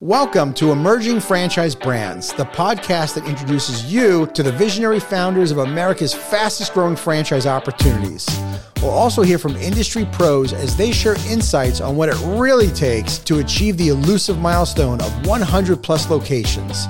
Welcome 0.00 0.54
to 0.54 0.70
Emerging 0.70 1.18
Franchise 1.18 1.74
Brands, 1.74 2.32
the 2.32 2.44
podcast 2.44 3.16
that 3.16 3.26
introduces 3.26 3.92
you 3.92 4.28
to 4.28 4.44
the 4.44 4.52
visionary 4.52 5.00
founders 5.00 5.50
of 5.50 5.58
America's 5.58 6.14
fastest 6.14 6.72
growing 6.72 6.94
franchise 6.94 7.46
opportunities. 7.46 8.24
We'll 8.80 8.92
also 8.92 9.22
hear 9.22 9.40
from 9.40 9.56
industry 9.56 10.06
pros 10.12 10.52
as 10.52 10.76
they 10.76 10.92
share 10.92 11.16
insights 11.28 11.80
on 11.80 11.96
what 11.96 12.10
it 12.10 12.14
really 12.38 12.68
takes 12.68 13.18
to 13.18 13.40
achieve 13.40 13.76
the 13.76 13.88
elusive 13.88 14.38
milestone 14.38 15.00
of 15.00 15.26
100 15.26 15.82
plus 15.82 16.08
locations. 16.08 16.86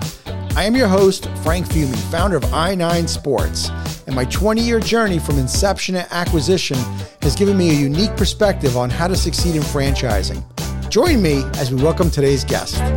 I 0.55 0.65
am 0.65 0.77
your 0.77 0.89
host, 0.89 1.31
Frank 1.43 1.67
Fiume, 1.67 1.97
founder 2.11 2.37
of 2.37 2.43
i9 2.43 3.09
Sports, 3.09 3.71
and 4.07 4.15
my 4.15 4.27
20 4.27 4.61
year 4.61 4.81
journey 4.81 5.19
from 5.19 5.39
inception 5.39 5.95
to 5.95 6.15
acquisition 6.15 6.77
has 7.23 7.35
given 7.35 7.57
me 7.57 7.71
a 7.71 7.81
unique 7.81 8.15
perspective 8.19 8.77
on 8.77 8.91
how 8.91 9.09
to 9.09 9.17
succeed 9.17 9.57
in 9.57 9.63
franchising. 9.63 10.45
Join 10.91 11.21
me 11.21 11.45
as 11.59 11.71
we 11.71 11.83
welcome 11.83 12.11
today's 12.11 12.45
guest. 12.45 12.79
Well, 12.79 12.97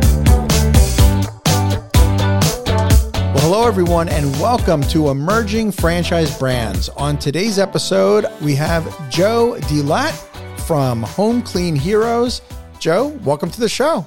hello, 3.40 3.68
everyone, 3.68 4.08
and 4.08 4.32
welcome 4.40 4.80
to 4.84 5.10
Emerging 5.10 5.72
Franchise 5.72 6.38
Brands. 6.38 6.88
On 6.90 7.18
today's 7.18 7.58
episode, 7.58 8.24
we 8.40 8.54
have 8.54 9.10
Joe 9.10 9.58
Delatte 9.62 10.16
from 10.60 11.02
Home 11.02 11.42
Clean 11.42 11.76
Heroes. 11.76 12.40
Joe, 12.78 13.08
welcome 13.24 13.50
to 13.50 13.60
the 13.60 13.68
show. 13.68 14.06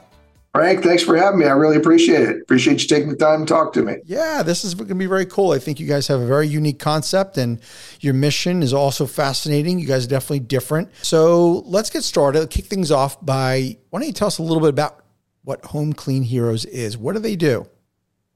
Frank, 0.56 0.84
thanks 0.84 1.04
for 1.04 1.18
having 1.18 1.42
me. 1.42 1.46
I 1.48 1.52
really 1.52 1.76
appreciate 1.76 2.22
it. 2.22 2.42
Appreciate 2.42 2.82
you 2.82 2.88
taking 2.88 3.10
the 3.10 3.18
time 3.18 3.46
to 3.46 3.46
talk 3.46 3.74
to 3.74 3.84
me. 3.84 3.98
Yeah, 4.06 4.42
this 4.42 4.64
is 4.64 4.74
going 4.74 4.88
to 4.88 4.96
be 4.96 5.06
very 5.06 5.26
cool. 5.26 5.52
I 5.52 5.60
think 5.60 5.82
you 5.82 5.86
guys 5.86 6.08
have 6.08 6.22
a 6.22 6.26
very 6.26 6.48
unique 6.48 6.80
concept 6.80 7.38
and 7.38 7.60
your 8.00 8.14
mission 8.14 8.64
is 8.64 8.74
also 8.74 9.06
fascinating. 9.06 9.80
You 9.80 9.86
guys 9.86 10.06
are 10.06 10.10
definitely 10.10 10.40
different. 10.40 10.92
So 11.02 11.64
let's 11.66 11.90
get 11.90 12.06
started. 12.06 12.50
Kick 12.50 12.68
things 12.68 12.90
off 12.90 13.24
by 13.26 13.76
why 13.90 14.00
don't 14.00 14.08
you 14.08 14.14
tell 14.14 14.28
us 14.28 14.38
a 14.38 14.44
little 14.44 14.62
bit 14.62 14.70
about 14.70 15.04
what 15.44 15.66
Home 15.66 15.92
Clean 15.92 16.24
Heroes 16.24 16.64
is? 16.64 16.98
What 16.98 17.16
do 17.16 17.20
they 17.20 17.36
do? 17.36 17.68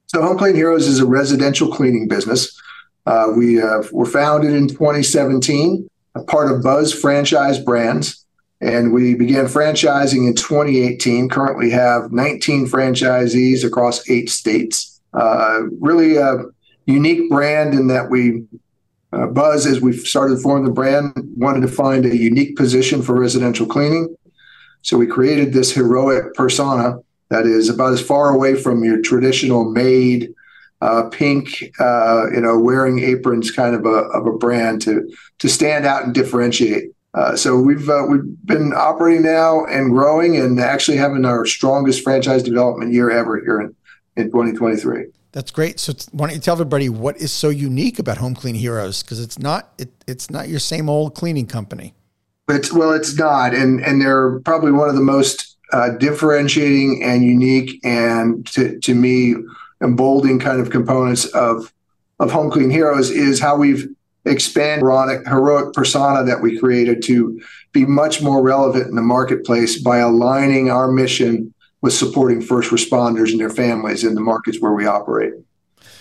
So, 0.08 0.22
Home 0.22 0.38
Clean 0.38 0.56
Heroes 0.56 0.88
is 0.88 1.00
a 1.00 1.06
residential 1.06 1.72
cleaning 1.72 2.10
business. 2.10 2.60
Uh, 3.06 3.32
we 3.34 3.62
uh, 3.62 3.84
were 3.94 4.06
founded 4.06 4.54
in 4.54 4.68
2017, 4.68 5.88
a 6.16 6.24
part 6.24 6.52
of 6.52 6.64
Buzz 6.64 6.92
Franchise 6.92 7.60
Brands 7.60 8.26
and 8.62 8.92
we 8.92 9.16
began 9.16 9.46
franchising 9.46 10.28
in 10.28 10.36
2018. 10.36 11.30
Currently 11.30 11.70
have 11.70 12.12
19 12.12 12.68
franchisees 12.68 13.64
across 13.64 14.10
eight 14.10 14.30
states. 14.30 15.02
Uh, 15.14 15.62
really 15.80 16.18
a 16.18 16.46
unique 16.86 17.30
brand 17.30 17.74
in 17.74 17.88
that 17.88 18.10
we 18.10 18.44
uh, 19.12 19.26
Buzz, 19.26 19.66
as 19.66 19.82
we 19.82 19.94
started 19.94 20.36
to 20.36 20.42
form 20.42 20.66
the 20.66 20.72
brand, 20.72 21.12
wanted 21.36 21.62
to 21.62 21.68
find 21.68 22.06
a 22.06 22.16
unique 22.16 22.56
position 22.56 23.02
for 23.02 23.20
residential 23.20 23.66
cleaning. 23.66 24.16
So 24.82 24.98
we 24.98 25.08
created 25.08 25.52
this 25.52 25.74
heroic 25.74 26.34
persona 26.36 27.00
that 27.30 27.46
is 27.46 27.70
about 27.70 27.94
as 27.94 28.02
far 28.02 28.30
away 28.30 28.56
from 28.56 28.84
your 28.84 29.02
traditional 29.02 29.70
maid, 29.72 30.34
uh, 30.82 31.10
pink, 31.10 31.72
uh, 31.80 32.30
you 32.32 32.42
know, 32.42 32.58
wearing 32.60 33.00
aprons 33.00 33.52
kind 33.52 33.76
of 33.76 33.86
a, 33.86 34.08
of 34.14 34.28
a 34.28 34.38
brand 34.38 34.82
to 34.84 35.10
to 35.40 35.50
stand 35.50 35.86
out 35.86 36.06
and 36.06 36.14
differentiate. 36.14 36.92
Uh, 37.14 37.36
so 37.36 37.60
we've 37.60 37.90
uh, 37.90 38.06
we've 38.08 38.46
been 38.46 38.72
operating 38.74 39.24
now 39.24 39.66
and 39.66 39.92
growing, 39.92 40.38
and 40.38 40.60
actually 40.60 40.98
having 40.98 41.26
our 41.26 41.46
strongest 41.46 42.04
franchise 42.04 42.44
development 42.44 42.94
year 42.94 43.10
ever 43.10 43.40
here 43.40 43.60
in, 43.62 43.76
in 44.16 44.26
2023. 44.26 45.06
That's 45.32 45.52
great. 45.52 45.80
So 45.80 45.94
why 46.12 46.28
don't 46.28 46.36
you 46.36 46.42
tell 46.42 46.54
everybody 46.54 46.90
what 46.90 47.18
is 47.18 47.32
so 47.32 47.50
unique 47.50 48.00
about 48.00 48.18
Home 48.18 48.36
Clean 48.36 48.56
Heroes? 48.56 49.02
Because 49.02 49.20
it's 49.20 49.40
not 49.40 49.74
it, 49.80 49.90
it's 50.08 50.30
not 50.30 50.50
your 50.50 50.60
same 50.60 50.90
old 50.90 51.16
cleaning 51.16 51.48
company. 51.48 51.94
It's 52.48 52.72
well, 52.72 52.94
it's 52.94 53.18
not, 53.18 53.54
and 53.54 53.84
and 53.84 54.02
they're 54.02 54.40
probably 54.42 54.72
one 54.72 54.90
of 54.90 54.96
the 54.96 55.02
most 55.02 55.58
uh, 55.72 55.90
differentiating 55.90 57.02
and 57.04 57.24
unique, 57.24 57.80
and 57.84 58.46
to 58.48 58.80
to 58.80 58.94
me, 58.94 59.36
emboldening 59.84 60.40
kind 60.40 60.62
of 60.62 60.70
components 60.70 61.26
of 61.26 61.74
of 62.20 62.32
Home 62.32 62.52
Clean 62.52 62.70
Heroes 62.70 63.10
is 63.10 63.40
how 63.40 63.56
we've 63.56 63.88
expand 64.30 64.82
heroic, 64.82 65.28
heroic 65.28 65.74
persona 65.74 66.24
that 66.24 66.42
we 66.42 66.58
created 66.58 67.02
to 67.04 67.42
be 67.72 67.86
much 67.86 68.22
more 68.22 68.42
relevant 68.42 68.88
in 68.88 68.96
the 68.96 69.02
marketplace 69.02 69.82
by 69.82 69.98
aligning 69.98 70.70
our 70.70 70.92
mission 70.92 71.54
with 71.82 71.94
supporting 71.94 72.42
first 72.42 72.72
responders 72.72 73.32
and 73.32 73.40
their 73.40 73.50
families 73.50 74.04
in 74.04 74.16
the 74.16 74.22
markets 74.22 74.60
where 74.60 74.74
we 74.74 74.86
operate. 74.86 75.34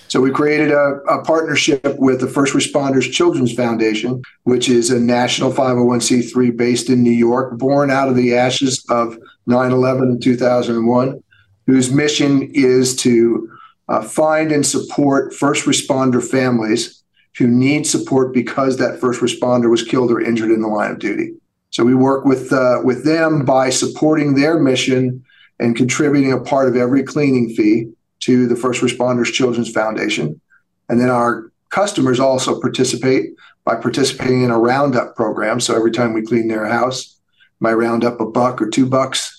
So 0.09 0.23
we 0.23 0.31
created 0.31 0.71
a, 0.71 1.01
a, 1.07 1.23
partnership 1.23 1.85
with 1.99 2.21
the 2.21 2.27
First 2.27 2.55
Responders 2.55 3.13
Children's 3.13 3.53
Foundation, 3.53 4.23
which 4.45 4.71
is 4.71 4.91
a 4.91 4.99
national 4.99 5.53
501c3 5.53 6.57
based 6.57 6.89
in 6.89 7.03
New 7.03 7.11
York, 7.11 7.59
born 7.59 7.91
out 7.91 8.09
of 8.09 8.17
the 8.17 8.35
ashes 8.35 8.85
of 8.89 9.19
9/11 9.47 10.13
in 10.13 10.21
2001, 10.21 11.23
whose 11.67 11.93
mission 11.93 12.51
is 12.55 12.97
to 12.97 13.51
uh, 13.91 14.03
find 14.03 14.51
and 14.51 14.65
support 14.65 15.35
first 15.35 15.67
responder 15.67 16.27
families 16.27 16.98
who 17.39 17.47
need 17.47 17.87
support 17.87 18.35
because 18.35 18.77
that 18.77 19.01
first 19.01 19.21
responder 19.21 19.71
was 19.71 19.85
killed 19.85 20.11
or 20.11 20.21
injured 20.21 20.51
in 20.51 20.61
the 20.61 20.69
line 20.69 20.91
of 20.91 20.99
duty. 20.99 21.33
So 21.71 21.85
we 21.85 21.95
work 21.95 22.25
with 22.25 22.53
uh, 22.53 22.81
with 22.83 23.05
them 23.05 23.45
by 23.45 23.71
supporting 23.71 24.35
their 24.35 24.59
mission 24.59 25.25
and 25.61 25.77
contributing 25.77 26.33
a 26.33 26.41
part 26.41 26.69
of 26.69 26.77
every 26.77 27.03
cleaning 27.03 27.51
fee 27.51 27.93
to 28.21 28.47
the 28.47 28.57
First 28.57 28.83
Responders 28.83 29.33
Children's 29.33 29.71
Foundation. 29.71 30.41
And 30.89 31.01
then 31.01 31.11
our 31.11 31.53
customers 31.71 32.19
also 32.19 32.61
participate 32.61 33.31
by 33.65 33.77
participating 33.77 34.43
in 34.43 34.51
a 34.51 34.59
roundup 34.59 35.15
program. 35.15 35.61
So 35.61 35.77
every 35.77 35.93
time 35.93 36.15
we 36.15 36.23
clean 36.23 36.49
their 36.49 36.67
house, 36.67 37.19
might 37.61 37.75
round 37.75 38.05
up 38.05 38.21
a 38.21 38.27
buck 38.27 38.61
or 38.63 38.71
two 38.71 38.87
bucks. 38.87 39.35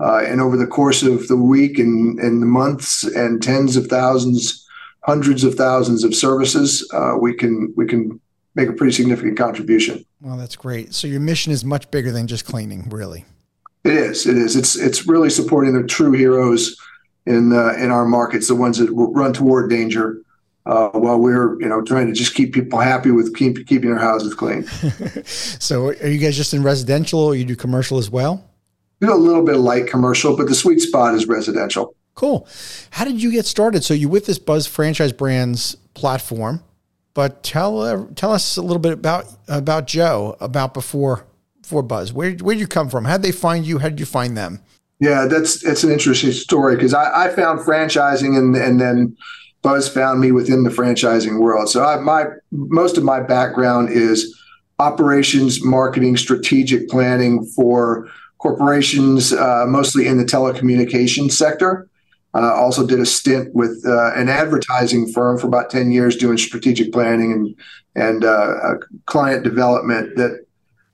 Uh, 0.00 0.22
and 0.26 0.40
over 0.40 0.56
the 0.56 0.66
course 0.66 1.02
of 1.02 1.28
the 1.28 1.36
week 1.36 1.78
and, 1.78 2.18
and 2.18 2.42
the 2.42 2.46
months 2.46 3.04
and 3.04 3.42
tens 3.42 3.76
of 3.76 3.86
thousands 3.86 4.61
hundreds 5.02 5.44
of 5.44 5.54
thousands 5.54 6.04
of 6.04 6.14
services, 6.14 6.88
uh, 6.92 7.16
we 7.20 7.34
can 7.34 7.72
we 7.76 7.86
can 7.86 8.20
make 8.54 8.68
a 8.68 8.72
pretty 8.72 8.92
significant 8.92 9.36
contribution. 9.36 10.04
Well, 10.20 10.36
that's 10.36 10.56
great. 10.56 10.94
So 10.94 11.06
your 11.06 11.20
mission 11.20 11.52
is 11.52 11.64
much 11.64 11.90
bigger 11.90 12.12
than 12.12 12.26
just 12.26 12.44
cleaning, 12.44 12.88
really. 12.90 13.24
It 13.84 13.94
is. 13.94 14.26
It 14.26 14.36
is. 14.36 14.56
It's 14.56 14.76
it's 14.76 15.06
really 15.06 15.30
supporting 15.30 15.74
the 15.74 15.86
true 15.86 16.12
heroes 16.12 16.76
in 17.26 17.52
uh, 17.52 17.74
in 17.78 17.90
our 17.90 18.04
markets, 18.04 18.48
the 18.48 18.54
ones 18.54 18.78
that 18.78 18.90
run 18.92 19.32
toward 19.32 19.70
danger, 19.70 20.22
uh, 20.66 20.90
while 20.90 21.18
we're 21.18 21.60
you 21.60 21.68
know 21.68 21.82
trying 21.82 22.06
to 22.06 22.12
just 22.12 22.34
keep 22.34 22.54
people 22.54 22.78
happy 22.78 23.10
with 23.10 23.34
keep, 23.34 23.66
keeping 23.66 23.90
their 23.90 23.98
houses 23.98 24.34
clean. 24.34 24.64
so, 25.24 25.88
are 25.88 26.06
you 26.06 26.18
guys 26.18 26.36
just 26.36 26.54
in 26.54 26.62
residential, 26.62 27.18
or 27.18 27.34
you 27.34 27.44
do 27.44 27.56
commercial 27.56 27.98
as 27.98 28.08
well? 28.08 28.48
We 29.00 29.08
do 29.08 29.14
a 29.14 29.16
little 29.16 29.44
bit 29.44 29.56
of 29.56 29.62
light 29.62 29.88
commercial, 29.88 30.36
but 30.36 30.46
the 30.46 30.54
sweet 30.54 30.80
spot 30.80 31.14
is 31.14 31.26
residential. 31.26 31.96
Cool. 32.14 32.46
How 32.90 33.04
did 33.04 33.22
you 33.22 33.30
get 33.30 33.46
started? 33.46 33.84
So 33.84 33.94
you 33.94 34.08
with 34.08 34.26
this 34.26 34.38
Buzz 34.38 34.66
Franchise 34.66 35.12
Brands 35.12 35.76
platform, 35.94 36.62
but 37.14 37.42
tell 37.42 37.80
uh, 37.80 38.06
tell 38.14 38.32
us 38.32 38.56
a 38.56 38.62
little 38.62 38.80
bit 38.80 38.92
about 38.92 39.26
about 39.48 39.86
Joe 39.86 40.36
about 40.40 40.74
before 40.74 41.26
before 41.60 41.82
Buzz. 41.82 42.12
Where 42.12 42.32
where 42.32 42.56
you 42.56 42.66
come 42.66 42.90
from? 42.90 43.06
How 43.06 43.16
did 43.16 43.24
they 43.24 43.32
find 43.32 43.66
you? 43.66 43.78
How 43.78 43.88
did 43.88 44.00
you 44.00 44.06
find 44.06 44.36
them? 44.36 44.60
Yeah, 45.00 45.26
that's 45.26 45.62
that's 45.62 45.84
an 45.84 45.90
interesting 45.90 46.32
story 46.32 46.76
because 46.76 46.94
I, 46.94 47.24
I 47.24 47.28
found 47.30 47.60
franchising 47.60 48.38
and 48.38 48.54
and 48.54 48.80
then 48.80 49.16
Buzz 49.62 49.88
found 49.88 50.20
me 50.20 50.32
within 50.32 50.64
the 50.64 50.70
franchising 50.70 51.40
world. 51.40 51.68
So 51.68 51.84
I, 51.84 51.96
my 51.96 52.26
most 52.50 52.98
of 52.98 53.04
my 53.04 53.20
background 53.20 53.88
is 53.90 54.38
operations, 54.78 55.64
marketing, 55.64 56.16
strategic 56.16 56.88
planning 56.88 57.44
for 57.56 58.08
corporations, 58.38 59.32
uh, 59.32 59.64
mostly 59.66 60.06
in 60.06 60.18
the 60.18 60.24
telecommunications 60.24 61.32
sector. 61.32 61.88
Uh, 62.34 62.54
also 62.54 62.86
did 62.86 62.98
a 62.98 63.06
stint 63.06 63.54
with 63.54 63.84
uh, 63.86 64.12
an 64.14 64.28
advertising 64.28 65.06
firm 65.12 65.38
for 65.38 65.46
about 65.46 65.68
10 65.68 65.92
years 65.92 66.16
doing 66.16 66.38
strategic 66.38 66.92
planning 66.92 67.32
and 67.32 67.54
and 67.94 68.24
uh, 68.24 68.74
client 69.04 69.44
development 69.44 70.16
that 70.16 70.46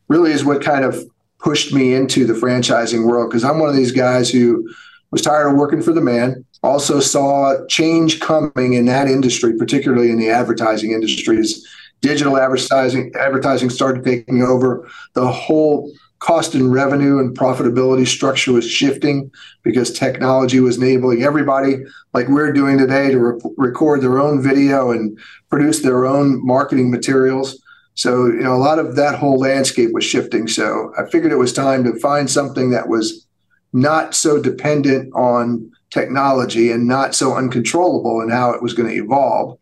really 0.08 0.32
is 0.32 0.44
what 0.44 0.64
kind 0.64 0.84
of 0.84 1.00
pushed 1.38 1.72
me 1.72 1.94
into 1.94 2.26
the 2.26 2.32
franchising 2.32 3.06
world. 3.06 3.30
Because 3.30 3.44
I'm 3.44 3.60
one 3.60 3.68
of 3.68 3.76
these 3.76 3.92
guys 3.92 4.28
who 4.28 4.68
was 5.12 5.22
tired 5.22 5.48
of 5.48 5.56
working 5.56 5.80
for 5.80 5.92
the 5.92 6.00
man 6.00 6.44
also 6.62 7.00
saw 7.00 7.54
change 7.66 8.20
coming 8.20 8.74
in 8.74 8.84
that 8.86 9.08
industry 9.08 9.56
particularly 9.56 10.10
in 10.10 10.18
the 10.18 10.28
advertising 10.28 10.92
industries 10.92 11.66
digital 12.00 12.36
advertising 12.36 13.12
advertising 13.18 13.70
started 13.70 14.04
taking 14.04 14.42
over 14.42 14.88
the 15.14 15.26
whole 15.26 15.92
cost 16.18 16.54
and 16.54 16.72
revenue 16.72 17.18
and 17.18 17.36
profitability 17.36 18.06
structure 18.06 18.52
was 18.52 18.68
shifting 18.68 19.30
because 19.62 19.92
technology 19.92 20.60
was 20.60 20.76
enabling 20.76 21.22
everybody 21.22 21.76
like 22.12 22.28
we're 22.28 22.52
doing 22.52 22.76
today 22.76 23.10
to 23.10 23.18
re- 23.18 23.40
record 23.56 24.00
their 24.00 24.18
own 24.18 24.42
video 24.42 24.90
and 24.90 25.18
produce 25.48 25.80
their 25.80 26.06
own 26.06 26.44
marketing 26.44 26.90
materials. 26.90 27.62
So 27.94 28.26
you 28.26 28.40
know 28.40 28.54
a 28.54 28.58
lot 28.58 28.78
of 28.78 28.96
that 28.96 29.18
whole 29.18 29.38
landscape 29.38 29.90
was 29.92 30.04
shifting. 30.04 30.48
So 30.48 30.92
i 30.98 31.08
figured 31.08 31.32
it 31.32 31.36
was 31.36 31.52
time 31.52 31.84
to 31.84 31.98
find 32.00 32.28
something 32.28 32.70
that 32.70 32.88
was 32.88 33.26
not 33.72 34.14
so 34.14 34.40
dependent 34.42 35.12
on 35.14 35.70
technology 35.90 36.70
and 36.72 36.86
not 36.86 37.14
so 37.14 37.34
uncontrollable 37.34 38.20
in 38.22 38.28
how 38.28 38.50
it 38.50 38.62
was 38.62 38.74
going 38.74 38.88
to 38.88 39.02
evolve. 39.02 39.58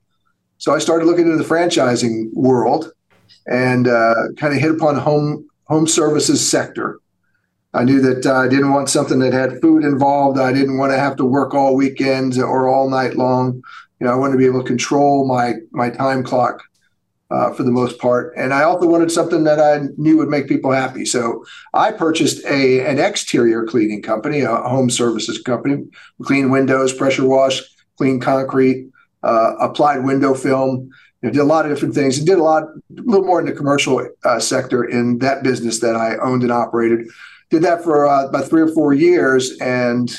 So 0.59 0.75
i 0.75 0.79
started 0.79 1.05
looking 1.05 1.27
into 1.27 1.43
the 1.43 1.55
franchising 1.55 2.33
world 2.33 2.93
and 3.47 3.87
uh, 3.89 4.15
kind 4.39 4.55
of 4.55 4.61
hit 4.61 4.71
upon 4.71 4.97
home 4.97 5.47
home 5.67 5.87
services 5.87 6.49
sector. 6.49 7.01
I 7.75 7.85
knew 7.85 8.01
that 8.01 8.25
uh, 8.25 8.35
I 8.35 8.49
didn't 8.49 8.73
want 8.73 8.89
something 8.89 9.19
that 9.19 9.33
had 9.33 9.61
food 9.61 9.85
involved. 9.85 10.39
I 10.39 10.53
didn't 10.53 10.79
want 10.79 10.93
to 10.93 10.99
have 10.99 11.17
to 11.17 11.25
work 11.25 11.55
all 11.55 11.77
weekends 11.77 12.39
or 12.39 12.69
all 12.69 12.89
night 12.89 13.17
long. 13.17 13.63
You 14.01 14.07
know, 14.07 14.13
I 14.13 14.17
wanted 14.17 14.33
to 14.33 14.39
be 14.39 14.47
able 14.47 14.63
to 14.63 14.67
control 14.67 15.27
my 15.27 15.55
my 15.73 15.91
time 15.91 16.23
clock 16.23 16.63
uh, 17.31 17.53
for 17.53 17.65
the 17.65 17.71
most 17.71 17.99
part, 17.99 18.33
and 18.37 18.55
I 18.55 18.63
also 18.63 18.87
wanted 18.87 19.11
something 19.11 19.45
that 19.45 19.61
I 19.61 19.89
knew 19.97 20.17
would 20.19 20.29
make 20.29 20.49
people 20.49 20.73
happy. 20.73 21.05
So 21.05 21.45
I 21.75 21.93
purchased 21.93 22.45
a 22.47 22.87
an 22.87 22.99
exterior 22.99 23.65
cleaning 23.65 24.03
company, 24.03 24.41
a 24.41 24.57
home 24.57 24.89
services 24.89 25.41
company, 25.43 25.85
clean 26.23 26.51
windows, 26.51 26.95
pressure 26.95 27.27
wash, 27.27 27.61
clean 27.99 28.21
concrete, 28.21 28.89
uh, 29.23 29.55
applied 29.61 30.05
window 30.05 30.35
film. 30.35 30.91
You 31.23 31.29
know, 31.29 31.33
did 31.33 31.41
a 31.41 31.45
lot 31.45 31.65
of 31.65 31.73
different 31.73 31.95
things 31.95 32.19
did 32.19 32.39
a 32.39 32.43
lot, 32.43 32.65
a 32.65 32.77
little 32.91 33.25
more 33.25 33.41
in 33.41 33.47
the 33.47 33.53
commercial 33.53 34.07
uh, 34.25 34.39
sector 34.39 34.85
in 34.85 35.19
that 35.19 35.43
business 35.43 35.81
that 35.81 35.97
I 35.97 36.17
owned 36.19 36.43
and 36.43 36.53
operated 36.53 37.09
did 37.51 37.63
that 37.63 37.83
for 37.83 38.07
uh, 38.07 38.27
about 38.27 38.49
three 38.49 38.63
or 38.63 38.69
four 38.69 38.93
years. 38.93 39.57
And 39.61 40.15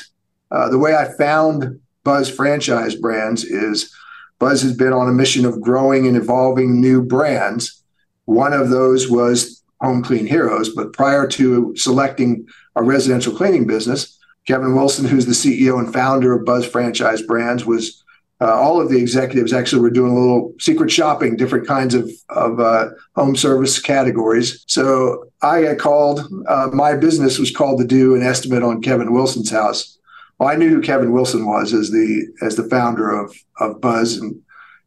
uh, 0.50 0.68
the 0.68 0.78
way 0.78 0.94
I 0.96 1.12
found 1.16 1.80
Buzz 2.04 2.30
franchise 2.30 2.94
brands 2.94 3.44
is 3.44 3.94
Buzz 4.38 4.62
has 4.62 4.74
been 4.74 4.92
on 4.92 5.08
a 5.08 5.12
mission 5.12 5.44
of 5.44 5.60
growing 5.60 6.06
and 6.06 6.16
evolving 6.16 6.80
new 6.80 7.02
brands. 7.02 7.82
One 8.24 8.52
of 8.52 8.70
those 8.70 9.10
was 9.10 9.62
Home 9.80 10.02
Clean 10.02 10.26
Heroes. 10.26 10.70
But 10.70 10.92
prior 10.92 11.26
to 11.28 11.74
selecting 11.76 12.46
a 12.76 12.82
residential 12.82 13.34
cleaning 13.34 13.66
business, 13.66 14.18
Kevin 14.46 14.74
Wilson, 14.74 15.04
who's 15.04 15.26
the 15.26 15.32
CEO 15.32 15.78
and 15.78 15.92
founder 15.92 16.32
of 16.32 16.44
Buzz 16.44 16.66
Franchise 16.66 17.22
Brands, 17.22 17.66
was 17.66 18.02
uh, 18.40 18.54
all 18.54 18.80
of 18.80 18.88
the 18.88 18.98
executives 18.98 19.52
actually 19.52 19.82
were 19.82 19.90
doing 19.90 20.12
a 20.12 20.18
little 20.18 20.54
secret 20.60 20.90
shopping, 20.90 21.36
different 21.36 21.66
kinds 21.66 21.94
of, 21.94 22.08
of 22.28 22.60
uh, 22.60 22.88
home 23.16 23.34
service 23.34 23.80
categories. 23.80 24.64
So 24.68 25.24
I 25.42 25.62
got 25.62 25.78
called, 25.78 26.20
uh, 26.46 26.68
my 26.72 26.94
business 26.94 27.38
was 27.38 27.50
called 27.50 27.80
to 27.80 27.86
do 27.86 28.14
an 28.14 28.22
estimate 28.22 28.62
on 28.62 28.80
Kevin 28.80 29.12
Wilson's 29.12 29.50
house. 29.50 29.98
Well, 30.38 30.48
I 30.48 30.54
knew 30.54 30.68
who 30.68 30.80
Kevin 30.80 31.12
Wilson 31.12 31.46
was 31.46 31.74
as 31.74 31.90
the 31.90 32.28
as 32.42 32.54
the 32.54 32.62
founder 32.62 33.10
of 33.10 33.34
of 33.58 33.80
Buzz 33.80 34.16
and 34.18 34.40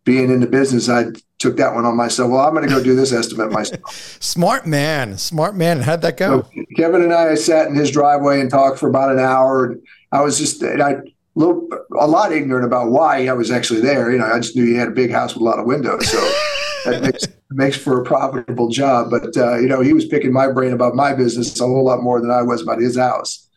being 0.03 0.31
in 0.31 0.39
the 0.39 0.47
business, 0.47 0.89
I 0.89 1.05
took 1.37 1.57
that 1.57 1.75
one 1.75 1.85
on 1.85 1.95
myself. 1.95 2.31
Well, 2.31 2.41
I'm 2.41 2.53
going 2.53 2.67
to 2.67 2.73
go 2.73 2.83
do 2.83 2.95
this 2.95 3.11
estimate 3.11 3.51
myself. 3.51 3.81
smart 4.21 4.65
man, 4.65 5.17
smart 5.17 5.55
man. 5.55 5.81
How'd 5.81 6.01
that 6.01 6.17
go? 6.17 6.41
So 6.41 6.63
Kevin 6.75 7.01
and 7.01 7.13
I 7.13 7.35
sat 7.35 7.67
in 7.67 7.75
his 7.75 7.91
driveway 7.91 8.41
and 8.41 8.49
talked 8.49 8.79
for 8.79 8.89
about 8.89 9.11
an 9.11 9.19
hour. 9.19 9.65
And 9.65 9.81
I 10.11 10.21
was 10.21 10.39
just, 10.39 10.61
and 10.63 10.81
I 10.81 10.95
little, 11.35 11.67
a 11.97 12.07
lot 12.07 12.31
ignorant 12.31 12.65
about 12.65 12.89
why 12.89 13.27
I 13.27 13.33
was 13.33 13.51
actually 13.51 13.81
there. 13.81 14.11
You 14.11 14.19
know, 14.19 14.25
I 14.25 14.39
just 14.39 14.55
knew 14.55 14.65
he 14.65 14.75
had 14.75 14.89
a 14.89 14.91
big 14.91 15.11
house 15.11 15.33
with 15.33 15.41
a 15.41 15.45
lot 15.45 15.59
of 15.59 15.65
windows, 15.65 16.09
so 16.09 16.17
that 16.85 17.01
makes 17.01 17.27
makes 17.51 17.77
for 17.77 18.01
a 18.01 18.03
profitable 18.03 18.69
job. 18.69 19.09
But 19.09 19.35
uh, 19.37 19.57
you 19.57 19.67
know, 19.67 19.81
he 19.81 19.93
was 19.93 20.05
picking 20.05 20.33
my 20.33 20.51
brain 20.51 20.73
about 20.73 20.95
my 20.95 21.13
business 21.13 21.59
a 21.59 21.65
whole 21.65 21.85
lot 21.85 22.01
more 22.01 22.21
than 22.21 22.31
I 22.31 22.41
was 22.41 22.61
about 22.61 22.79
his 22.79 22.97
house. 22.97 23.47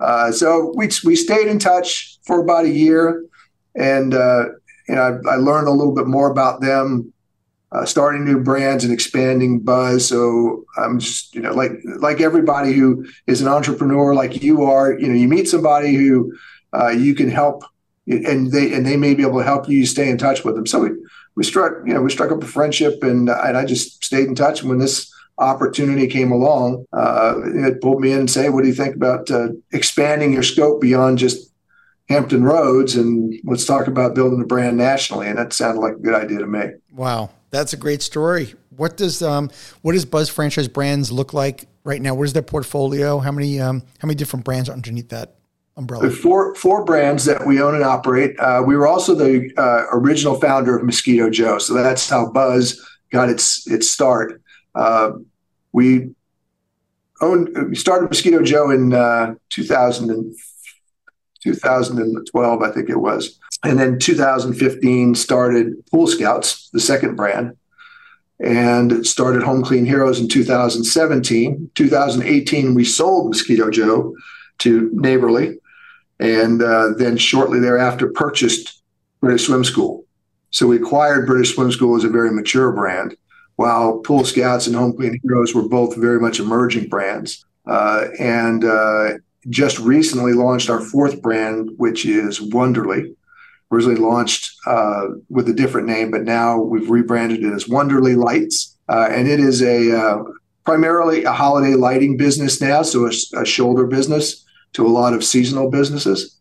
Uh, 0.00 0.32
so 0.32 0.72
we 0.76 0.88
we 1.04 1.14
stayed 1.14 1.46
in 1.46 1.58
touch 1.58 2.18
for 2.24 2.40
about 2.40 2.64
a 2.64 2.70
year, 2.70 3.24
and 3.74 4.14
uh, 4.14 4.46
you 4.88 4.94
know, 4.94 5.20
I, 5.26 5.34
I, 5.34 5.36
learned 5.36 5.68
a 5.68 5.72
little 5.72 5.94
bit 5.94 6.06
more 6.06 6.30
about 6.30 6.60
them. 6.60 7.12
Uh, 7.72 7.84
starting 7.84 8.24
new 8.24 8.42
brands 8.42 8.82
and 8.82 8.92
expanding 8.92 9.60
buzz. 9.60 10.08
So 10.08 10.64
I'm 10.76 10.98
just, 10.98 11.32
you 11.36 11.40
know, 11.40 11.54
like 11.54 11.70
like 12.00 12.20
everybody 12.20 12.72
who 12.72 13.06
is 13.28 13.40
an 13.42 13.46
entrepreneur, 13.46 14.12
like 14.12 14.42
you 14.42 14.64
are, 14.64 14.98
you 14.98 15.06
know, 15.06 15.14
you 15.14 15.28
meet 15.28 15.46
somebody 15.46 15.94
who 15.94 16.32
uh, 16.72 16.88
you 16.88 17.14
can 17.14 17.30
help, 17.30 17.64
and 18.06 18.50
they 18.50 18.72
and 18.72 18.86
they 18.86 18.96
may 18.96 19.14
be 19.14 19.22
able 19.22 19.38
to 19.38 19.44
help 19.44 19.68
you 19.68 19.86
stay 19.86 20.08
in 20.08 20.18
touch 20.18 20.44
with 20.44 20.54
them. 20.54 20.66
So 20.66 20.80
we 20.80 20.90
we 21.34 21.44
struck 21.44 21.72
you 21.86 21.94
know 21.94 22.02
we 22.02 22.10
struck 22.10 22.32
up 22.32 22.42
a 22.42 22.46
friendship, 22.46 23.02
and 23.02 23.28
and 23.28 23.56
I 23.56 23.64
just 23.64 24.04
stayed 24.04 24.26
in 24.26 24.34
touch. 24.34 24.60
And 24.60 24.70
when 24.70 24.78
this 24.78 25.12
opportunity 25.38 26.06
came 26.06 26.30
along, 26.30 26.84
uh, 26.92 27.34
it 27.44 27.80
pulled 27.80 28.00
me 28.00 28.12
in 28.12 28.20
and 28.20 28.30
say, 28.30 28.48
"What 28.48 28.62
do 28.62 28.68
you 28.68 28.74
think 28.74 28.94
about 28.94 29.30
uh, 29.30 29.48
expanding 29.72 30.32
your 30.32 30.42
scope 30.42 30.80
beyond 30.80 31.18
just 31.18 31.52
Hampton 32.08 32.44
Roads 32.44 32.96
and 32.96 33.34
let's 33.44 33.64
talk 33.64 33.86
about 33.86 34.14
building 34.14 34.40
a 34.40 34.46
brand 34.46 34.76
nationally?" 34.76 35.26
And 35.26 35.38
that 35.38 35.52
sounded 35.52 35.80
like 35.80 35.94
a 35.94 36.00
good 36.00 36.14
idea 36.14 36.38
to 36.38 36.46
me. 36.46 36.64
Wow, 36.92 37.30
that's 37.50 37.72
a 37.72 37.76
great 37.76 38.02
story. 38.02 38.54
What 38.76 38.96
does 38.96 39.22
um, 39.22 39.50
what 39.82 39.92
does 39.92 40.04
Buzz 40.04 40.28
Franchise 40.28 40.68
Brands 40.68 41.10
look 41.10 41.32
like 41.32 41.66
right 41.84 42.00
now? 42.00 42.14
What 42.14 42.24
is 42.24 42.32
their 42.32 42.42
portfolio? 42.42 43.18
How 43.18 43.32
many 43.32 43.60
um, 43.60 43.82
how 43.98 44.06
many 44.06 44.16
different 44.16 44.44
brands 44.44 44.68
are 44.68 44.72
underneath 44.72 45.08
that? 45.08 45.36
Umbrella? 45.76 46.10
Four 46.10 46.54
four 46.54 46.84
brands 46.84 47.24
that 47.24 47.46
we 47.46 47.60
own 47.60 47.74
and 47.74 47.84
operate. 47.84 48.38
Uh, 48.38 48.62
we 48.64 48.76
were 48.76 48.86
also 48.86 49.14
the 49.14 49.50
uh, 49.56 49.86
original 49.92 50.38
founder 50.40 50.76
of 50.76 50.84
Mosquito 50.84 51.30
Joe, 51.30 51.58
so 51.58 51.74
that's 51.74 52.08
how 52.08 52.30
Buzz 52.30 52.80
got 53.10 53.28
its 53.28 53.66
its 53.66 53.90
start. 53.90 54.42
Uh, 54.74 55.12
we 55.72 56.10
owned 57.20 57.68
we 57.68 57.74
started 57.74 58.10
Mosquito 58.10 58.42
Joe 58.42 58.70
in 58.70 58.92
uh, 58.92 59.34
2000 59.50 60.10
and, 60.10 60.34
2012, 61.42 62.62
I 62.62 62.70
think 62.70 62.90
it 62.90 62.98
was, 62.98 63.38
and 63.64 63.78
then 63.78 63.98
2015 63.98 65.14
started 65.14 65.86
Pool 65.90 66.06
Scouts, 66.06 66.68
the 66.70 66.80
second 66.80 67.16
brand. 67.16 67.56
And 68.42 69.06
started 69.06 69.42
Home 69.42 69.62
Clean 69.62 69.84
Heroes 69.84 70.18
in 70.18 70.26
2017. 70.26 71.70
2018, 71.74 72.74
we 72.74 72.86
sold 72.86 73.28
Mosquito 73.28 73.68
Joe 73.68 74.14
to 74.60 74.90
Neighborly, 74.92 75.58
and 76.18 76.62
uh, 76.62 76.90
then 76.96 77.16
shortly 77.16 77.60
thereafter 77.60 78.08
purchased 78.12 78.82
British 79.20 79.46
Swim 79.46 79.64
School. 79.64 80.04
So 80.50 80.66
we 80.66 80.76
acquired 80.76 81.26
British 81.26 81.54
Swim 81.54 81.70
School 81.70 81.96
as 81.96 82.04
a 82.04 82.08
very 82.08 82.30
mature 82.30 82.72
brand, 82.72 83.16
while 83.56 83.98
Pool 83.98 84.24
Scouts 84.24 84.66
and 84.66 84.76
Home 84.76 84.94
Clean 84.96 85.18
Heroes 85.22 85.54
were 85.54 85.68
both 85.68 85.96
very 85.96 86.20
much 86.20 86.40
emerging 86.40 86.88
brands. 86.88 87.44
Uh, 87.66 88.08
and 88.18 88.64
uh, 88.64 89.10
just 89.48 89.78
recently 89.78 90.32
launched 90.32 90.70
our 90.70 90.80
fourth 90.80 91.22
brand, 91.22 91.70
which 91.76 92.04
is 92.04 92.40
Wonderly. 92.40 93.14
Originally 93.70 94.00
launched 94.00 94.50
uh, 94.66 95.06
with 95.28 95.48
a 95.48 95.52
different 95.52 95.86
name, 95.86 96.10
but 96.10 96.24
now 96.24 96.60
we've 96.60 96.90
rebranded 96.90 97.44
it 97.44 97.52
as 97.52 97.68
Wonderly 97.68 98.16
Lights. 98.16 98.76
Uh, 98.88 99.08
and 99.10 99.28
it 99.28 99.38
is 99.38 99.62
a 99.62 99.96
uh, 99.96 100.24
primarily 100.64 101.22
a 101.24 101.32
holiday 101.32 101.74
lighting 101.74 102.16
business 102.16 102.60
now, 102.60 102.82
so 102.82 103.06
a, 103.06 103.40
a 103.40 103.44
shoulder 103.44 103.86
business 103.86 104.44
to 104.72 104.86
a 104.86 104.88
lot 104.88 105.12
of 105.12 105.24
seasonal 105.24 105.70
businesses. 105.70 106.36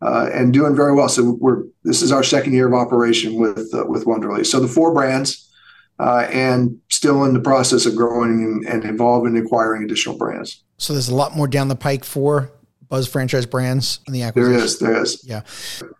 Uh, 0.00 0.28
and 0.34 0.52
doing 0.52 0.74
very 0.74 0.92
well. 0.92 1.08
So 1.08 1.36
we're 1.38 1.62
this 1.84 2.02
is 2.02 2.10
our 2.10 2.24
second 2.24 2.54
year 2.54 2.66
of 2.66 2.74
operation 2.74 3.36
with 3.36 3.72
uh, 3.72 3.84
with 3.86 4.04
Wonderly. 4.04 4.44
So 4.44 4.58
the 4.58 4.66
four 4.66 4.92
brands, 4.92 5.48
uh, 6.00 6.26
and 6.32 6.80
still 6.88 7.24
in 7.24 7.34
the 7.34 7.40
process 7.40 7.86
of 7.86 7.94
growing 7.94 8.42
and, 8.42 8.66
and 8.66 8.84
evolving 8.84 9.36
and 9.36 9.46
acquiring 9.46 9.84
additional 9.84 10.18
brands. 10.18 10.64
So 10.78 10.92
there's 10.92 11.08
a 11.08 11.14
lot 11.14 11.36
more 11.36 11.46
down 11.46 11.68
the 11.68 11.76
pike 11.76 12.04
for 12.04 12.50
Buzz 12.88 13.06
franchise 13.06 13.46
brands 13.46 14.00
in 14.08 14.12
the 14.12 14.22
acquisition. 14.22 14.52
There 14.52 14.64
is, 14.64 14.78
there 14.80 15.02
is. 15.02 15.24
Yeah, 15.24 15.42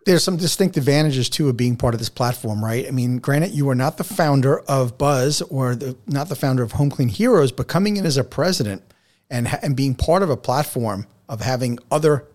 there's 0.05 0.23
some 0.23 0.35
distinct 0.35 0.75
advantages 0.75 1.29
too 1.29 1.47
of 1.47 1.55
being 1.55 1.77
part 1.77 1.93
of 1.93 1.99
this 1.99 2.09
platform, 2.09 2.63
right? 2.63 2.85
I 2.85 2.91
mean, 2.91 3.19
granted, 3.19 3.51
you 3.51 3.69
are 3.69 3.75
not 3.75 3.97
the 3.97 4.03
founder 4.03 4.59
of 4.67 4.97
Buzz 4.97 5.41
or 5.43 5.75
the, 5.75 5.95
not 6.07 6.27
the 6.27 6.35
founder 6.35 6.61
of 6.61 6.73
Home 6.73 6.89
Clean 6.89 7.07
Heroes, 7.07 7.53
but 7.53 7.69
coming 7.69 7.95
in 7.95 8.05
as 8.05 8.17
a 8.17 8.23
president 8.25 8.83
and 9.29 9.47
and 9.63 9.77
being 9.77 9.95
part 9.95 10.21
of 10.21 10.29
a 10.29 10.37
platform 10.37 11.07
of 11.33 11.41
having 11.41 11.79
other 11.89 12.27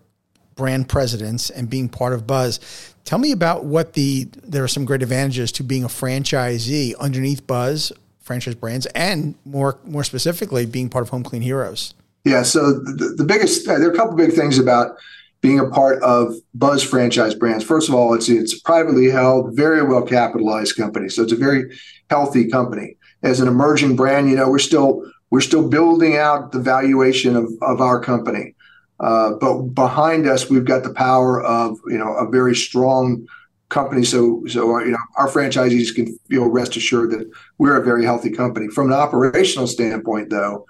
brand 0.55 0.89
presidents 0.89 1.49
and 1.49 1.69
being 1.69 1.87
part 1.87 2.11
of 2.11 2.27
Buzz. 2.27 2.59
Tell 3.05 3.17
me 3.17 3.31
about 3.31 3.63
what 3.63 3.93
the 3.93 4.27
there 4.43 4.63
are 4.63 4.67
some 4.67 4.83
great 4.83 5.01
advantages 5.01 5.53
to 5.53 5.63
being 5.63 5.85
a 5.85 5.87
franchisee 5.87 6.93
underneath 6.99 7.47
Buzz 7.47 7.93
franchise 8.19 8.55
brands 8.55 8.85
and 8.87 9.35
more 9.45 9.79
more 9.85 10.03
specifically 10.03 10.65
being 10.65 10.89
part 10.89 11.03
of 11.03 11.09
Home 11.09 11.23
Clean 11.23 11.41
Heroes. 11.41 11.93
Yeah, 12.25 12.43
so 12.43 12.73
the, 12.73 13.15
the 13.17 13.23
biggest 13.23 13.67
uh, 13.67 13.79
there 13.79 13.87
are 13.87 13.93
a 13.93 13.95
couple 13.95 14.15
big 14.17 14.33
things 14.33 14.59
about 14.59 14.97
being 15.41 15.59
a 15.59 15.69
part 15.69 16.03
of 16.03 16.35
Buzz 16.53 16.83
franchise 16.83 17.33
brands. 17.33 17.63
First 17.63 17.87
of 17.87 17.95
all, 17.95 18.13
it's 18.13 18.27
it's 18.27 18.59
privately 18.59 19.09
held, 19.09 19.55
very 19.55 19.81
well 19.81 20.03
capitalized 20.03 20.75
company, 20.75 21.07
so 21.07 21.23
it's 21.23 21.31
a 21.31 21.37
very 21.37 21.79
healthy 22.09 22.49
company. 22.49 22.97
As 23.23 23.39
an 23.39 23.47
emerging 23.47 23.95
brand, 23.95 24.29
you 24.29 24.35
know, 24.35 24.49
we're 24.49 24.59
still 24.59 25.09
we're 25.29 25.41
still 25.41 25.67
building 25.69 26.17
out 26.17 26.51
the 26.51 26.59
valuation 26.59 27.37
of, 27.37 27.49
of 27.61 27.79
our 27.79 28.01
company. 28.01 28.55
Uh, 28.99 29.31
but 29.39 29.61
behind 29.69 30.27
us, 30.27 30.49
we've 30.49 30.65
got 30.65 30.83
the 30.83 30.93
power 30.93 31.41
of 31.41 31.79
you 31.87 31.97
know 31.97 32.13
a 32.15 32.29
very 32.29 32.55
strong 32.55 33.27
company. 33.69 34.03
So 34.03 34.43
so 34.47 34.79
you 34.79 34.91
know 34.91 34.97
our 35.17 35.29
franchisees 35.29 35.95
can 35.95 36.17
feel 36.29 36.47
rest 36.47 36.75
assured 36.75 37.11
that 37.11 37.29
we're 37.57 37.79
a 37.79 37.85
very 37.85 38.03
healthy 38.03 38.29
company. 38.29 38.67
From 38.67 38.87
an 38.87 38.93
operational 38.93 39.67
standpoint, 39.67 40.29
though, 40.29 40.65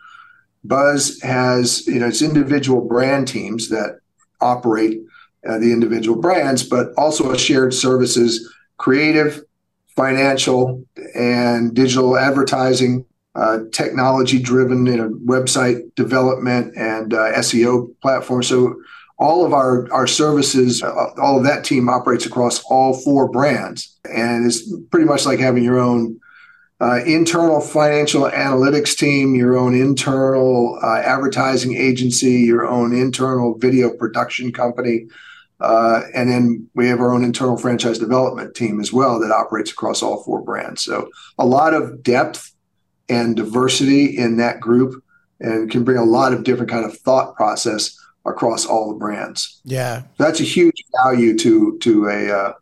Buzz 0.63 1.19
has 1.21 1.87
you 1.87 1.99
know 1.99 2.07
its 2.07 2.21
individual 2.21 2.81
brand 2.81 3.27
teams 3.27 3.69
that 3.69 3.99
operate 4.41 5.01
uh, 5.47 5.57
the 5.57 5.71
individual 5.71 6.19
brands, 6.19 6.63
but 6.63 6.93
also 6.97 7.31
a 7.31 7.37
shared 7.37 7.73
services, 7.73 8.53
creative, 8.77 9.41
financial, 9.95 10.83
and 11.15 11.73
digital 11.73 12.17
advertising 12.17 13.05
uh, 13.39 13.59
technology 13.71 14.37
driven 14.37 14.85
you 14.85 14.97
know, 14.97 15.09
website 15.25 15.95
development 15.95 16.75
and 16.75 17.13
uh, 17.13 17.31
SEO 17.37 17.89
platform. 18.01 18.43
So 18.43 18.75
all 19.17 19.45
of 19.45 19.53
our, 19.53 19.89
our 19.93 20.07
services, 20.07 20.83
uh, 20.83 21.11
all 21.21 21.37
of 21.37 21.45
that 21.45 21.63
team 21.63 21.87
operates 21.87 22.25
across 22.25 22.61
all 22.69 22.93
four 22.93 23.29
brands. 23.29 23.97
And 24.11 24.45
it's 24.45 24.69
pretty 24.91 25.05
much 25.05 25.25
like 25.25 25.39
having 25.39 25.63
your 25.63 25.79
own 25.79 26.19
uh, 26.81 26.99
internal 27.05 27.61
financial 27.61 28.23
analytics 28.23 28.97
team, 28.97 29.35
your 29.35 29.57
own 29.57 29.73
internal 29.73 30.77
uh, 30.83 30.97
advertising 30.97 31.77
agency, 31.77 32.41
your 32.41 32.67
own 32.67 32.93
internal 32.93 33.57
video 33.57 33.89
production 33.89 34.51
company. 34.51 35.07
And 35.61 36.29
then 36.29 36.69
we 36.75 36.87
have 36.87 36.99
our 36.99 37.13
own 37.13 37.23
internal 37.23 37.57
franchise 37.57 37.99
development 37.99 38.53
team 38.53 38.81
as 38.81 38.91
well 38.91 39.17
that 39.21 39.31
operates 39.31 39.71
across 39.71 40.03
all 40.03 40.23
four 40.23 40.41
brands. 40.41 40.81
So 40.81 41.09
a 41.37 41.45
lot 41.45 41.73
of 41.73 42.03
depth 42.03 42.53
and 43.09 43.35
diversity 43.35 44.17
in 44.17 44.37
that 44.37 44.59
group 44.59 45.03
and 45.39 45.71
can 45.71 45.83
bring 45.83 45.97
a 45.97 46.03
lot 46.03 46.33
of 46.33 46.43
different 46.43 46.69
kind 46.69 46.85
of 46.85 46.97
thought 46.97 47.35
process 47.35 47.97
across 48.25 48.65
all 48.65 48.89
the 48.91 48.99
brands. 48.99 49.61
Yeah. 49.63 50.03
That's 50.17 50.39
a 50.39 50.43
huge 50.43 50.83
value 51.03 51.37
to 51.37 51.77
to 51.79 52.07
a 52.07 52.31
uh, 52.31 52.53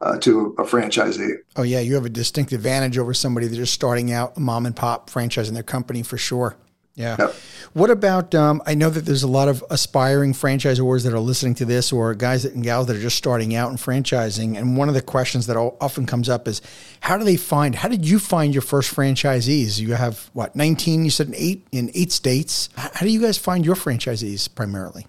uh, 0.00 0.18
to 0.18 0.54
a 0.58 0.62
franchisee. 0.62 1.34
Oh 1.56 1.62
yeah, 1.62 1.80
you 1.80 1.94
have 1.94 2.04
a 2.04 2.10
distinct 2.10 2.52
advantage 2.52 2.98
over 2.98 3.12
somebody 3.12 3.46
that's 3.46 3.58
just 3.58 3.74
starting 3.74 4.12
out, 4.12 4.36
a 4.36 4.40
mom 4.40 4.66
and 4.66 4.76
pop 4.76 5.10
franchise 5.10 5.48
in 5.48 5.54
their 5.54 5.62
company 5.62 6.02
for 6.02 6.16
sure. 6.18 6.56
Yeah. 6.98 7.14
Yep. 7.16 7.34
What 7.74 7.90
about? 7.90 8.34
Um, 8.34 8.60
I 8.66 8.74
know 8.74 8.90
that 8.90 9.04
there's 9.06 9.22
a 9.22 9.28
lot 9.28 9.46
of 9.46 9.62
aspiring 9.70 10.32
franchisors 10.32 11.04
that 11.04 11.12
are 11.12 11.20
listening 11.20 11.54
to 11.56 11.64
this, 11.64 11.92
or 11.92 12.12
guys 12.12 12.44
and 12.44 12.64
gals 12.64 12.88
that 12.88 12.96
are 12.96 13.00
just 13.00 13.16
starting 13.16 13.54
out 13.54 13.70
in 13.70 13.76
franchising. 13.76 14.58
And 14.58 14.76
one 14.76 14.88
of 14.88 14.94
the 14.94 15.02
questions 15.02 15.46
that 15.46 15.56
often 15.56 16.06
comes 16.06 16.28
up 16.28 16.48
is, 16.48 16.60
how 17.00 17.16
do 17.16 17.24
they 17.24 17.36
find? 17.36 17.76
How 17.76 17.88
did 17.88 18.04
you 18.04 18.18
find 18.18 18.52
your 18.52 18.62
first 18.62 18.94
franchisees? 18.94 19.78
You 19.78 19.94
have 19.94 20.28
what? 20.32 20.56
19? 20.56 21.04
You 21.04 21.10
said 21.10 21.28
in 21.28 21.34
eight 21.36 21.68
in 21.70 21.92
eight 21.94 22.10
states. 22.10 22.68
How 22.76 23.06
do 23.06 23.10
you 23.10 23.20
guys 23.20 23.38
find 23.38 23.64
your 23.64 23.76
franchisees 23.76 24.52
primarily? 24.52 25.06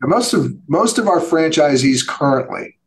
Most 0.00 0.32
of 0.32 0.50
most 0.66 0.96
of 0.96 1.08
our 1.08 1.20
franchisees 1.20 2.06
currently 2.06 2.78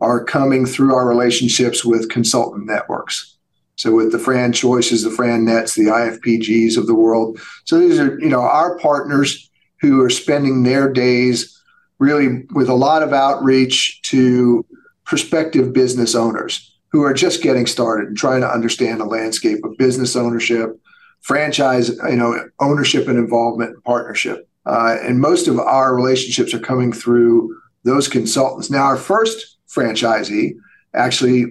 are 0.00 0.24
coming 0.24 0.66
through 0.66 0.94
our 0.94 1.06
relationships 1.06 1.84
with 1.84 2.10
consultant 2.10 2.66
networks. 2.66 3.33
So 3.76 3.94
with 3.94 4.12
the 4.12 4.18
FranChoices, 4.18 5.02
the 5.02 5.10
FranNets, 5.10 5.74
the 5.74 5.90
IFPGs 5.90 6.76
of 6.76 6.86
the 6.86 6.94
world. 6.94 7.40
So 7.64 7.78
these 7.78 7.98
are, 7.98 8.18
you 8.20 8.28
know, 8.28 8.40
our 8.40 8.78
partners 8.78 9.50
who 9.80 10.00
are 10.02 10.10
spending 10.10 10.62
their 10.62 10.92
days 10.92 11.60
really 11.98 12.44
with 12.54 12.68
a 12.68 12.74
lot 12.74 13.02
of 13.02 13.12
outreach 13.12 14.00
to 14.02 14.64
prospective 15.04 15.72
business 15.72 16.14
owners 16.14 16.74
who 16.90 17.02
are 17.02 17.14
just 17.14 17.42
getting 17.42 17.66
started 17.66 18.08
and 18.08 18.16
trying 18.16 18.40
to 18.40 18.48
understand 18.48 19.00
the 19.00 19.04
landscape 19.04 19.64
of 19.64 19.76
business 19.76 20.14
ownership, 20.14 20.78
franchise, 21.22 21.88
you 22.08 22.16
know, 22.16 22.48
ownership 22.60 23.08
and 23.08 23.18
involvement 23.18 23.70
and 23.70 23.84
partnership. 23.84 24.48
Uh, 24.66 24.96
and 25.02 25.20
most 25.20 25.48
of 25.48 25.58
our 25.58 25.94
relationships 25.94 26.54
are 26.54 26.60
coming 26.60 26.92
through 26.92 27.54
those 27.82 28.08
consultants. 28.08 28.70
Now, 28.70 28.84
our 28.84 28.96
first 28.96 29.58
franchisee 29.68 30.52
actually 30.94 31.46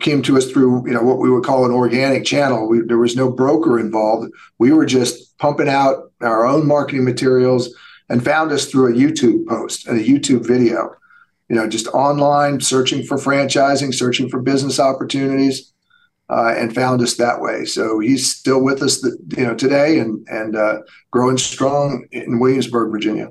came 0.00 0.22
to 0.22 0.36
us 0.36 0.50
through 0.50 0.86
you 0.86 0.92
know 0.94 1.02
what 1.02 1.18
we 1.18 1.30
would 1.30 1.44
call 1.44 1.64
an 1.64 1.72
organic 1.72 2.24
channel. 2.24 2.68
We, 2.68 2.80
there 2.80 2.98
was 2.98 3.16
no 3.16 3.30
broker 3.30 3.78
involved. 3.78 4.32
We 4.58 4.72
were 4.72 4.86
just 4.86 5.36
pumping 5.38 5.68
out 5.68 6.12
our 6.20 6.46
own 6.46 6.66
marketing 6.66 7.04
materials 7.04 7.74
and 8.08 8.24
found 8.24 8.52
us 8.52 8.66
through 8.66 8.94
a 8.94 8.96
YouTube 8.96 9.46
post 9.46 9.86
and 9.86 9.98
a 9.98 10.04
YouTube 10.04 10.46
video. 10.46 10.94
You 11.48 11.56
know, 11.56 11.68
just 11.68 11.86
online 11.88 12.60
searching 12.60 13.04
for 13.04 13.18
franchising, 13.18 13.94
searching 13.94 14.28
for 14.28 14.40
business 14.40 14.80
opportunities, 14.80 15.72
uh, 16.30 16.54
and 16.56 16.74
found 16.74 17.02
us 17.02 17.16
that 17.16 17.40
way. 17.40 17.64
So 17.64 17.98
he's 17.98 18.34
still 18.34 18.62
with 18.62 18.82
us, 18.82 19.00
the, 19.00 19.16
you 19.36 19.44
know, 19.44 19.54
today 19.54 19.98
and 19.98 20.26
and 20.28 20.56
uh, 20.56 20.78
growing 21.10 21.38
strong 21.38 22.06
in 22.12 22.38
Williamsburg, 22.38 22.90
Virginia. 22.90 23.28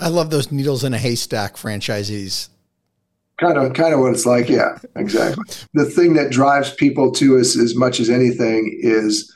I 0.00 0.08
love 0.08 0.30
those 0.30 0.52
needles 0.52 0.84
in 0.84 0.94
a 0.94 0.98
haystack 0.98 1.56
franchisees 1.56 2.50
kind 3.38 3.56
of 3.56 3.72
kind 3.72 3.94
of 3.94 4.00
what 4.00 4.12
it's 4.12 4.26
like 4.26 4.48
yeah 4.48 4.78
exactly. 4.96 5.44
The 5.74 5.84
thing 5.84 6.14
that 6.14 6.30
drives 6.30 6.74
people 6.74 7.12
to 7.12 7.38
us 7.38 7.56
as 7.56 7.74
much 7.74 8.00
as 8.00 8.10
anything 8.10 8.78
is 8.82 9.32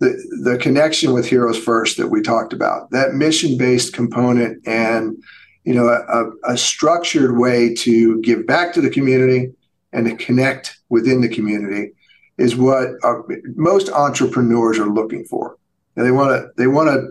the 0.00 0.10
the 0.44 0.58
connection 0.58 1.12
with 1.12 1.26
heroes 1.26 1.58
first 1.58 1.96
that 1.96 2.08
we 2.08 2.20
talked 2.20 2.52
about. 2.52 2.90
That 2.90 3.14
mission 3.14 3.56
based 3.56 3.92
component 3.92 4.66
and 4.66 5.16
you 5.64 5.74
know 5.74 5.88
a, 5.88 6.52
a 6.52 6.56
structured 6.56 7.38
way 7.38 7.74
to 7.74 8.20
give 8.22 8.46
back 8.46 8.72
to 8.74 8.80
the 8.80 8.90
community 8.90 9.52
and 9.92 10.06
to 10.06 10.16
connect 10.16 10.78
within 10.88 11.20
the 11.20 11.28
community 11.28 11.92
is 12.36 12.56
what 12.56 12.90
our, 13.02 13.24
most 13.56 13.90
entrepreneurs 13.90 14.78
are 14.78 14.88
looking 14.88 15.24
for. 15.24 15.56
And 15.96 16.06
they 16.06 16.12
want 16.12 16.30
to 16.30 16.50
they 16.56 16.66
want 16.66 16.88
a 16.88 17.08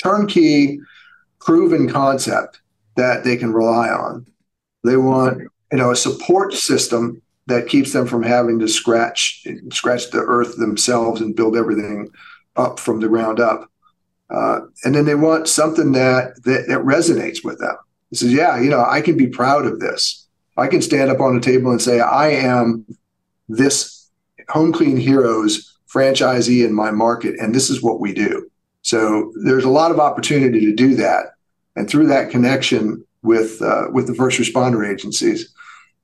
turnkey 0.00 0.80
proven 1.40 1.88
concept 1.88 2.60
that 2.96 3.24
they 3.24 3.36
can 3.36 3.52
rely 3.52 3.88
on. 3.88 4.26
They 4.84 4.96
want 4.96 5.42
you 5.72 5.78
know 5.78 5.90
a 5.90 5.96
support 5.96 6.54
system 6.54 7.22
that 7.46 7.68
keeps 7.68 7.92
them 7.92 8.06
from 8.06 8.22
having 8.22 8.58
to 8.58 8.68
scratch 8.68 9.46
scratch 9.72 10.10
the 10.10 10.18
earth 10.18 10.56
themselves 10.56 11.20
and 11.20 11.36
build 11.36 11.56
everything 11.56 12.10
up 12.56 12.78
from 12.78 13.00
the 13.00 13.08
ground 13.08 13.40
up. 13.40 13.70
Uh, 14.30 14.60
and 14.84 14.94
then 14.94 15.06
they 15.06 15.14
want 15.14 15.48
something 15.48 15.92
that, 15.92 16.34
that, 16.44 16.66
that 16.68 16.80
resonates 16.80 17.42
with 17.42 17.58
them. 17.60 17.74
It 18.10 18.18
says, 18.18 18.32
yeah, 18.32 18.60
you 18.60 18.68
know, 18.68 18.84
I 18.84 19.00
can 19.00 19.16
be 19.16 19.26
proud 19.26 19.64
of 19.64 19.80
this. 19.80 20.26
I 20.56 20.66
can 20.66 20.82
stand 20.82 21.10
up 21.10 21.20
on 21.20 21.36
a 21.36 21.40
table 21.40 21.70
and 21.70 21.80
say, 21.80 22.00
I 22.00 22.28
am 22.30 22.84
this 23.48 24.10
Home 24.50 24.72
Clean 24.72 24.96
Heroes 24.96 25.78
franchisee 25.92 26.64
in 26.64 26.74
my 26.74 26.90
market, 26.90 27.38
and 27.40 27.54
this 27.54 27.70
is 27.70 27.82
what 27.82 28.00
we 28.00 28.12
do. 28.12 28.50
So 28.82 29.32
there's 29.44 29.64
a 29.64 29.70
lot 29.70 29.90
of 29.90 30.00
opportunity 30.00 30.60
to 30.60 30.74
do 30.74 30.94
that, 30.96 31.26
and 31.76 31.88
through 31.88 32.08
that 32.08 32.30
connection 32.30 33.04
with 33.22 33.60
uh, 33.62 33.86
with 33.92 34.06
the 34.06 34.14
first 34.14 34.38
responder 34.38 34.88
agencies, 34.88 35.52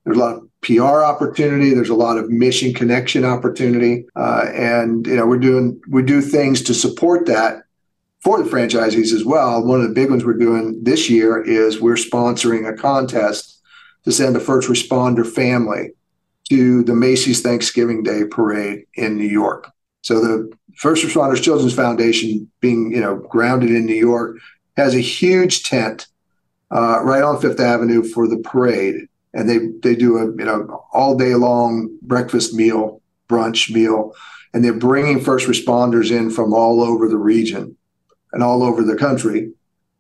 there's 0.05 0.17
a 0.17 0.21
lot 0.21 0.37
of 0.37 0.49
PR 0.61 1.03
opportunity. 1.03 1.75
There's 1.75 1.91
a 1.91 1.95
lot 1.95 2.19
of 2.19 2.31
mission 2.31 2.73
connection 2.73 3.25
opportunity, 3.25 4.07
uh, 4.17 4.47
and 4.53 5.07
you 5.07 5.17
know 5.17 5.27
we're 5.27 5.39
doing 5.39 5.81
we 5.89 6.03
do 6.03 6.21
things 6.21 6.63
to 6.63 6.75
support 6.75 7.27
that 7.27 7.65
for 8.21 8.43
the 8.43 8.49
franchisees 8.49 9.13
as 9.13 9.25
well. 9.25 9.65
One 9.65 9.81
of 9.81 9.89
the 9.89 9.95
big 9.95 10.11
ones 10.11 10.25
we're 10.25 10.35
doing 10.35 10.83
this 10.83 11.11
year 11.11 11.43
is 11.43 11.81
we're 11.81 11.95
sponsoring 11.95 12.69
a 12.69 12.77
contest 12.77 13.61
to 14.05 14.13
send 14.13 14.37
a 14.37 14.41
first 14.41 14.69
responder 14.69 15.27
family 15.27 15.91
to 16.51 16.83
the 16.85 16.95
Macy's 16.95 17.41
Thanksgiving 17.41 18.03
Day 18.03 18.25
Parade 18.31 18.85
in 18.95 19.17
New 19.17 19.29
York. 19.29 19.71
So 20.03 20.21
the 20.21 20.53
First 20.77 21.05
Responders 21.05 21.43
Children's 21.43 21.75
Foundation, 21.75 22.51
being 22.61 22.93
you 22.93 23.01
know 23.01 23.17
grounded 23.17 23.71
in 23.71 23.87
New 23.87 23.95
York, 23.95 24.37
has 24.77 24.95
a 24.95 25.01
huge 25.01 25.63
tent 25.63 26.07
uh, 26.71 27.01
right 27.03 27.23
on 27.23 27.41
Fifth 27.41 27.61
Avenue 27.61 28.03
for 28.03 28.29
the 28.29 28.39
parade 28.39 29.09
and 29.35 29.49
they 29.49 29.59
they 29.83 29.95
do 29.95 30.17
a 30.17 30.27
you 30.27 30.45
know 30.45 30.87
all 30.93 31.17
day 31.17 31.35
long 31.35 31.99
breakfast 32.03 32.55
meal, 32.55 33.03
brunch 33.29 33.71
meal, 33.73 34.15
and 34.53 34.65
they're 34.65 34.73
bringing 34.73 35.21
first 35.21 35.47
responders 35.47 36.11
in 36.11 36.31
from 36.31 36.55
all 36.55 36.81
over 36.81 37.09
the 37.09 37.19
region 37.19 37.77
and 38.33 38.43
all 38.43 38.63
over 38.63 38.83
the 38.83 38.97
country 38.97 39.53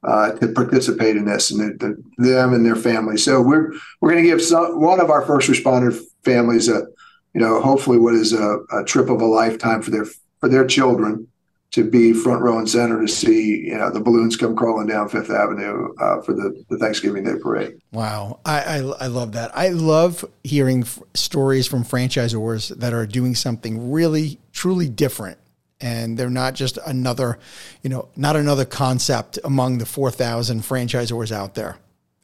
uh, 0.04 0.32
to 0.32 0.48
participate 0.48 1.16
in 1.16 1.24
this, 1.24 1.50
and 1.50 1.78
the, 1.80 2.02
the, 2.18 2.24
them 2.30 2.54
and 2.54 2.64
their 2.64 2.76
families. 2.76 3.24
So 3.24 3.42
we're 3.42 3.72
we're 4.00 4.10
going 4.10 4.22
to 4.22 4.28
give 4.28 4.42
some, 4.42 4.80
one 4.80 5.00
of 5.00 5.10
our 5.10 5.22
first 5.22 5.50
responder 5.50 5.98
families 6.24 6.68
a 6.68 6.86
you 7.34 7.40
know 7.40 7.60
hopefully 7.60 7.98
what 7.98 8.14
is 8.14 8.32
a, 8.32 8.58
a 8.72 8.84
trip 8.84 9.10
of 9.10 9.20
a 9.20 9.26
lifetime 9.26 9.82
for 9.82 9.90
their 9.90 10.06
for 10.40 10.48
their 10.48 10.66
children 10.66 11.26
to 11.74 11.82
be 11.82 12.12
front 12.12 12.40
row 12.40 12.56
and 12.56 12.70
center 12.70 13.00
to 13.00 13.08
see 13.08 13.66
you 13.66 13.76
know 13.76 13.90
the 13.90 13.98
balloons 13.98 14.36
come 14.36 14.54
crawling 14.54 14.86
down 14.86 15.08
Fifth 15.08 15.28
Avenue 15.28 15.92
uh, 15.98 16.22
for 16.22 16.32
the, 16.32 16.64
the 16.70 16.78
Thanksgiving 16.78 17.24
Day 17.24 17.34
parade. 17.42 17.80
Wow, 17.90 18.38
I, 18.44 18.60
I, 18.60 18.76
I 18.76 19.06
love 19.08 19.32
that. 19.32 19.50
I 19.56 19.70
love 19.70 20.24
hearing 20.44 20.82
f- 20.82 21.00
stories 21.14 21.66
from 21.66 21.82
franchisors 21.82 22.68
that 22.78 22.92
are 22.92 23.06
doing 23.06 23.34
something 23.34 23.90
really 23.90 24.38
truly 24.52 24.88
different, 24.88 25.36
and 25.80 26.16
they're 26.16 26.30
not 26.30 26.54
just 26.54 26.78
another, 26.86 27.40
you 27.82 27.90
know, 27.90 28.08
not 28.14 28.36
another 28.36 28.64
concept 28.64 29.40
among 29.42 29.78
the 29.78 29.86
four 29.86 30.12
thousand 30.12 30.60
franchisors 30.60 31.32
out 31.32 31.56
there, 31.56 31.78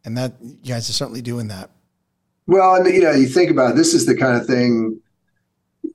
and 0.04 0.16
that 0.16 0.34
you 0.40 0.72
guys 0.72 0.88
are 0.88 0.92
certainly 0.92 1.22
doing 1.22 1.48
that. 1.48 1.70
Well, 2.46 2.76
and 2.76 2.86
you 2.86 3.00
know, 3.00 3.10
you 3.10 3.26
think 3.26 3.50
about 3.50 3.72
it, 3.72 3.76
this 3.76 3.94
is 3.94 4.06
the 4.06 4.16
kind 4.16 4.40
of 4.40 4.46
thing 4.46 5.00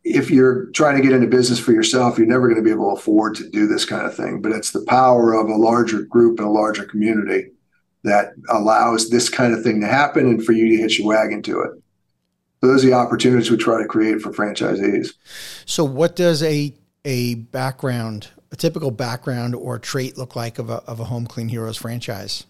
if 0.06 0.30
you're 0.30 0.68
trying 0.68 0.96
to 0.96 1.02
get 1.02 1.14
into 1.14 1.26
business 1.26 1.60
for 1.60 1.72
yourself, 1.72 2.18
you're 2.18 2.28
never 2.28 2.48
going 2.48 2.62
to 2.62 2.64
be 2.64 2.70
able 2.70 2.92
to 2.92 3.02
afford 3.02 3.34
to 3.36 3.50
do 3.50 3.66
this 3.66 3.86
kind 3.86 4.06
of 4.06 4.16
thing. 4.16 4.40
But 4.40 4.52
it's 4.52 4.72
the 4.72 4.86
power 4.86 5.34
of 5.34 5.50
a 5.50 5.56
larger 5.56 6.04
group 6.04 6.38
and 6.38 6.48
a 6.48 6.52
larger 6.52 6.86
community 6.86 7.50
that 8.04 8.34
allows 8.50 9.10
this 9.10 9.30
kind 9.30 9.52
of 9.52 9.64
thing 9.64 9.82
to 9.82 9.88
happen 9.88 10.28
and 10.28 10.46
for 10.46 10.52
you 10.52 10.70
to 10.70 10.82
hitch 10.84 11.00
your 11.00 11.08
wagon 11.08 11.42
to 11.42 11.60
it. 11.62 11.72
So 12.62 12.68
those 12.68 12.86
are 12.86 12.88
the 12.88 12.94
opportunities 12.94 13.50
we 13.50 13.58
try 13.58 13.82
to 13.82 13.88
create 13.88 14.22
for 14.22 14.32
franchisees. 14.32 15.14
So 15.66 15.84
what 15.84 16.16
does 16.16 16.44
a 16.44 16.74
a 17.04 17.36
background, 17.36 18.30
a 18.52 18.56
typical 18.56 18.92
background 18.92 19.56
or 19.56 19.80
trait 19.80 20.18
look 20.18 20.36
like 20.36 20.60
of 20.60 20.70
a, 20.70 20.84
of 20.88 21.00
a 21.00 21.06
Home 21.06 21.26
Clean 21.26 21.48
Heroes 21.48 21.78
franchise? 21.78 22.46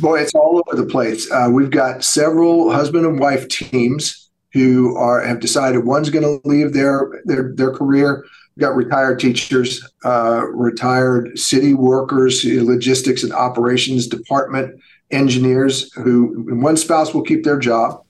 Boy, 0.00 0.20
it's 0.20 0.34
all 0.34 0.62
over 0.66 0.80
the 0.80 0.88
place. 0.88 1.30
Uh, 1.30 1.48
we've 1.50 1.70
got 1.70 2.04
several 2.04 2.70
husband 2.72 3.06
and 3.06 3.18
wife 3.18 3.48
teams 3.48 4.23
who 4.54 4.96
are 4.96 5.20
have 5.20 5.40
decided 5.40 5.84
one's 5.84 6.10
going 6.10 6.24
to 6.24 6.48
leave 6.48 6.72
their 6.72 7.22
their 7.26 7.52
their 7.54 7.72
career. 7.72 8.24
We've 8.56 8.62
got 8.66 8.76
retired 8.76 9.18
teachers, 9.18 9.70
uh, 10.04 10.42
retired 10.52 11.38
city 11.38 11.74
workers, 11.74 12.44
logistics 12.44 13.24
and 13.24 13.32
operations 13.32 14.06
department 14.06 14.80
engineers. 15.10 15.92
Who 15.94 16.46
one 16.62 16.76
spouse 16.76 17.12
will 17.12 17.24
keep 17.30 17.42
their 17.44 17.58
job, 17.58 18.00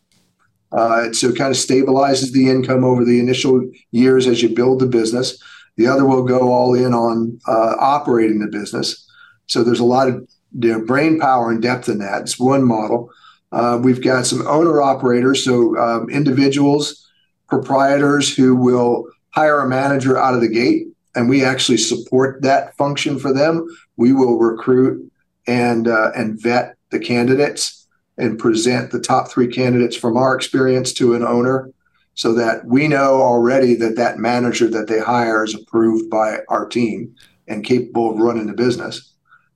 Uh, 0.74 1.12
so 1.12 1.28
it 1.28 1.36
kind 1.36 1.50
of 1.50 1.56
stabilizes 1.56 2.32
the 2.32 2.50
income 2.50 2.84
over 2.84 3.04
the 3.04 3.20
initial 3.20 3.62
years 3.92 4.26
as 4.26 4.42
you 4.42 4.48
build 4.48 4.80
the 4.80 4.86
business. 4.86 5.40
The 5.76 5.86
other 5.86 6.04
will 6.04 6.24
go 6.24 6.52
all 6.52 6.74
in 6.74 6.92
on 6.92 7.38
uh, 7.46 7.76
operating 7.78 8.40
the 8.40 8.48
business. 8.58 9.08
So 9.46 9.62
there's 9.62 9.80
a 9.80 9.84
lot 9.84 10.08
of 10.08 10.14
you 10.58 10.72
know, 10.72 10.84
brain 10.84 11.20
power 11.20 11.50
and 11.50 11.62
depth 11.62 11.88
in 11.88 11.98
that. 11.98 12.22
It's 12.22 12.40
one 12.40 12.64
model. 12.64 13.10
Uh, 13.54 13.78
we've 13.80 14.02
got 14.02 14.26
some 14.26 14.44
owner 14.49 14.82
operators, 14.82 15.44
so 15.44 15.76
um, 15.78 16.11
individuals, 16.11 17.08
proprietors 17.49 18.34
who 18.34 18.56
will 18.56 19.06
hire 19.30 19.61
a 19.61 19.68
manager 19.68 20.18
out 20.18 20.34
of 20.34 20.40
the 20.40 20.49
gate, 20.49 20.88
and 21.14 21.28
we 21.28 21.44
actually 21.44 21.78
support 21.78 22.42
that 22.42 22.76
function 22.76 23.16
for 23.16 23.32
them. 23.32 23.64
We 23.96 24.12
will 24.12 24.38
recruit 24.38 25.08
and 25.46 25.87
uh, 25.87 26.11
and 26.16 26.40
vet 26.40 26.75
the 26.90 26.99
candidates 26.99 27.87
and 28.18 28.40
present 28.40 28.90
the 28.90 29.00
top 29.00 29.30
three 29.30 29.46
candidates 29.46 29.96
from 29.96 30.16
our 30.16 30.34
experience 30.34 30.92
to 30.94 31.14
an 31.14 31.23
owner 31.23 31.70
so 32.14 32.32
that 32.34 32.64
we 32.64 32.88
know 32.88 33.23
already 33.23 33.75
that 33.76 33.96
that 33.96 34.18
manager 34.18 34.68
that 34.68 34.88
they 34.88 34.99
hire 34.99 35.44
is 35.44 35.54
approved 35.54 36.11
by 36.11 36.38
our 36.49 36.66
team 36.66 37.14
and 37.46 37.64
capable 37.64 38.11
of 38.11 38.18
running 38.18 38.46
the 38.46 38.52
business. 38.52 39.12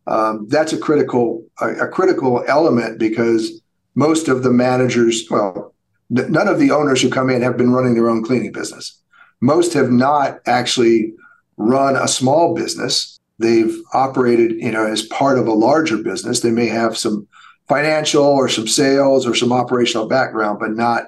Um, 0.07 0.47
that's 0.49 0.73
a 0.73 0.79
critical 0.79 1.45
a, 1.61 1.87
a, 1.87 1.89
critical 1.89 2.45
element 2.49 2.99
because 2.99 3.58
most 3.99 4.29
of 4.29 4.45
the 4.45 4.53
managers, 4.53 5.27
well, 5.29 5.75
none 6.09 6.47
of 6.47 6.61
the 6.61 6.71
owners 6.71 7.03
who 7.03 7.11
come 7.11 7.29
in 7.29 7.43
have 7.43 7.57
been 7.57 7.73
running 7.73 7.95
their 7.95 8.09
own 8.09 8.23
cleaning 8.23 8.53
business. 8.53 8.97
Most 9.41 9.73
have 9.73 9.91
not 9.91 10.39
actually 10.47 11.13
run 11.57 11.97
a 11.97 12.07
small 12.07 12.55
business. 12.55 13.19
They've 13.41 13.77
operated, 13.93 14.53
you 14.53 14.71
know, 14.71 14.87
as 14.87 15.03
part 15.03 15.37
of 15.37 15.49
a 15.49 15.53
larger 15.53 15.97
business. 15.97 16.39
They 16.39 16.53
may 16.53 16.67
have 16.67 16.97
some 16.97 17.27
financial 17.67 18.23
or 18.23 18.49
some 18.49 18.69
sales 18.69 19.27
or 19.27 19.35
some 19.35 19.53
operational 19.53 20.07
background, 20.07 20.61
but 20.61 20.77
not 20.77 21.07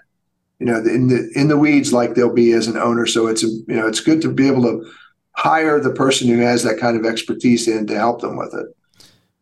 you 0.59 0.66
know 0.66 0.78
in 0.78 1.06
the 1.06 1.30
in 1.37 1.47
the 1.47 1.56
weeds 1.56 1.92
like 1.92 2.14
they'll 2.14 2.35
be 2.35 2.52
as 2.54 2.66
an 2.66 2.76
owner. 2.76 3.06
So 3.06 3.28
it's 3.28 3.44
you 3.44 3.64
know 3.68 3.87
it's 3.87 4.00
good 4.00 4.20
to 4.23 4.32
be 4.32 4.49
able 4.49 4.62
to 4.64 4.92
hire 5.37 5.78
the 5.78 5.94
person 5.94 6.26
who 6.26 6.38
has 6.38 6.64
that 6.64 6.80
kind 6.80 6.97
of 6.97 7.06
expertise 7.06 7.68
in 7.68 7.87
to 7.87 7.97
help 7.97 8.20
them 8.20 8.37
with 8.37 8.52
it. 8.52 8.66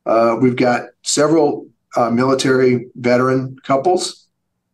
Uh, 0.04 0.36
we've 0.38 0.56
got 0.56 0.88
several 1.02 1.66
uh, 1.96 2.10
military 2.10 2.86
veteran 2.96 3.58
couples 3.62 4.26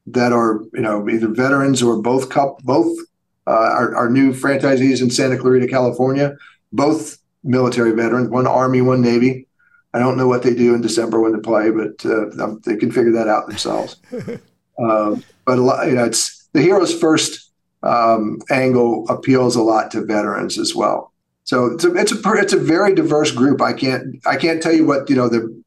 that 0.06 0.32
are 0.32 0.60
you 0.72 0.80
know 0.80 1.08
either 1.08 1.28
veterans 1.28 1.82
or 1.82 2.00
both 2.02 2.28
cup 2.28 2.58
both 2.62 2.98
uh, 3.46 3.50
our, 3.50 3.94
our 3.94 4.10
new 4.10 4.32
franchisees 4.32 5.02
in 5.02 5.10
Santa 5.10 5.36
Clarita, 5.36 5.66
California, 5.66 6.36
both 6.72 7.18
military 7.42 7.92
veterans, 7.92 8.30
one 8.30 8.46
Army, 8.46 8.80
one 8.80 9.02
Navy. 9.02 9.46
I 9.92 9.98
don't 9.98 10.16
know 10.16 10.26
what 10.26 10.42
they 10.42 10.54
do 10.54 10.74
in 10.74 10.80
December 10.80 11.20
when 11.20 11.32
they 11.32 11.40
play, 11.40 11.70
but 11.70 12.04
uh, 12.06 12.54
they 12.64 12.76
can 12.76 12.90
figure 12.90 13.12
that 13.12 13.28
out 13.28 13.46
themselves. 13.46 13.96
uh, 14.12 15.16
but 15.44 15.58
a 15.58 15.62
lot, 15.62 15.86
you 15.86 15.94
know, 15.94 16.04
it's 16.04 16.48
the 16.52 16.62
heroes 16.62 16.98
first 16.98 17.50
um, 17.82 18.38
angle 18.50 19.06
appeals 19.08 19.56
a 19.56 19.62
lot 19.62 19.90
to 19.90 20.04
veterans 20.04 20.58
as 20.58 20.74
well. 20.74 21.12
So 21.44 21.66
it's 21.66 21.84
a, 21.84 21.94
it's 21.94 22.12
a 22.12 22.32
it's 22.32 22.52
a 22.54 22.58
very 22.58 22.94
diverse 22.94 23.30
group. 23.30 23.60
I 23.60 23.74
can't 23.74 24.26
I 24.26 24.36
can't 24.36 24.62
tell 24.62 24.72
you 24.72 24.86
what 24.86 25.10
you 25.10 25.16
know 25.16 25.28
the 25.28 25.62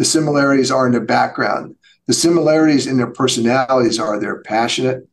the 0.00 0.06
similarities 0.06 0.70
are 0.70 0.86
in 0.86 0.92
their 0.92 1.04
background. 1.04 1.76
The 2.06 2.14
similarities 2.14 2.86
in 2.86 2.96
their 2.96 3.10
personalities 3.10 3.98
are 3.98 4.18
they're 4.18 4.40
passionate 4.40 5.06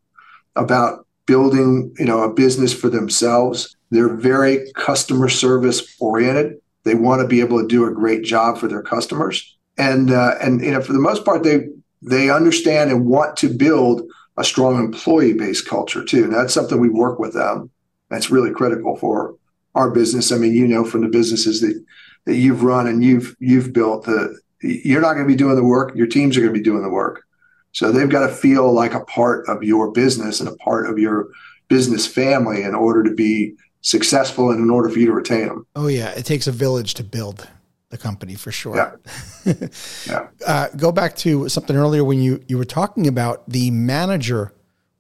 about 0.56 1.06
building 1.25 1.94
you 2.00 2.06
know 2.06 2.24
a 2.24 2.34
business 2.34 2.74
for 2.74 2.89
themselves. 2.89 3.75
They're 3.91 4.15
very 4.15 4.72
customer 4.75 5.27
service 5.27 5.94
oriented. 6.00 6.62
They 6.86 6.96
want 6.96 7.22
to 7.22 7.27
be 7.27 7.41
able 7.41 7.60
to 7.62 7.67
do 7.67 7.86
a 7.86 7.91
great 7.91 8.24
job 8.24 8.58
for 8.58 8.70
their 8.70 8.82
customers, 8.82 9.58
and 9.77 10.10
uh, 10.10 10.36
and 10.39 10.62
you 10.62 10.72
know 10.72 10.82
for 10.82 10.94
the 10.94 11.00
most 11.00 11.25
part 11.25 11.44
they 11.44 11.67
they 12.01 12.29
understand 12.29 12.89
and 12.89 13.08
want 13.08 13.36
to 13.38 13.50
build 13.50 14.10
a 14.38 14.44
strong 14.46 14.79
employee 14.79 15.34
based 15.34 15.67
culture 15.67 16.06
too. 16.06 16.24
And 16.24 16.34
that's 16.34 16.53
something 16.53 16.79
we 16.79 16.88
work 16.88 17.20
with 17.20 17.34
them. 17.34 17.70
That's 18.10 18.32
really 18.32 18.51
critical 18.51 18.96
for 18.96 19.36
our 19.75 19.91
business. 19.91 20.32
I 20.32 20.38
mean, 20.38 20.53
you 20.53 20.65
know, 20.65 20.86
from 20.86 21.01
the 21.01 21.10
businesses 21.10 21.60
that 21.60 21.77
that 22.24 22.38
you've 22.38 22.63
run 22.63 22.88
and 22.88 23.03
you've 23.03 23.36
you've 23.41 23.74
built, 23.74 24.06
the 24.06 24.39
you're 24.62 25.02
not 25.02 25.14
going 25.14 25.26
to 25.26 25.32
be 25.32 25.36
doing 25.36 25.56
the 25.56 25.64
work. 25.64 25.96
Your 25.96 26.08
teams 26.08 26.38
are 26.38 26.42
going 26.42 26.54
to 26.54 26.60
be 26.60 26.64
doing 26.64 26.84
the 26.84 26.90
work. 26.90 27.24
So 27.72 27.92
they've 27.92 28.10
got 28.10 28.28
to 28.28 28.34
feel 28.34 28.72
like 28.72 28.94
a 28.94 29.06
part 29.06 29.48
of 29.48 29.64
your 29.64 29.92
business 29.92 30.40
and 30.40 30.50
a 30.50 30.56
part 30.56 30.90
of 30.90 30.98
your 30.98 31.28
business 31.68 32.08
family 32.08 32.64
in 32.64 32.74
order 32.74 33.03
to 33.03 33.14
be 33.14 33.55
successful 33.81 34.50
and 34.50 34.60
in 34.60 34.70
order 34.70 34.90
for 34.90 35.00
you 35.00 35.05
to 35.05 35.14
retain 35.14 35.48
them. 35.48 35.68
Oh 35.75 35.88
yeah, 35.88 36.10
it 36.10 36.25
takes 36.25 36.48
a 36.48 36.51
village 36.51 36.96
to 36.96 37.03
build 37.03 37.48
the 37.90 37.98
company 37.98 38.36
for 38.36 38.51
sure. 38.51 38.75
Yeah. 38.75 39.55
yeah. 40.08 40.27
Uh, 40.46 40.70
go 40.75 40.92
back 40.92 41.16
to 41.18 41.48
something 41.50 41.75
earlier 41.75 42.03
when 42.03 42.20
you 42.20 42.44
you 42.48 42.58
were 42.58 42.66
talking 42.66 43.08
about 43.08 43.48
the 43.50 43.72
manager 43.72 44.53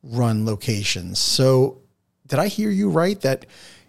run 0.03 0.45
locations. 0.45 1.19
So 1.19 1.81
did 2.27 2.39
I 2.39 2.47
hear 2.47 2.69
you 2.69 2.89
right 2.89 3.19
that 3.21 3.45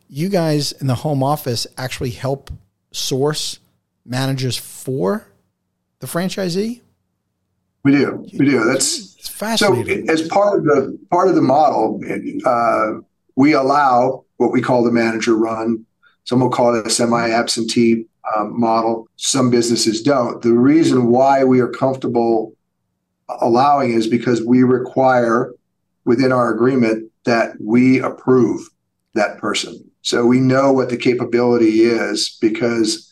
you 0.09 0.29
guys 0.29 0.73
in 0.73 0.87
the 0.87 0.95
home 0.95 1.23
office 1.23 1.67
actually 1.77 2.11
help 2.11 2.51
source 2.91 3.59
managers 4.05 4.57
for 4.57 5.27
the 6.01 6.07
franchisee? 6.07 6.81
We 7.85 7.93
do. 7.93 8.27
We 8.39 8.47
do. 8.47 8.65
That's 8.65 9.17
it's 9.17 9.29
fascinating. 9.29 10.07
So 10.07 10.13
as 10.13 10.29
part 10.29 10.59
of 10.59 10.65
the 10.65 10.99
part 11.11 11.29
of 11.29 11.35
the 11.35 11.43
model, 11.43 12.01
uh, 12.45 13.01
we 13.37 13.53
allow 13.53 14.25
what 14.37 14.53
we 14.53 14.61
call 14.61 14.83
the 14.83 14.93
manager 14.93 15.37
run. 15.37 15.85
Some 16.25 16.41
will 16.41 16.51
call 16.51 16.75
it 16.75 16.87
a 16.87 16.91
semi-absentee 16.91 18.05
uh, 18.37 18.45
model. 18.45 19.09
Some 19.17 19.51
businesses 19.51 20.03
don't. 20.03 20.43
The 20.43 20.53
reason 20.53 21.07
why 21.07 21.45
we 21.45 21.61
are 21.61 21.69
comfortable 21.69 22.55
allowing 23.41 23.93
is 23.93 24.07
because 24.07 24.43
we 24.43 24.63
require 24.63 25.53
within 26.05 26.33
our 26.33 26.53
agreement 26.53 27.11
that 27.25 27.53
we 27.61 28.01
approve 28.01 28.69
that 29.15 29.39
person. 29.39 29.91
So 30.03 30.27
we 30.27 30.41
know 30.41 30.73
what 30.73 30.91
the 30.91 30.97
capability 30.97 31.83
is 31.83 32.37
because 32.41 33.08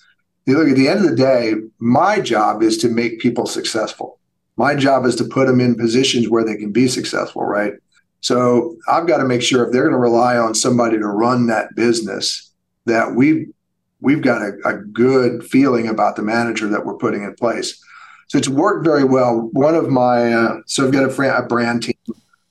look 0.55 0.69
at 0.69 0.77
the 0.77 0.89
end 0.89 1.05
of 1.05 1.11
the 1.11 1.17
day, 1.17 1.55
my 1.79 2.21
job 2.21 2.63
is 2.63 2.79
to 2.79 2.89
make 2.89 3.19
people 3.19 3.47
successful. 3.47 4.19
My 4.57 4.75
job 4.75 5.05
is 5.05 5.17
to 5.17 5.25
put 5.25 5.49
them 5.49 5.61
in 5.61 5.75
positions 5.75 6.29
where 6.29 6.45
they 6.45 6.57
can 6.57 6.73
be 6.73 6.89
successful, 6.89 7.45
right? 7.45 7.73
So 8.21 8.77
I've 8.89 9.07
got 9.07 9.19
to 9.19 9.25
make 9.25 9.43
sure 9.43 9.65
if 9.65 9.73
they're 9.73 9.83
going 9.83 9.93
to 9.93 9.99
rely 9.99 10.37
on 10.37 10.55
somebody 10.55 10.99
to 10.99 11.07
run 11.07 11.47
that 11.49 11.75
business, 11.75 12.53
that 12.87 13.15
we 13.15 13.49
we've 14.01 14.23
got 14.23 14.43
a, 14.43 14.53
a 14.65 14.75
good 14.79 15.45
feeling 15.45 15.89
about 15.89 16.17
the 16.17 16.23
manager 16.23 16.69
that 16.69 16.87
we're 16.87 16.97
putting 16.97 17.25
in 17.25 17.35
place. 17.35 17.83
So 18.29 18.39
it's 18.39 18.49
worked 18.49 18.85
very 18.85 19.05
well. 19.05 19.49
One 19.53 19.75
of 19.75 19.89
my 19.89 20.33
uh, 20.33 20.61
so 20.67 20.87
I've 20.87 20.93
got 20.93 21.05
a, 21.05 21.11
fran- 21.11 21.37
a 21.37 21.47
brand 21.47 21.83
team. 21.83 21.97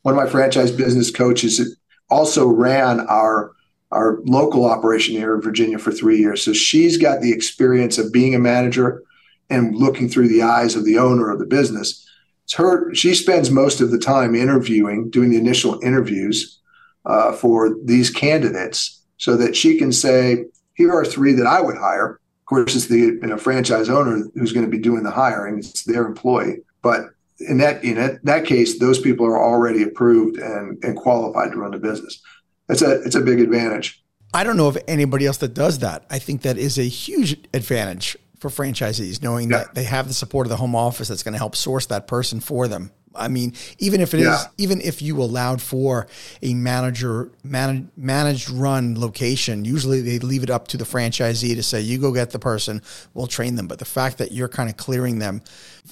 One 0.01 0.17
of 0.17 0.23
my 0.23 0.29
franchise 0.29 0.71
business 0.71 1.11
coaches 1.11 1.77
also 2.09 2.47
ran 2.47 2.99
our 3.01 3.54
our 3.91 4.19
local 4.25 4.65
operation 4.65 5.15
here 5.15 5.35
in 5.35 5.41
Virginia 5.41 5.77
for 5.77 5.91
three 5.91 6.17
years. 6.17 6.43
So 6.43 6.53
she's 6.53 6.97
got 6.97 7.21
the 7.21 7.31
experience 7.31 7.97
of 7.97 8.11
being 8.11 8.35
a 8.35 8.39
manager 8.39 9.03
and 9.49 9.75
looking 9.75 10.09
through 10.09 10.27
the 10.27 10.41
eyes 10.41 10.75
of 10.75 10.85
the 10.85 10.97
owner 10.97 11.29
of 11.29 11.39
the 11.39 11.45
business. 11.45 12.07
It's 12.45 12.53
her. 12.55 12.93
She 12.93 13.15
spends 13.15 13.49
most 13.49 13.81
of 13.81 13.91
the 13.91 13.99
time 13.99 14.35
interviewing, 14.35 15.09
doing 15.09 15.29
the 15.29 15.37
initial 15.37 15.79
interviews 15.81 16.59
uh, 17.05 17.31
for 17.31 17.75
these 17.83 18.09
candidates, 18.09 19.01
so 19.17 19.37
that 19.37 19.55
she 19.55 19.77
can 19.77 19.91
say, 19.91 20.45
"Here 20.73 20.91
are 20.91 21.05
three 21.05 21.33
that 21.33 21.47
I 21.47 21.61
would 21.61 21.77
hire." 21.77 22.19
Of 22.41 22.45
course, 22.45 22.75
it's 22.75 22.85
the 22.85 22.99
you 22.99 23.19
know, 23.21 23.37
franchise 23.37 23.89
owner 23.89 24.27
who's 24.35 24.53
going 24.53 24.65
to 24.65 24.71
be 24.71 24.77
doing 24.77 25.03
the 25.03 25.11
hiring. 25.11 25.59
It's 25.59 25.83
their 25.83 26.05
employee, 26.05 26.57
but 26.83 27.09
in 27.39 27.57
that 27.57 27.83
in 27.83 27.95
that, 27.95 28.23
that 28.23 28.45
case, 28.45 28.79
those 28.79 28.99
people 28.99 29.25
are 29.25 29.43
already 29.43 29.83
approved 29.83 30.37
and, 30.37 30.83
and 30.83 30.95
qualified 30.95 31.51
to 31.51 31.57
run 31.57 31.71
the 31.71 31.79
business. 31.79 32.21
It's 32.69 32.81
a 32.81 33.01
it's 33.03 33.15
a 33.15 33.21
big 33.21 33.39
advantage. 33.39 34.03
I 34.33 34.43
don't 34.43 34.57
know 34.57 34.67
of 34.67 34.77
anybody 34.87 35.25
else 35.25 35.37
that 35.37 35.53
does 35.53 35.79
that. 35.79 36.05
I 36.09 36.19
think 36.19 36.41
that 36.41 36.57
is 36.57 36.77
a 36.77 36.83
huge 36.83 37.37
advantage 37.53 38.17
for 38.39 38.49
franchisees, 38.49 39.23
knowing 39.23 39.49
yeah. 39.49 39.59
that 39.59 39.75
they 39.75 39.85
have 39.85 40.07
the 40.07 40.13
support 40.13 40.45
of 40.45 40.49
the 40.49 40.57
home 40.57 40.75
office 40.75 41.07
that's 41.07 41.23
going 41.23 41.33
to 41.33 41.37
help 41.37 41.55
source 41.55 41.85
that 41.87 42.07
person 42.07 42.39
for 42.39 42.67
them. 42.67 42.91
I 43.17 43.27
mean, 43.29 43.53
even 43.79 44.01
if 44.01 44.13
it 44.13 44.19
yeah. 44.19 44.35
is, 44.35 44.47
even 44.57 44.81
if 44.81 45.01
you 45.01 45.21
allowed 45.21 45.61
for 45.61 46.07
a 46.41 46.53
manager 46.53 47.31
man, 47.43 47.89
managed 47.95 48.49
run 48.49 48.99
location, 48.99 49.63
usually 49.63 50.01
they 50.01 50.19
leave 50.19 50.43
it 50.43 50.49
up 50.49 50.67
to 50.69 50.77
the 50.77 50.83
franchisee 50.83 51.55
to 51.55 51.63
say, 51.63 51.79
"You 51.81 51.97
go 51.97 52.11
get 52.11 52.31
the 52.31 52.39
person, 52.39 52.81
we'll 53.13 53.27
train 53.27 53.55
them." 53.55 53.67
But 53.67 53.79
the 53.79 53.85
fact 53.85 54.17
that 54.17 54.31
you're 54.31 54.49
kind 54.49 54.69
of 54.69 54.75
clearing 54.77 55.19
them, 55.19 55.41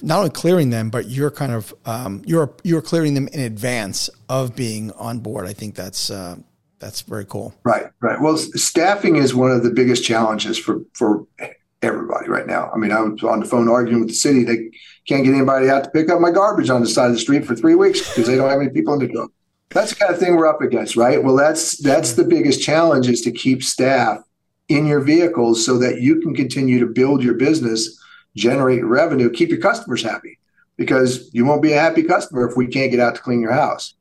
not 0.02 0.18
only 0.18 0.30
clearing 0.30 0.70
them, 0.70 0.90
but 0.90 1.08
you're 1.08 1.30
kind 1.30 1.52
of 1.52 1.74
um, 1.86 2.22
you're 2.26 2.52
you're 2.62 2.82
clearing 2.82 3.14
them 3.14 3.28
in 3.28 3.40
advance 3.40 4.10
of 4.28 4.54
being 4.54 4.92
on 4.92 5.20
board. 5.20 5.46
I 5.46 5.54
think 5.54 5.74
that's 5.74 6.10
uh, 6.10 6.36
that's 6.84 7.00
very 7.00 7.24
cool. 7.24 7.54
Right, 7.64 7.86
right. 8.00 8.20
Well, 8.20 8.36
staffing 8.36 9.16
is 9.16 9.34
one 9.34 9.50
of 9.50 9.62
the 9.62 9.70
biggest 9.70 10.04
challenges 10.04 10.58
for 10.58 10.82
for 10.92 11.26
everybody 11.80 12.28
right 12.28 12.46
now. 12.46 12.70
I 12.74 12.76
mean, 12.76 12.92
I 12.92 13.00
was 13.00 13.22
on 13.24 13.40
the 13.40 13.46
phone 13.46 13.70
arguing 13.70 14.00
with 14.00 14.10
the 14.10 14.14
city. 14.14 14.44
They 14.44 14.70
can't 15.08 15.24
get 15.24 15.34
anybody 15.34 15.70
out 15.70 15.84
to 15.84 15.90
pick 15.90 16.10
up 16.10 16.20
my 16.20 16.30
garbage 16.30 16.68
on 16.68 16.82
the 16.82 16.86
side 16.86 17.06
of 17.06 17.14
the 17.14 17.18
street 17.18 17.46
for 17.46 17.56
three 17.56 17.74
weeks 17.74 18.00
because 18.00 18.26
they 18.26 18.36
don't 18.36 18.50
have 18.50 18.60
any 18.60 18.68
people 18.68 18.92
in 18.94 19.00
the 19.00 19.08
truck. 19.08 19.30
That's 19.70 19.90
the 19.90 19.96
kind 19.96 20.12
of 20.12 20.20
thing 20.20 20.36
we're 20.36 20.46
up 20.46 20.60
against, 20.60 20.94
right? 20.94 21.22
Well, 21.22 21.36
that's 21.36 21.78
that's 21.78 22.12
the 22.12 22.24
biggest 22.24 22.62
challenge 22.62 23.08
is 23.08 23.22
to 23.22 23.32
keep 23.32 23.62
staff 23.62 24.18
in 24.68 24.86
your 24.86 25.00
vehicles 25.00 25.64
so 25.64 25.78
that 25.78 26.02
you 26.02 26.20
can 26.20 26.34
continue 26.34 26.78
to 26.80 26.86
build 26.86 27.22
your 27.22 27.34
business, 27.34 27.98
generate 28.36 28.84
revenue, 28.84 29.30
keep 29.30 29.48
your 29.48 29.60
customers 29.60 30.02
happy. 30.02 30.38
Because 30.76 31.30
you 31.32 31.46
won't 31.46 31.62
be 31.62 31.72
a 31.72 31.80
happy 31.80 32.02
customer 32.02 32.46
if 32.46 32.56
we 32.56 32.66
can't 32.66 32.90
get 32.90 33.00
out 33.00 33.14
to 33.14 33.22
clean 33.22 33.40
your 33.40 33.52
house. 33.52 33.94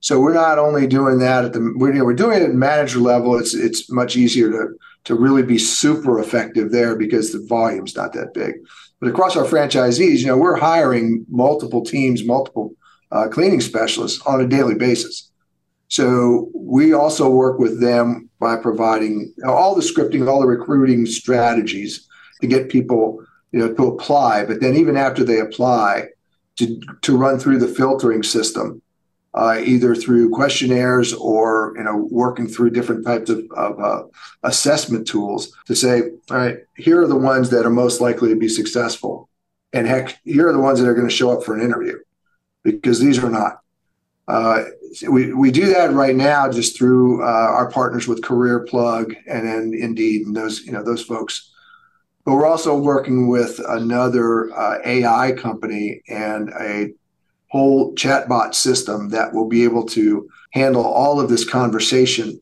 So 0.00 0.18
we're 0.18 0.34
not 0.34 0.58
only 0.58 0.86
doing 0.86 1.18
that 1.18 1.44
at 1.44 1.52
the 1.52 1.74
we're, 1.76 1.92
you 1.92 1.98
know, 1.98 2.04
we're 2.06 2.14
doing 2.14 2.40
it 2.40 2.42
at 2.42 2.54
manager 2.54 3.00
level. 3.00 3.38
It's 3.38 3.54
it's 3.54 3.90
much 3.90 4.16
easier 4.16 4.50
to 4.50 4.68
to 5.04 5.14
really 5.14 5.42
be 5.42 5.58
super 5.58 6.18
effective 6.18 6.72
there 6.72 6.96
because 6.96 7.32
the 7.32 7.44
volume's 7.46 7.94
not 7.94 8.12
that 8.14 8.34
big. 8.34 8.54
But 9.00 9.10
across 9.10 9.36
our 9.36 9.44
franchisees, 9.44 10.20
you 10.20 10.26
know, 10.26 10.36
we're 10.36 10.56
hiring 10.56 11.24
multiple 11.28 11.84
teams, 11.84 12.24
multiple 12.24 12.74
uh, 13.12 13.28
cleaning 13.28 13.60
specialists 13.60 14.20
on 14.26 14.40
a 14.40 14.46
daily 14.46 14.74
basis. 14.74 15.30
So 15.88 16.50
we 16.54 16.92
also 16.92 17.28
work 17.28 17.58
with 17.58 17.80
them 17.80 18.30
by 18.38 18.56
providing 18.56 19.34
all 19.46 19.74
the 19.74 19.82
scripting, 19.82 20.28
all 20.28 20.40
the 20.40 20.46
recruiting 20.46 21.04
strategies 21.04 22.06
to 22.40 22.46
get 22.46 22.68
people, 22.70 23.24
you 23.52 23.58
know, 23.58 23.72
to 23.74 23.88
apply. 23.88 24.44
But 24.44 24.60
then 24.60 24.76
even 24.76 24.96
after 24.96 25.24
they 25.24 25.40
apply, 25.40 26.08
to 26.56 26.80
to 27.02 27.16
run 27.16 27.38
through 27.38 27.58
the 27.58 27.68
filtering 27.68 28.22
system 28.22 28.82
either 29.34 29.94
through 29.94 30.30
questionnaires 30.30 31.12
or 31.14 31.72
you 31.76 31.84
know 31.84 32.08
working 32.10 32.48
through 32.48 32.70
different 32.70 33.04
types 33.04 33.30
of, 33.30 33.44
of 33.56 33.80
uh, 33.80 34.02
assessment 34.42 35.06
tools 35.06 35.56
to 35.66 35.76
say 35.76 36.02
all 36.30 36.36
right 36.36 36.58
here 36.76 37.02
are 37.02 37.06
the 37.06 37.16
ones 37.16 37.50
that 37.50 37.66
are 37.66 37.70
most 37.70 38.00
likely 38.00 38.28
to 38.30 38.36
be 38.36 38.48
successful. 38.48 39.28
And 39.72 39.86
heck 39.86 40.18
here 40.24 40.48
are 40.48 40.52
the 40.52 40.58
ones 40.58 40.80
that 40.80 40.88
are 40.88 40.94
going 40.94 41.08
to 41.08 41.14
show 41.14 41.30
up 41.30 41.44
for 41.44 41.54
an 41.54 41.62
interview. 41.62 41.98
Because 42.62 43.00
these 43.00 43.22
are 43.22 43.30
not. 43.30 43.60
Uh, 44.28 44.64
we, 45.08 45.32
we 45.32 45.50
do 45.50 45.66
that 45.72 45.92
right 45.92 46.14
now 46.14 46.50
just 46.50 46.76
through 46.76 47.22
uh, 47.22 47.26
our 47.26 47.70
partners 47.70 48.06
with 48.06 48.22
CareerPlug 48.22 49.16
and 49.26 49.46
then 49.46 49.72
indeed 49.74 50.26
and 50.26 50.36
those 50.36 50.60
you 50.62 50.72
know 50.72 50.82
those 50.82 51.02
folks. 51.02 51.52
But 52.24 52.34
we're 52.34 52.46
also 52.46 52.76
working 52.76 53.28
with 53.28 53.60
another 53.66 54.52
uh, 54.52 54.78
ai 54.84 55.32
company 55.32 56.02
and 56.08 56.50
a 56.50 56.92
whole 57.50 57.94
chatbot 57.94 58.54
system 58.54 59.10
that 59.10 59.34
will 59.34 59.48
be 59.48 59.64
able 59.64 59.84
to 59.84 60.28
handle 60.52 60.84
all 60.84 61.20
of 61.20 61.28
this 61.28 61.48
conversation 61.48 62.40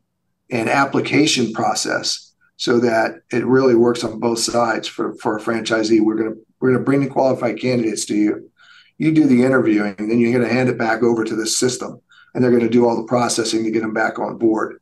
and 0.50 0.68
application 0.68 1.52
process 1.52 2.34
so 2.56 2.80
that 2.80 3.20
it 3.32 3.46
really 3.46 3.74
works 3.74 4.04
on 4.04 4.18
both 4.18 4.38
sides 4.38 4.86
for, 4.88 5.14
for 5.16 5.36
a 5.36 5.40
franchisee. 5.40 6.00
We're 6.00 6.16
gonna 6.16 6.36
we're 6.60 6.72
gonna 6.72 6.84
bring 6.84 7.00
the 7.00 7.08
qualified 7.08 7.60
candidates 7.60 8.04
to 8.06 8.16
you. 8.16 8.50
You 8.98 9.12
do 9.12 9.26
the 9.26 9.44
interviewing, 9.44 9.94
and 9.98 10.10
then 10.10 10.18
you're 10.18 10.32
gonna 10.32 10.52
hand 10.52 10.68
it 10.68 10.76
back 10.76 11.02
over 11.02 11.24
to 11.24 11.36
the 11.36 11.46
system, 11.46 12.00
and 12.34 12.42
they're 12.42 12.50
gonna 12.50 12.68
do 12.68 12.86
all 12.86 12.96
the 12.96 13.04
processing 13.04 13.64
to 13.64 13.70
get 13.70 13.80
them 13.80 13.94
back 13.94 14.18
on 14.18 14.38
board, 14.38 14.80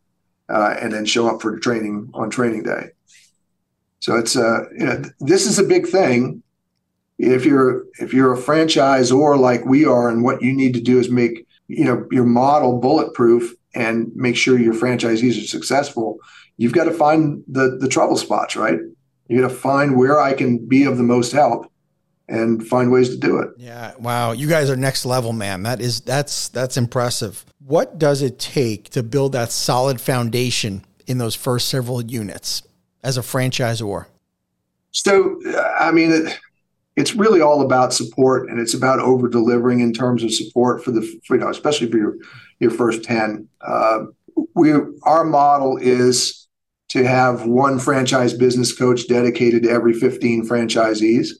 uh, 0.49 0.77
and 0.81 0.93
then 0.93 1.05
show 1.05 1.29
up 1.29 1.43
for 1.43 1.59
training 1.59 2.11
on 2.15 2.31
training 2.31 2.63
day. 2.63 2.89
So 4.01 4.17
it's 4.17 4.37
uh, 4.37 4.65
you 4.73 4.87
know, 4.87 5.03
this 5.21 5.47
is 5.47 5.59
a 5.59 5.65
big 5.65 5.87
thing 5.87 6.43
if 7.19 7.45
you're 7.45 7.85
if 7.99 8.13
you're 8.13 8.35
a 8.35 8.39
franchisor 8.39 9.39
like 9.39 9.65
we 9.65 9.85
are 9.85 10.09
and 10.09 10.23
what 10.23 10.43
you 10.43 10.53
need 10.53 10.75
to 10.75 10.81
do 10.81 10.99
is 10.99 11.11
make 11.11 11.47
you 11.69 11.85
know 11.85 12.07
your 12.11 12.25
model 12.25 12.79
bulletproof 12.79 13.55
and 13.75 14.11
make 14.15 14.37
sure 14.37 14.59
your 14.59 14.75
franchisees 14.75 15.43
are 15.43 15.47
successful 15.47 16.19
you've 16.57 16.73
got 16.73 16.85
to 16.85 16.93
find 16.93 17.43
the 17.49 17.77
the 17.81 17.89
trouble 17.89 18.17
spots 18.17 18.57
right? 18.57 18.79
You 19.29 19.41
got 19.41 19.49
to 19.49 19.55
find 19.55 19.97
where 19.97 20.21
i 20.21 20.33
can 20.33 20.67
be 20.67 20.85
of 20.85 20.97
the 20.99 21.03
most 21.03 21.33
help 21.33 21.71
and 22.29 22.67
find 22.67 22.91
ways 22.91 23.11
to 23.11 23.17
do 23.17 23.39
it. 23.39 23.51
Yeah 23.57 23.95
wow 23.99 24.33
you 24.33 24.49
guys 24.49 24.69
are 24.69 24.77
next 24.77 25.07
level 25.07 25.33
man. 25.33 25.63
That 25.63 25.81
is 25.81 26.01
that's 26.01 26.49
that's 26.49 26.77
impressive. 26.77 27.45
What 27.65 27.99
does 27.99 28.23
it 28.23 28.39
take 28.39 28.91
to 28.91 29.03
build 29.03 29.33
that 29.33 29.51
solid 29.51 30.01
foundation 30.01 30.85
in 31.07 31.19
those 31.19 31.35
first 31.35 31.69
several 31.69 32.03
units 32.03 32.63
as 33.03 33.17
a 33.17 33.23
franchisor? 33.23 34.07
So 34.91 35.41
i 35.79 35.91
mean 35.93 36.29
it's 36.97 37.15
really 37.15 37.41
all 37.41 37.61
about 37.61 37.93
support 37.93 38.49
and 38.49 38.59
it's 38.59 38.75
about 38.75 38.99
over 38.99 39.29
delivering 39.29 39.81
in 39.81 39.93
terms 39.93 40.23
of 40.23 40.33
support 40.33 40.83
for 40.83 40.91
the 40.91 41.03
for, 41.27 41.37
you 41.37 41.41
know 41.41 41.51
especially 41.51 41.91
for 41.91 41.99
your 41.99 42.17
your 42.59 42.71
first 42.71 43.05
10 43.05 43.49
uh, 43.61 44.05
we 44.55 44.73
our 45.03 45.25
model 45.25 45.77
is 45.77 46.47
to 46.89 47.05
have 47.05 47.47
one 47.47 47.79
franchise 47.79 48.33
business 48.33 48.77
coach 48.77 49.09
dedicated 49.09 49.65
to 49.65 49.71
every 49.71 49.93
15 49.93 50.49
franchisees. 50.49 51.31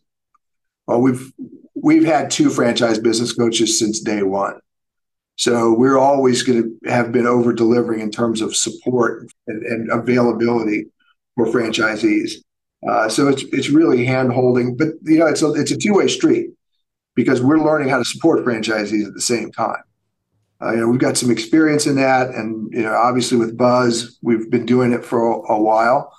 Well 0.87 1.01
we've 1.01 1.33
we've 1.75 2.05
had 2.05 2.31
two 2.31 2.51
franchise 2.51 2.99
business 2.99 3.33
coaches 3.33 3.79
since 3.79 4.01
day 4.01 4.23
one. 4.23 4.61
So 5.37 5.73
we're 5.75 5.99
always 5.99 6.43
going 6.43 6.63
to 6.63 6.91
have 6.91 7.13
been 7.13 7.27
over 7.27 7.53
delivering 7.53 8.01
in 8.01 8.11
terms 8.11 8.41
of 8.41 8.57
support 8.57 9.31
and, 9.47 9.63
and 9.65 9.91
availability 9.91 10.87
for 11.37 11.47
franchisees 11.47 12.37
uh, 12.87 13.09
so 13.09 13.29
it's 13.29 13.43
it's 13.53 13.71
really 13.71 14.05
hand 14.05 14.33
holding, 14.33 14.77
but 14.77 14.89
you 15.03 15.19
know 15.19 15.27
it's 15.27 15.43
a 15.43 15.53
it's 15.53 15.71
a 15.71 15.77
two 15.77 15.95
way 15.95 16.09
street 16.09 16.51
because 17.15 17.41
we're 17.41 17.59
learning 17.59 17.89
how 17.89 17.99
to 17.99 18.05
support 18.05 18.45
franchisees 18.45 19.07
at 19.07 19.15
the 19.15 19.21
same 19.21 19.51
time. 19.51 19.83
Uh, 20.63 20.73
you 20.73 20.81
know 20.81 20.89
we've 20.89 21.01
got 21.01 21.17
some 21.17 21.31
experience 21.31 21.87
in 21.87 21.97
that, 21.97 22.31
and 22.31 22.73
you 22.73 22.83
know 22.83 22.95
obviously 22.95 23.39
with 23.39 23.57
Buzz 23.57 24.19
we've 24.23 24.51
been 24.51 24.67
doing 24.67 24.93
it 24.93 25.05
for 25.05 25.33
a, 25.33 25.53
a 25.53 25.61
while, 25.61 26.13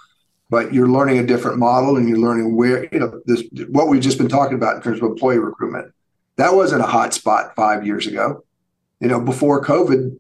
but 0.50 0.74
you're 0.74 0.88
learning 0.90 1.20
a 1.20 1.26
different 1.26 1.58
model 1.58 1.96
and 1.96 2.10
you're 2.10 2.20
learning 2.20 2.56
where 2.56 2.88
you 2.92 3.00
know 3.00 3.22
this 3.26 3.44
what 3.70 3.88
we've 3.88 4.02
just 4.02 4.18
been 4.18 4.30
talking 4.30 4.56
about 4.56 4.78
in 4.78 4.82
terms 4.82 5.00
of 5.00 5.06
employee 5.06 5.40
recruitment. 5.40 5.94
That 6.38 6.54
wasn't 6.54 6.82
a 6.82 6.88
hot 6.88 7.14
spot 7.14 7.56
five 7.56 7.86
years 7.86 8.08
ago. 8.08 8.44
You 9.00 9.08
know 9.08 9.22
before 9.22 9.64
COVID 9.64 10.20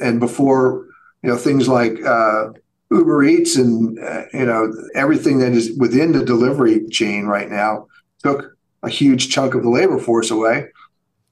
and 0.00 0.20
before 0.20 0.86
you 1.22 1.30
know 1.30 1.36
things 1.36 1.68
like 1.68 2.04
uh, 2.04 2.50
Uber 2.90 3.24
Eats 3.24 3.56
and 3.56 3.98
uh, 3.98 4.24
you 4.32 4.44
know 4.44 4.72
everything 4.94 5.38
that 5.38 5.52
is 5.52 5.76
within 5.78 6.12
the 6.12 6.24
delivery 6.24 6.86
chain 6.88 7.26
right 7.26 7.50
now 7.50 7.86
took 8.22 8.56
a 8.82 8.88
huge 8.88 9.30
chunk 9.30 9.54
of 9.54 9.62
the 9.62 9.70
labor 9.70 9.98
force 9.98 10.30
away. 10.30 10.66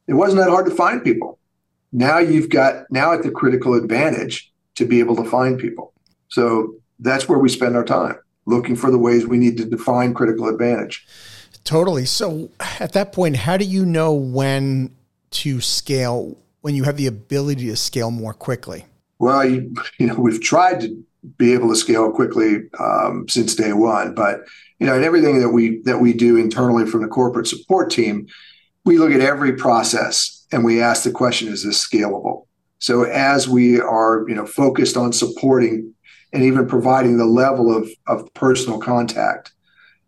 It 0.06 0.14
wasn't 0.14 0.42
that 0.42 0.50
hard 0.50 0.66
to 0.66 0.74
find 0.74 1.02
people. 1.02 1.38
Now 1.92 2.18
you've 2.18 2.50
got 2.50 2.90
now 2.90 3.12
at 3.12 3.22
the 3.22 3.30
critical 3.30 3.74
advantage 3.74 4.52
to 4.76 4.86
be 4.86 5.00
able 5.00 5.16
to 5.16 5.24
find 5.24 5.58
people. 5.58 5.92
So 6.28 6.74
that's 7.00 7.28
where 7.28 7.38
we 7.38 7.48
spend 7.48 7.76
our 7.76 7.84
time 7.84 8.16
looking 8.46 8.76
for 8.76 8.90
the 8.90 8.98
ways 8.98 9.26
we 9.26 9.38
need 9.38 9.56
to 9.58 9.64
define 9.64 10.14
critical 10.14 10.48
advantage. 10.48 11.06
Totally. 11.64 12.06
So 12.06 12.50
at 12.80 12.92
that 12.94 13.12
point, 13.12 13.36
how 13.36 13.56
do 13.56 13.64
you 13.64 13.84
know 13.84 14.14
when 14.14 14.94
to 15.30 15.60
scale 15.60 16.36
when 16.62 16.74
you 16.74 16.84
have 16.84 16.96
the 16.96 17.06
ability 17.06 17.66
to 17.66 17.76
scale 17.76 18.10
more 18.10 18.32
quickly? 18.32 18.86
Well, 19.18 19.44
you, 19.44 19.74
you 19.98 20.06
know, 20.06 20.14
we've 20.14 20.40
tried 20.40 20.80
to 20.80 21.04
be 21.36 21.52
able 21.52 21.68
to 21.68 21.76
scale 21.76 22.10
quickly 22.10 22.62
um, 22.78 23.28
since 23.28 23.54
day 23.54 23.72
one. 23.72 24.14
But 24.14 24.40
you 24.78 24.86
know, 24.86 24.94
in 24.94 25.02
everything 25.02 25.40
that 25.40 25.50
we 25.50 25.80
that 25.84 25.98
we 25.98 26.12
do 26.12 26.36
internally 26.36 26.86
from 26.86 27.02
the 27.02 27.08
corporate 27.08 27.46
support 27.46 27.90
team, 27.90 28.26
we 28.84 28.98
look 28.98 29.12
at 29.12 29.20
every 29.20 29.54
process 29.54 30.46
and 30.52 30.64
we 30.64 30.80
ask 30.80 31.02
the 31.02 31.10
question: 31.10 31.48
Is 31.48 31.64
this 31.64 31.86
scalable? 31.86 32.46
So 32.78 33.02
as 33.02 33.48
we 33.48 33.80
are, 33.80 34.24
you 34.28 34.34
know, 34.34 34.46
focused 34.46 34.96
on 34.96 35.12
supporting 35.12 35.92
and 36.32 36.44
even 36.44 36.68
providing 36.68 37.16
the 37.16 37.26
level 37.26 37.76
of 37.76 37.88
of 38.06 38.32
personal 38.34 38.78
contact, 38.78 39.52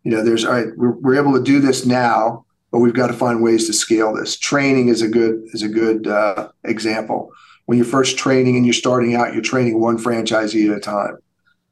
you 0.03 0.11
know, 0.11 0.23
there's 0.23 0.45
all 0.45 0.53
right, 0.53 0.67
we're, 0.77 0.91
we're 0.91 1.19
able 1.19 1.33
to 1.33 1.43
do 1.43 1.59
this 1.59 1.85
now, 1.85 2.45
but 2.71 2.79
we've 2.79 2.93
got 2.93 3.07
to 3.07 3.13
find 3.13 3.43
ways 3.43 3.67
to 3.67 3.73
scale 3.73 4.13
this. 4.13 4.37
Training 4.37 4.87
is 4.87 5.01
a 5.01 5.09
good 5.09 5.41
is 5.53 5.63
a 5.63 5.69
good 5.69 6.07
uh, 6.07 6.49
example 6.63 7.33
when 7.65 7.77
you're 7.77 7.85
first 7.85 8.17
training 8.17 8.55
and 8.57 8.65
you're 8.65 8.73
starting 8.73 9.15
out, 9.15 9.33
you're 9.33 9.41
training 9.41 9.79
one 9.79 9.97
franchisee 9.97 10.69
at 10.69 10.77
a 10.77 10.79
time. 10.79 11.17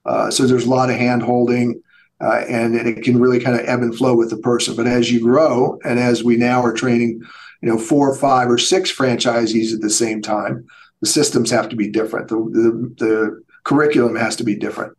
Uh, 0.06 0.32
so 0.32 0.46
there's 0.46 0.66
a 0.66 0.70
lot 0.70 0.90
of 0.90 0.96
hand 0.96 1.22
holding, 1.22 1.82
uh, 2.22 2.44
and, 2.48 2.76
and, 2.76 2.88
it 2.88 3.04
can 3.04 3.20
really 3.20 3.40
kind 3.40 3.60
of 3.60 3.68
ebb 3.68 3.82
and 3.82 3.96
flow 3.96 4.16
with 4.16 4.30
the 4.30 4.38
person. 4.38 4.76
But 4.76 4.88
as 4.88 5.12
you 5.12 5.22
grow, 5.22 5.80
and 5.84 6.00
as 6.00 6.24
we 6.24 6.36
now 6.36 6.64
are 6.64 6.74
training, 6.74 7.22
you 7.62 7.70
know, 7.70 7.78
four 7.78 8.10
or 8.10 8.16
five 8.16 8.50
or 8.50 8.58
six 8.58 8.92
franchisees 8.92 9.74
at 9.74 9.82
the 9.82 9.90
same 9.90 10.22
time, 10.22 10.66
the 11.02 11.08
systems 11.08 11.50
have 11.52 11.70
to 11.70 11.76
be 11.76 11.90
different. 11.90 12.28
The, 12.28 12.36
the, 12.36 12.96
the 13.06 13.44
curriculum 13.64 14.16
has 14.16 14.36
to 14.38 14.44
be 14.44 14.56
different. 14.56 14.98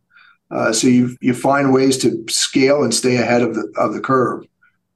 Uh, 0.49 0.73
so 0.73 0.87
you 0.87 1.15
you 1.21 1.33
find 1.33 1.73
ways 1.73 1.97
to 1.99 2.25
scale 2.27 2.83
and 2.83 2.93
stay 2.93 3.15
ahead 3.15 3.41
of 3.41 3.55
the 3.55 3.71
of 3.77 3.93
the 3.93 4.01
curve. 4.01 4.45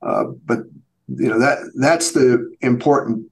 Uh, 0.01 0.25
but 0.45 0.59
you 1.07 1.29
know 1.29 1.39
that 1.39 1.59
that's 1.75 2.11
the 2.11 2.53
important 2.61 3.29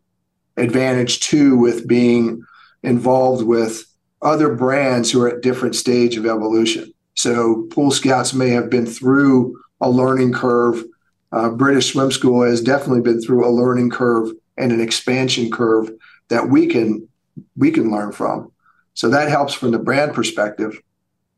advantage 0.56 1.20
too 1.20 1.58
with 1.58 1.88
being 1.88 2.44
involved 2.84 3.44
with 3.46 3.84
other 4.22 4.54
brands 4.54 5.12
who 5.12 5.22
are 5.22 5.30
at 5.30 5.42
different 5.42 5.76
stage 5.76 6.16
of 6.18 6.26
evolution. 6.26 6.94
So 7.16 7.68
Pool 7.72 7.92
Scouts 7.92 8.34
may 8.34 8.50
have 8.50 8.70
been 8.70 8.86
through 8.86 9.62
a 9.82 9.90
learning 9.90 10.34
curve. 10.34 10.84
Uh, 11.32 11.50
British 11.50 11.92
Swim 11.92 12.12
School 12.12 12.44
has 12.44 12.62
definitely 12.62 13.02
been 13.02 13.22
through 13.22 13.48
a 13.48 13.52
learning 13.52 13.90
curve 13.90 14.30
and 14.58 14.72
an 14.72 14.82
expansion 14.82 15.52
curve 15.52 15.92
that 16.30 16.50
we 16.50 16.68
can 16.68 17.08
we 17.56 17.72
can 17.72 17.92
learn 17.92 18.12
from. 18.12 18.52
So 18.94 19.10
that 19.10 19.30
helps 19.30 19.54
from 19.54 19.72
the 19.72 19.80
brand 19.80 20.14
perspective. 20.14 20.80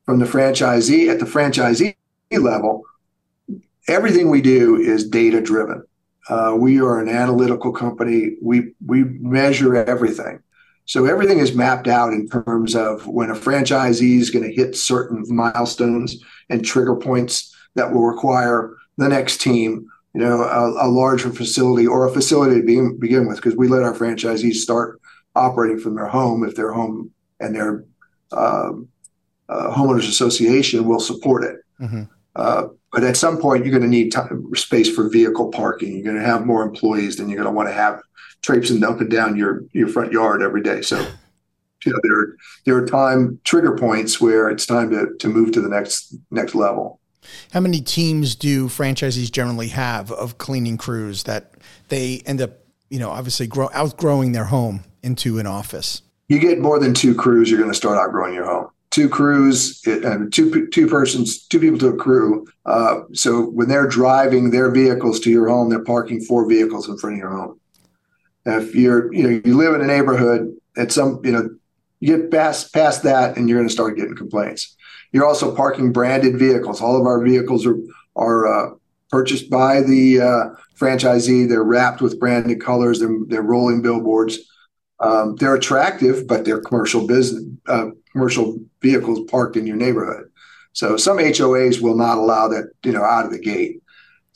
From 0.06 0.20
the 0.20 0.26
franchisee 0.26 1.10
at 1.10 1.20
the 1.20 1.26
franchisee 1.26 1.96
level, 2.32 2.84
everything 3.88 4.30
we 4.30 4.42
do 4.42 4.76
is 4.76 5.10
data 5.10 5.42
driven. 5.42 5.84
Uh, 6.30 6.56
we 6.58 6.80
are 6.82 7.00
an 7.00 7.10
analytical 7.10 7.72
company. 7.72 8.36
We 8.42 8.74
we 8.86 9.04
measure 9.04 9.76
everything. 9.76 10.42
So 10.86 11.06
everything 11.06 11.40
is 11.40 11.56
mapped 11.56 11.88
out 11.88 12.14
in 12.14 12.28
terms 12.28 12.76
of 12.76 13.08
when 13.08 13.32
a 13.32 13.36
franchisee 13.36 14.20
is 14.20 14.30
going 14.30 14.46
to 14.46 14.54
hit 14.54 14.76
certain 14.76 15.24
milestones 15.28 16.24
and 16.50 16.64
trigger 16.64 16.96
points 16.96 17.56
that 17.74 17.92
will 17.92 18.06
require 18.06 18.76
the 18.98 19.10
next 19.10 19.42
team, 19.42 19.88
you 20.14 20.22
know, 20.22 20.44
a, 20.44 20.88
a 20.88 20.90
larger 20.90 21.30
facility 21.30 21.88
or 21.88 22.08
a 22.08 22.12
facility 22.12 22.62
to 22.62 22.66
begin, 22.66 22.98
begin 22.98 23.28
with, 23.28 23.38
because 23.38 23.56
we 23.56 23.68
let 23.68 23.84
our 23.84 23.94
franchisees 23.94 24.56
start 24.56 25.02
operating 25.36 25.80
from 25.80 25.96
their 25.96 26.08
home 26.08 26.48
if 26.48 26.56
their 26.56 26.72
home 26.72 27.12
and 27.40 27.56
their 27.56 27.84
um, 28.32 28.88
uh, 29.50 29.74
homeowners 29.76 30.08
association 30.08 30.86
will 30.86 31.00
support 31.00 31.44
it. 31.44 31.58
Mm-hmm. 31.82 32.04
Uh, 32.36 32.68
but 32.92 33.04
at 33.04 33.18
some 33.18 33.38
point, 33.38 33.66
you're 33.66 33.78
going 33.78 33.84
to 33.84 33.90
need 33.90 34.12
time, 34.12 34.50
space 34.56 34.94
for 34.94 35.10
vehicle 35.10 35.50
parking. 35.50 35.94
You're 35.94 36.04
going 36.04 36.16
to 36.16 36.26
have 36.26 36.46
more 36.46 36.64
employees, 36.64 37.18
than 37.18 37.28
you're 37.28 37.42
going 37.42 37.54
to 37.54 37.56
want 37.56 37.68
to 37.68 37.74
have 37.74 38.02
traipsing 38.46 38.84
up 38.84 39.02
and 39.02 39.10
down 39.10 39.36
your 39.36 39.64
your 39.74 39.88
front 39.88 40.12
yard 40.12 40.44
every 40.44 40.62
day. 40.62 40.82
So, 40.82 41.00
you 41.86 41.92
know, 41.92 42.00
there 42.04 42.36
there 42.66 42.78
are 42.78 42.86
time 42.86 43.40
trigger 43.44 43.76
points 43.76 44.22
where 44.22 44.50
it's 44.50 44.66
time 44.66 44.92
to 44.92 45.16
to 45.20 45.28
move 45.28 45.52
to 45.54 45.62
the 45.62 45.70
next 45.70 46.16
next 46.32 46.54
level. 46.54 47.00
How 47.52 47.60
many 47.60 47.82
teams 47.82 48.36
do 48.36 48.68
franchisees 48.68 49.32
generally 49.32 49.70
have 49.70 50.12
of 50.12 50.38
cleaning 50.38 50.78
crews 50.78 51.24
that 51.24 51.54
they 51.90 52.22
end 52.28 52.40
up, 52.40 52.52
you 52.90 53.00
know, 53.00 53.10
obviously 53.10 53.48
grow 53.48 53.70
outgrowing 53.74 54.34
their 54.34 54.46
home 54.46 54.84
into 55.02 55.40
an 55.40 55.48
office? 55.48 56.04
You 56.28 56.40
get 56.40 56.60
more 56.60 56.80
than 56.80 56.94
two 56.94 57.16
crews, 57.16 57.50
you're 57.50 57.60
going 57.60 57.72
to 57.72 57.78
start 57.78 57.98
outgrowing 57.98 58.36
your 58.36 58.46
home 58.46 58.70
two 58.92 59.10
crews, 59.10 59.86
uh, 59.88 60.20
two 60.32 60.68
two 60.68 60.88
persons, 60.88 61.46
two 61.48 61.60
people 61.60 61.78
to 61.80 61.88
a 61.88 61.98
crew. 61.98 62.46
Uh, 62.66 63.02
so 63.12 63.48
when 63.48 63.68
they're 63.68 63.88
driving 63.88 64.52
their 64.52 64.72
vehicles 64.72 65.20
to 65.20 65.30
your 65.30 65.50
home, 65.50 65.70
they're 65.70 65.84
parking 65.84 66.22
four 66.22 66.48
vehicles 66.48 66.88
in 66.88 66.98
front 66.98 67.16
of 67.16 67.20
your 67.20 67.32
home. 67.32 67.60
If 68.46 68.76
you're, 68.76 69.14
you 69.14 69.24
know, 69.24 69.42
you 69.44 69.56
live 69.56 69.74
in 69.74 69.82
a 69.82 69.88
neighborhood 69.88 70.56
at 70.78 70.92
some, 70.92 71.22
you 71.24 71.32
know, 71.32 71.50
you 72.00 72.18
get 72.18 72.32
past 72.32 72.74
past 72.74 73.04
that, 73.04 73.38
and 73.38 73.50
you're 73.50 73.58
going 73.58 73.68
to 73.68 73.74
start 73.74 73.98
getting 73.98 74.16
complaints. 74.16 74.76
You're 75.12 75.26
also 75.26 75.56
parking 75.56 75.92
branded 75.92 76.38
vehicles. 76.38 76.82
All 76.82 77.00
of 77.00 77.06
our 77.06 77.24
vehicles 77.24 77.66
are 77.66 77.78
are 78.16 78.48
uh, 78.48 78.76
purchased 79.10 79.50
by 79.50 79.82
the 79.82 80.22
uh, 80.22 80.44
franchisee. 80.78 81.48
They're 81.48 81.64
wrapped 81.64 82.02
with 82.02 82.20
branded 82.20 82.62
colors. 82.62 83.00
They're, 83.00 83.18
they're 83.28 83.42
rolling 83.42 83.82
billboards. 83.82 84.40
Um, 85.00 85.36
they're 85.36 85.56
attractive, 85.56 86.28
but 86.28 86.46
they're 86.46 86.62
commercial 86.62 87.06
business 87.06 87.44
uh, 87.68 87.88
commercial 88.12 88.60
vehicles 88.82 89.30
parked 89.30 89.58
in 89.58 89.68
your 89.68 89.76
neighborhood. 89.76 90.32
So 90.72 90.98
some 90.98 91.18
HOAs 91.18 91.82
will 91.82 91.96
not 91.96 92.18
allow 92.18 92.48
that, 92.50 92.72
you 92.84 92.92
know, 92.92 93.04
out 93.04 93.26
of 93.26 93.32
the 93.32 93.40
gate. 93.40 93.82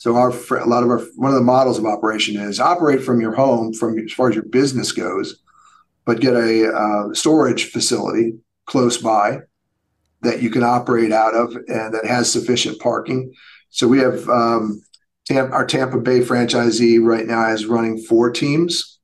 So 0.00 0.16
our 0.16 0.30
a 0.56 0.66
lot 0.66 0.82
of 0.82 0.88
our 0.88 1.00
one 1.16 1.30
of 1.30 1.36
the 1.36 1.44
models 1.44 1.78
of 1.78 1.84
operation 1.84 2.34
is 2.40 2.58
operate 2.58 3.02
from 3.02 3.20
your 3.20 3.34
home, 3.34 3.74
from 3.74 3.98
as 3.98 4.12
far 4.12 4.30
as 4.30 4.34
your 4.34 4.46
business 4.46 4.92
goes, 4.92 5.42
but 6.06 6.20
get 6.20 6.32
a 6.32 6.72
uh, 6.74 7.12
storage 7.12 7.66
facility 7.66 8.32
close 8.64 8.96
by 8.96 9.40
that 10.22 10.40
you 10.40 10.48
can 10.48 10.62
operate 10.62 11.12
out 11.12 11.34
of 11.34 11.54
and 11.68 11.92
that 11.92 12.06
has 12.06 12.32
sufficient 12.32 12.80
parking. 12.80 13.30
So 13.68 13.86
we 13.86 13.98
have 13.98 14.26
um, 14.30 14.82
Tampa, 15.26 15.52
our 15.52 15.66
Tampa 15.66 15.98
Bay 15.98 16.20
franchisee 16.20 16.98
right 17.02 17.26
now 17.26 17.52
is 17.52 17.66
running 17.66 17.98
four 17.98 18.30
teams 18.30 19.00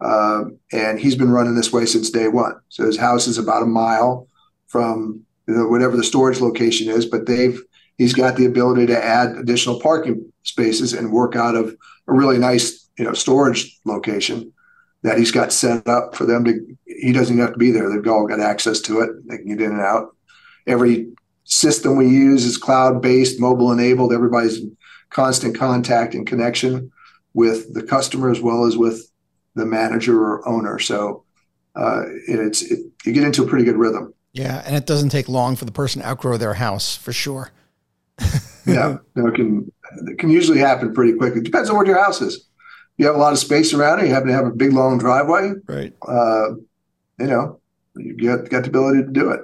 uh, 0.00 0.44
and 0.72 1.00
he's 1.00 1.16
been 1.16 1.32
running 1.32 1.56
this 1.56 1.72
way 1.72 1.86
since 1.86 2.08
day 2.08 2.28
one. 2.28 2.54
So 2.68 2.86
his 2.86 2.98
house 2.98 3.26
is 3.26 3.38
about 3.38 3.64
a 3.64 3.66
mile 3.66 4.28
from 4.68 5.26
know, 5.48 5.66
whatever 5.66 5.96
the 5.96 6.04
storage 6.04 6.40
location 6.40 6.88
is, 6.88 7.04
but 7.04 7.26
they've 7.26 7.60
he's 7.98 8.14
got 8.14 8.36
the 8.36 8.46
ability 8.46 8.86
to 8.86 9.04
add 9.04 9.36
additional 9.36 9.80
parking 9.80 10.32
spaces 10.42 10.92
and 10.92 11.12
work 11.12 11.36
out 11.36 11.54
of 11.54 11.76
a 12.08 12.12
really 12.12 12.38
nice 12.38 12.88
you 12.98 13.04
know 13.04 13.12
storage 13.12 13.78
location 13.84 14.52
that 15.02 15.18
he's 15.18 15.30
got 15.30 15.52
set 15.52 15.86
up 15.86 16.14
for 16.14 16.26
them 16.26 16.44
to. 16.44 16.76
He 16.84 17.12
doesn't 17.12 17.38
have 17.38 17.52
to 17.52 17.58
be 17.58 17.70
there; 17.70 17.88
they've 17.88 18.06
all 18.10 18.26
got 18.26 18.40
access 18.40 18.80
to 18.82 19.00
it. 19.00 19.28
They 19.28 19.38
can 19.38 19.48
get 19.48 19.60
in 19.60 19.72
and 19.72 19.80
out. 19.80 20.16
Every 20.66 21.12
system 21.44 21.96
we 21.96 22.08
use 22.08 22.44
is 22.44 22.56
cloud 22.56 23.00
based, 23.02 23.40
mobile 23.40 23.72
enabled. 23.72 24.12
Everybody's 24.12 24.60
in 24.60 24.76
constant 25.10 25.56
contact 25.56 26.14
and 26.14 26.26
connection 26.26 26.90
with 27.34 27.72
the 27.74 27.82
customer 27.82 28.30
as 28.30 28.40
well 28.40 28.64
as 28.64 28.76
with 28.76 29.10
the 29.54 29.66
manager 29.66 30.20
or 30.20 30.46
owner. 30.48 30.78
So 30.78 31.24
uh, 31.74 32.02
it's 32.26 32.62
it, 32.62 32.80
you 33.04 33.12
get 33.12 33.24
into 33.24 33.44
a 33.44 33.46
pretty 33.46 33.64
good 33.64 33.76
rhythm. 33.76 34.12
Yeah, 34.32 34.62
and 34.66 34.74
it 34.74 34.86
doesn't 34.86 35.10
take 35.10 35.28
long 35.28 35.56
for 35.56 35.64
the 35.64 35.72
person 35.72 36.02
to 36.02 36.08
outgrow 36.08 36.36
their 36.36 36.54
house 36.54 36.96
for 36.96 37.12
sure. 37.12 37.52
Yeah, 38.66 38.98
no, 39.14 39.28
it 39.28 39.34
can 39.34 39.72
it 40.08 40.18
can 40.18 40.30
usually 40.30 40.58
happen 40.58 40.94
pretty 40.94 41.14
quickly. 41.14 41.40
Depends 41.40 41.70
on 41.70 41.76
what 41.76 41.86
your 41.86 42.02
house 42.02 42.20
is. 42.20 42.46
You 42.98 43.06
have 43.06 43.14
a 43.14 43.18
lot 43.18 43.32
of 43.32 43.38
space 43.38 43.74
around 43.74 44.00
it. 44.00 44.06
You 44.06 44.14
happen 44.14 44.28
to 44.28 44.34
have 44.34 44.46
a 44.46 44.50
big 44.50 44.72
long 44.72 44.98
driveway. 44.98 45.52
Right. 45.66 45.92
Uh, 46.06 46.52
you 47.18 47.26
know, 47.26 47.60
you 47.96 48.14
get 48.14 48.48
got 48.50 48.62
the 48.62 48.68
ability 48.68 49.02
to 49.02 49.10
do 49.10 49.30
it. 49.30 49.40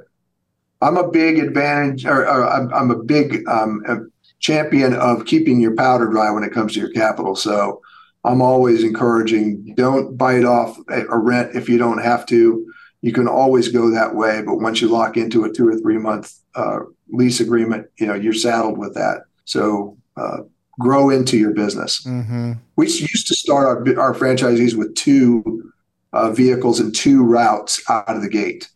I'm 0.81 0.97
a 0.97 1.09
big 1.09 1.39
advantage, 1.39 2.05
or, 2.05 2.27
or 2.27 2.45
I'm, 2.45 2.73
I'm, 2.75 2.91
a 2.91 3.03
big 3.05 3.47
um, 3.47 3.83
a 3.87 3.99
champion 4.41 4.95
of 4.95 5.27
keeping 5.27 5.61
your 5.61 5.77
powder 5.77 6.09
dry 6.09 6.31
when 6.33 6.43
it 6.43 6.53
comes 6.53 6.75
to 6.75 6.81
your 6.81 6.91
capital. 6.91 7.37
So 7.37 7.81
I'm 8.25 8.43
always 8.43 8.83
encouraging 8.83 9.75
don't 9.77 10.17
bite 10.17 10.45
off 10.45 10.77
a 10.89 11.17
rent 11.17 11.55
if 11.55 11.69
you 11.69 11.79
don't 11.79 12.03
have 12.03 12.27
to. 12.27 12.67
You 13.01 13.13
can 13.13 13.29
always 13.29 13.69
go 13.69 13.91
that 13.91 14.15
way, 14.15 14.43
but 14.43 14.57
once 14.57 14.81
you 14.81 14.89
lock 14.89 15.17
into 15.17 15.45
a 15.45 15.53
two 15.53 15.69
or 15.69 15.77
three 15.77 15.99
month 15.99 16.35
uh, 16.55 16.81
lease 17.13 17.41
agreement, 17.41 17.87
you 17.99 18.07
know 18.07 18.15
you're 18.15 18.33
saddled 18.33 18.79
with 18.79 18.95
that. 18.95 19.23
So 19.45 19.97
uh, 20.17 20.39
grow 20.79 21.11
into 21.11 21.37
your 21.37 21.53
business. 21.53 22.05
Mm-hmm. 22.05 22.53
We 22.77 22.87
used 22.87 23.29
to 23.29 23.35
start 23.35 23.67
our, 23.67 24.01
our 24.01 24.15
franchisees 24.15 24.75
with 24.75 24.95
two 24.95 25.73
uh, 26.13 26.31
vehicles 26.31 26.81
and 26.81 26.95
two 26.95 27.25
routes 27.25 27.83
out 27.89 28.17
of 28.17 28.23
the 28.23 28.29
gate. 28.29 28.69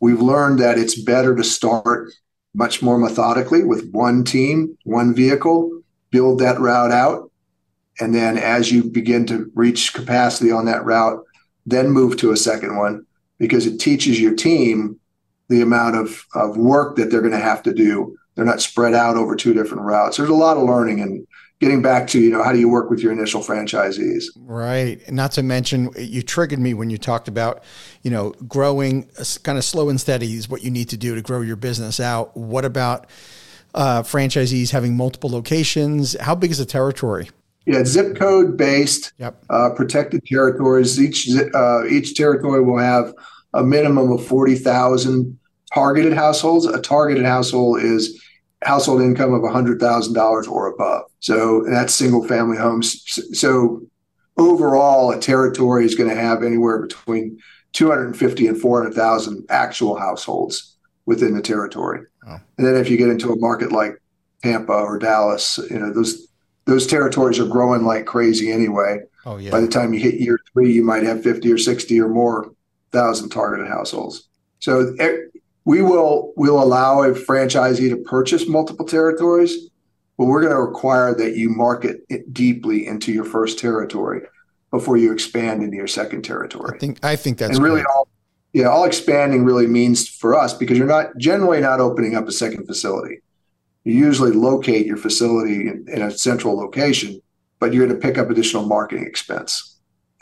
We've 0.00 0.20
learned 0.20 0.58
that 0.60 0.78
it's 0.78 1.00
better 1.00 1.34
to 1.36 1.44
start 1.44 2.12
much 2.54 2.82
more 2.82 2.98
methodically 2.98 3.64
with 3.64 3.90
one 3.92 4.24
team, 4.24 4.76
one 4.84 5.14
vehicle, 5.14 5.82
build 6.10 6.40
that 6.40 6.60
route 6.60 6.90
out, 6.90 7.30
and 8.00 8.14
then 8.14 8.36
as 8.36 8.72
you 8.72 8.84
begin 8.84 9.26
to 9.26 9.50
reach 9.54 9.94
capacity 9.94 10.50
on 10.50 10.66
that 10.66 10.84
route, 10.84 11.24
then 11.66 11.90
move 11.90 12.16
to 12.18 12.32
a 12.32 12.36
second 12.36 12.76
one 12.76 13.06
because 13.38 13.66
it 13.66 13.78
teaches 13.78 14.20
your 14.20 14.34
team 14.34 14.98
the 15.52 15.62
amount 15.62 15.94
of, 15.96 16.26
of 16.34 16.56
work 16.56 16.96
that 16.96 17.10
they're 17.10 17.20
going 17.20 17.32
to 17.32 17.38
have 17.38 17.62
to 17.62 17.72
do. 17.72 18.16
They're 18.34 18.44
not 18.44 18.62
spread 18.62 18.94
out 18.94 19.16
over 19.16 19.36
two 19.36 19.54
different 19.54 19.84
routes. 19.84 20.16
There's 20.16 20.28
a 20.28 20.34
lot 20.34 20.56
of 20.56 20.64
learning 20.64 21.00
and 21.00 21.26
getting 21.60 21.82
back 21.82 22.08
to, 22.08 22.20
you 22.20 22.30
know, 22.30 22.42
how 22.42 22.52
do 22.52 22.58
you 22.58 22.68
work 22.68 22.90
with 22.90 23.00
your 23.00 23.12
initial 23.12 23.40
franchisees? 23.40 24.24
Right. 24.36 24.98
Not 25.12 25.32
to 25.32 25.42
mention, 25.42 25.90
you 25.96 26.22
triggered 26.22 26.58
me 26.58 26.74
when 26.74 26.90
you 26.90 26.98
talked 26.98 27.28
about, 27.28 27.62
you 28.02 28.10
know, 28.10 28.30
growing 28.48 29.08
kind 29.44 29.58
of 29.58 29.64
slow 29.64 29.88
and 29.88 30.00
steady 30.00 30.34
is 30.34 30.48
what 30.48 30.62
you 30.62 30.70
need 30.70 30.88
to 30.88 30.96
do 30.96 31.14
to 31.14 31.22
grow 31.22 31.40
your 31.42 31.56
business 31.56 32.00
out. 32.00 32.36
What 32.36 32.64
about 32.64 33.06
uh, 33.74 34.02
franchisees 34.02 34.70
having 34.70 34.96
multiple 34.96 35.30
locations? 35.30 36.16
How 36.18 36.34
big 36.34 36.50
is 36.50 36.58
the 36.58 36.64
territory? 36.64 37.30
Yeah, 37.64 37.84
zip 37.84 38.16
code 38.16 38.56
based 38.56 39.12
yep. 39.18 39.40
uh, 39.48 39.70
protected 39.76 40.26
territories. 40.26 41.00
Each 41.00 41.28
uh, 41.54 41.86
each 41.86 42.16
territory 42.16 42.60
will 42.60 42.78
have 42.78 43.14
a 43.54 43.62
minimum 43.62 44.10
of 44.10 44.26
forty 44.26 44.56
thousand 44.56 45.38
targeted 45.74 46.12
households. 46.12 46.66
A 46.66 46.80
targeted 46.80 47.24
household 47.24 47.80
is 47.82 48.22
household 48.62 49.02
income 49.02 49.34
of 49.34 49.50
hundred 49.50 49.80
thousand 49.80 50.14
dollars 50.14 50.46
or 50.46 50.66
above. 50.66 51.04
So 51.20 51.64
that's 51.68 51.94
single 51.94 52.26
family 52.26 52.56
homes. 52.56 53.02
So 53.32 53.82
overall, 54.36 55.10
a 55.10 55.20
territory 55.20 55.84
is 55.84 55.94
going 55.94 56.10
to 56.10 56.16
have 56.16 56.42
anywhere 56.42 56.80
between 56.80 57.38
two 57.72 57.88
hundred 57.88 58.06
and 58.06 58.16
fifty 58.16 58.46
and 58.46 58.60
four 58.60 58.82
hundred 58.82 58.94
thousand 58.94 59.46
actual 59.48 59.98
households 59.98 60.76
within 61.06 61.34
the 61.34 61.42
territory. 61.42 62.06
Oh. 62.26 62.38
And 62.58 62.66
then 62.66 62.76
if 62.76 62.88
you 62.88 62.96
get 62.96 63.08
into 63.08 63.32
a 63.32 63.38
market 63.38 63.72
like 63.72 64.00
Tampa 64.42 64.72
or 64.72 64.98
Dallas, 64.98 65.58
you 65.70 65.78
know 65.78 65.92
those 65.92 66.28
those 66.64 66.86
territories 66.86 67.40
are 67.40 67.46
growing 67.46 67.84
like 67.84 68.06
crazy 68.06 68.52
anyway. 68.52 69.00
Oh 69.26 69.36
yeah. 69.36 69.50
By 69.50 69.60
the 69.60 69.68
time 69.68 69.92
you 69.92 70.00
hit 70.00 70.20
year 70.20 70.38
three, 70.52 70.72
you 70.72 70.84
might 70.84 71.02
have 71.02 71.22
fifty 71.22 71.50
or 71.50 71.58
sixty 71.58 72.00
or 72.00 72.08
more 72.08 72.52
thousand 72.92 73.30
targeted 73.30 73.68
households. 73.68 74.28
So 74.60 74.94
eh, 75.00 75.16
we 75.64 75.82
will 75.82 76.32
we'll 76.36 76.62
allow 76.62 77.02
a 77.02 77.12
franchisee 77.12 77.88
to 77.90 77.96
purchase 77.96 78.48
multiple 78.48 78.86
territories, 78.86 79.68
but 80.18 80.26
we're 80.26 80.40
going 80.40 80.52
to 80.52 80.60
require 80.60 81.14
that 81.14 81.36
you 81.36 81.50
market 81.50 82.04
it 82.08 82.32
deeply 82.32 82.86
into 82.86 83.12
your 83.12 83.24
first 83.24 83.58
territory 83.58 84.22
before 84.70 84.96
you 84.96 85.12
expand 85.12 85.62
into 85.62 85.76
your 85.76 85.86
second 85.86 86.22
territory. 86.22 86.72
I 86.74 86.78
think 86.78 87.04
I 87.04 87.16
think 87.16 87.38
that's 87.38 87.56
and 87.56 87.64
really 87.64 87.82
great. 87.82 87.94
all 87.94 88.08
yeah 88.52 88.66
all 88.66 88.84
expanding 88.84 89.44
really 89.44 89.66
means 89.66 90.08
for 90.08 90.38
us 90.38 90.52
because 90.52 90.76
you're 90.76 90.86
not 90.86 91.16
generally 91.18 91.60
not 91.60 91.80
opening 91.80 92.16
up 92.16 92.26
a 92.28 92.32
second 92.32 92.66
facility 92.66 93.20
you 93.84 93.94
usually 93.94 94.32
locate 94.32 94.86
your 94.86 94.96
facility 94.96 95.68
in, 95.68 95.86
in 95.88 96.02
a 96.02 96.10
central 96.10 96.56
location, 96.56 97.20
but 97.58 97.72
you're 97.72 97.86
going 97.86 98.00
to 98.00 98.06
pick 98.06 98.18
up 98.18 98.30
additional 98.30 98.64
marketing 98.64 99.06
expense. 99.06 99.80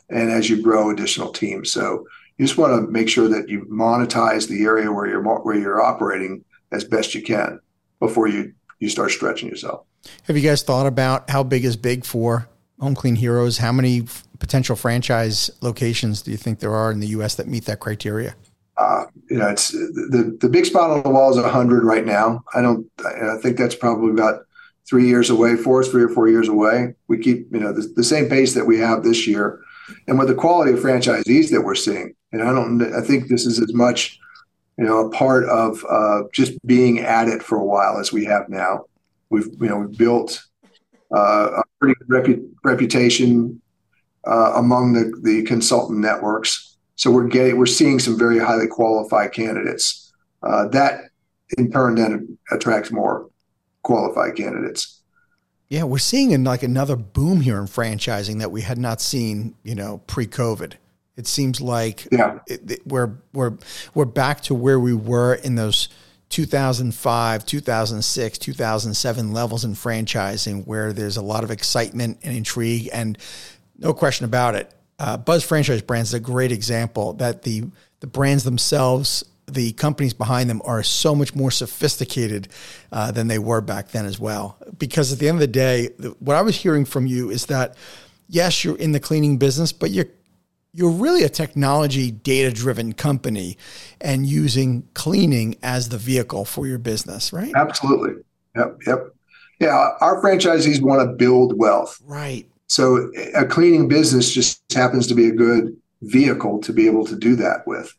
And 0.08 0.30
as 0.30 0.48
you 0.48 0.62
grow 0.62 0.90
additional 0.90 1.30
teams, 1.30 1.70
so 1.70 2.06
you 2.40 2.46
just 2.46 2.56
want 2.56 2.72
to 2.72 2.90
make 2.90 3.06
sure 3.06 3.28
that 3.28 3.50
you 3.50 3.66
monetize 3.66 4.48
the 4.48 4.64
area 4.64 4.90
where 4.90 5.06
you're 5.06 5.20
where 5.20 5.58
you're 5.58 5.82
operating 5.82 6.42
as 6.72 6.84
best 6.84 7.14
you 7.14 7.22
can 7.22 7.60
before 7.98 8.28
you 8.28 8.54
you 8.78 8.88
start 8.88 9.10
stretching 9.10 9.46
yourself. 9.46 9.84
Have 10.22 10.38
you 10.38 10.42
guys 10.42 10.62
thought 10.62 10.86
about 10.86 11.28
how 11.28 11.42
big 11.42 11.66
is 11.66 11.76
big 11.76 12.06
for 12.06 12.48
Home 12.78 12.94
Clean 12.94 13.14
Heroes? 13.14 13.58
How 13.58 13.72
many 13.72 14.04
potential 14.38 14.74
franchise 14.74 15.50
locations 15.60 16.22
do 16.22 16.30
you 16.30 16.38
think 16.38 16.60
there 16.60 16.74
are 16.74 16.90
in 16.90 17.00
the 17.00 17.08
U.S. 17.08 17.34
that 17.34 17.46
meet 17.46 17.66
that 17.66 17.78
criteria? 17.78 18.34
Uh, 18.78 19.04
you 19.28 19.36
know, 19.36 19.48
it's 19.48 19.72
the 19.72 20.34
the 20.40 20.48
big 20.48 20.64
spot 20.64 20.88
on 20.88 21.02
the 21.02 21.10
wall 21.10 21.30
is 21.30 21.36
100 21.36 21.84
right 21.84 22.06
now. 22.06 22.42
I 22.54 22.62
don't. 22.62 22.90
I 23.04 23.36
think 23.42 23.58
that's 23.58 23.74
probably 23.74 24.12
about 24.12 24.46
three 24.88 25.06
years 25.06 25.28
away 25.28 25.56
for 25.56 25.80
us, 25.80 25.88
three 25.88 26.04
or 26.04 26.08
four 26.08 26.26
years 26.26 26.48
away. 26.48 26.94
We 27.06 27.18
keep, 27.18 27.48
you 27.52 27.60
know, 27.60 27.74
the, 27.74 27.82
the 27.96 28.02
same 28.02 28.30
pace 28.30 28.54
that 28.54 28.64
we 28.64 28.78
have 28.78 29.04
this 29.04 29.26
year. 29.26 29.60
And 30.06 30.18
with 30.18 30.28
the 30.28 30.34
quality 30.34 30.72
of 30.72 30.80
franchisees 30.80 31.50
that 31.50 31.62
we're 31.62 31.74
seeing. 31.74 32.14
And 32.32 32.42
I 32.42 32.52
don't, 32.52 32.82
I 32.94 33.00
think 33.00 33.28
this 33.28 33.46
is 33.46 33.60
as 33.60 33.74
much, 33.74 34.18
you 34.78 34.84
know, 34.84 35.06
a 35.06 35.10
part 35.10 35.44
of 35.44 35.84
uh, 35.88 36.22
just 36.32 36.52
being 36.66 37.00
at 37.00 37.28
it 37.28 37.42
for 37.42 37.58
a 37.58 37.64
while 37.64 37.98
as 37.98 38.12
we 38.12 38.24
have 38.26 38.48
now. 38.48 38.84
We've, 39.30 39.48
you 39.60 39.68
know, 39.68 39.78
we've 39.78 39.98
built 39.98 40.42
uh, 41.14 41.60
a 41.60 41.62
pretty 41.78 41.94
good 41.98 42.08
repu- 42.08 42.50
reputation 42.64 43.60
uh, 44.26 44.52
among 44.56 44.92
the, 44.92 45.18
the 45.22 45.42
consultant 45.44 45.98
networks. 45.98 46.76
So 46.96 47.10
we're 47.10 47.28
getting, 47.28 47.56
we're 47.56 47.66
seeing 47.66 47.98
some 47.98 48.18
very 48.18 48.38
highly 48.38 48.66
qualified 48.66 49.32
candidates. 49.32 50.12
Uh, 50.42 50.68
that 50.68 51.04
in 51.58 51.70
turn 51.70 51.96
then 51.96 52.38
attracts 52.50 52.90
more 52.90 53.28
qualified 53.82 54.36
candidates. 54.36 54.99
Yeah, 55.70 55.84
we're 55.84 55.98
seeing 55.98 56.32
in 56.32 56.42
like 56.42 56.64
another 56.64 56.96
boom 56.96 57.40
here 57.40 57.56
in 57.58 57.66
franchising 57.66 58.40
that 58.40 58.50
we 58.50 58.62
had 58.62 58.76
not 58.76 59.00
seen, 59.00 59.54
you 59.62 59.76
know, 59.76 60.02
pre-COVID. 60.08 60.74
It 61.16 61.28
seems 61.28 61.60
like 61.60 62.08
yeah. 62.10 62.40
It, 62.48 62.70
it, 62.70 62.86
we're 62.86 63.12
we're 63.32 63.56
we're 63.94 64.04
back 64.04 64.40
to 64.42 64.54
where 64.54 64.80
we 64.80 64.94
were 64.94 65.34
in 65.34 65.54
those 65.54 65.88
2005, 66.30 67.46
2006, 67.46 68.38
2007 68.38 69.32
levels 69.32 69.64
in 69.64 69.74
franchising, 69.74 70.66
where 70.66 70.92
there's 70.92 71.16
a 71.16 71.22
lot 71.22 71.44
of 71.44 71.50
excitement 71.50 72.18
and 72.22 72.36
intrigue, 72.36 72.88
and 72.92 73.16
no 73.78 73.94
question 73.94 74.24
about 74.24 74.56
it. 74.56 74.72
Uh, 74.98 75.16
Buzz 75.16 75.44
Franchise 75.44 75.82
Brands 75.82 76.10
is 76.10 76.14
a 76.14 76.20
great 76.20 76.52
example 76.52 77.12
that 77.14 77.42
the 77.42 77.64
the 78.00 78.06
brands 78.06 78.42
themselves 78.42 79.24
the 79.54 79.72
companies 79.72 80.14
behind 80.14 80.48
them 80.48 80.62
are 80.64 80.82
so 80.82 81.14
much 81.14 81.34
more 81.34 81.50
sophisticated 81.50 82.48
uh, 82.92 83.10
than 83.10 83.28
they 83.28 83.38
were 83.38 83.60
back 83.60 83.90
then 83.90 84.06
as 84.06 84.18
well. 84.18 84.56
Because 84.78 85.12
at 85.12 85.18
the 85.18 85.28
end 85.28 85.36
of 85.36 85.40
the 85.40 85.46
day, 85.46 85.90
what 86.18 86.36
I 86.36 86.42
was 86.42 86.56
hearing 86.56 86.84
from 86.84 87.06
you 87.06 87.30
is 87.30 87.46
that 87.46 87.76
yes, 88.28 88.64
you're 88.64 88.76
in 88.76 88.92
the 88.92 89.00
cleaning 89.00 89.36
business, 89.36 89.72
but 89.72 89.90
you're 89.90 90.06
you're 90.72 90.90
really 90.90 91.24
a 91.24 91.28
technology 91.28 92.12
data 92.12 92.52
driven 92.52 92.92
company 92.92 93.58
and 94.00 94.24
using 94.24 94.88
cleaning 94.94 95.56
as 95.62 95.88
the 95.88 95.98
vehicle 95.98 96.44
for 96.44 96.66
your 96.66 96.78
business, 96.78 97.32
right? 97.32 97.52
Absolutely. 97.56 98.22
Yep. 98.54 98.78
Yep. 98.86 99.14
Yeah. 99.58 99.88
Our 100.00 100.22
franchisees 100.22 100.80
want 100.80 101.00
to 101.00 101.16
build 101.16 101.58
wealth. 101.58 101.98
Right. 102.04 102.48
So 102.68 103.10
a 103.34 103.44
cleaning 103.46 103.88
business 103.88 104.32
just 104.32 104.62
happens 104.72 105.08
to 105.08 105.14
be 105.14 105.26
a 105.26 105.32
good 105.32 105.76
vehicle 106.02 106.60
to 106.60 106.72
be 106.72 106.86
able 106.86 107.04
to 107.06 107.16
do 107.16 107.34
that 107.36 107.66
with. 107.66 107.92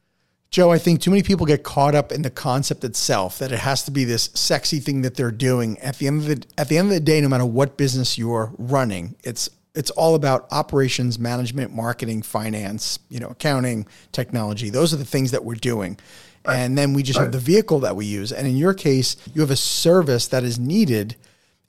Joe, 0.51 0.69
I 0.69 0.79
think 0.79 0.99
too 0.99 1.11
many 1.11 1.23
people 1.23 1.45
get 1.45 1.63
caught 1.63 1.95
up 1.95 2.11
in 2.11 2.23
the 2.23 2.29
concept 2.29 2.83
itself 2.83 3.39
that 3.39 3.53
it 3.53 3.59
has 3.59 3.83
to 3.83 3.91
be 3.91 4.03
this 4.03 4.29
sexy 4.33 4.79
thing 4.79 5.01
that 5.03 5.15
they're 5.15 5.31
doing. 5.31 5.79
At 5.79 5.97
the 5.97 6.07
end 6.07 6.21
of 6.21 6.27
the 6.27 6.45
at 6.57 6.67
the 6.67 6.77
end 6.77 6.89
of 6.89 6.93
the 6.93 6.99
day, 6.99 7.21
no 7.21 7.29
matter 7.29 7.45
what 7.45 7.77
business 7.77 8.17
you're 8.17 8.53
running, 8.57 9.15
it's 9.23 9.49
it's 9.75 9.91
all 9.91 10.13
about 10.13 10.51
operations, 10.51 11.17
management, 11.17 11.73
marketing, 11.73 12.21
finance, 12.21 12.99
you 13.09 13.21
know, 13.21 13.29
accounting, 13.29 13.87
technology. 14.11 14.69
Those 14.69 14.93
are 14.93 14.97
the 14.97 15.05
things 15.05 15.31
that 15.31 15.45
we're 15.45 15.55
doing. 15.55 15.97
Right. 16.45 16.57
And 16.57 16.77
then 16.77 16.93
we 16.93 17.01
just 17.01 17.17
right. 17.17 17.23
have 17.23 17.31
the 17.31 17.39
vehicle 17.39 17.79
that 17.79 17.95
we 17.95 18.05
use. 18.05 18.33
And 18.33 18.45
in 18.45 18.57
your 18.57 18.73
case, 18.73 19.15
you 19.33 19.39
have 19.39 19.51
a 19.51 19.55
service 19.55 20.27
that 20.27 20.43
is 20.43 20.59
needed 20.59 21.15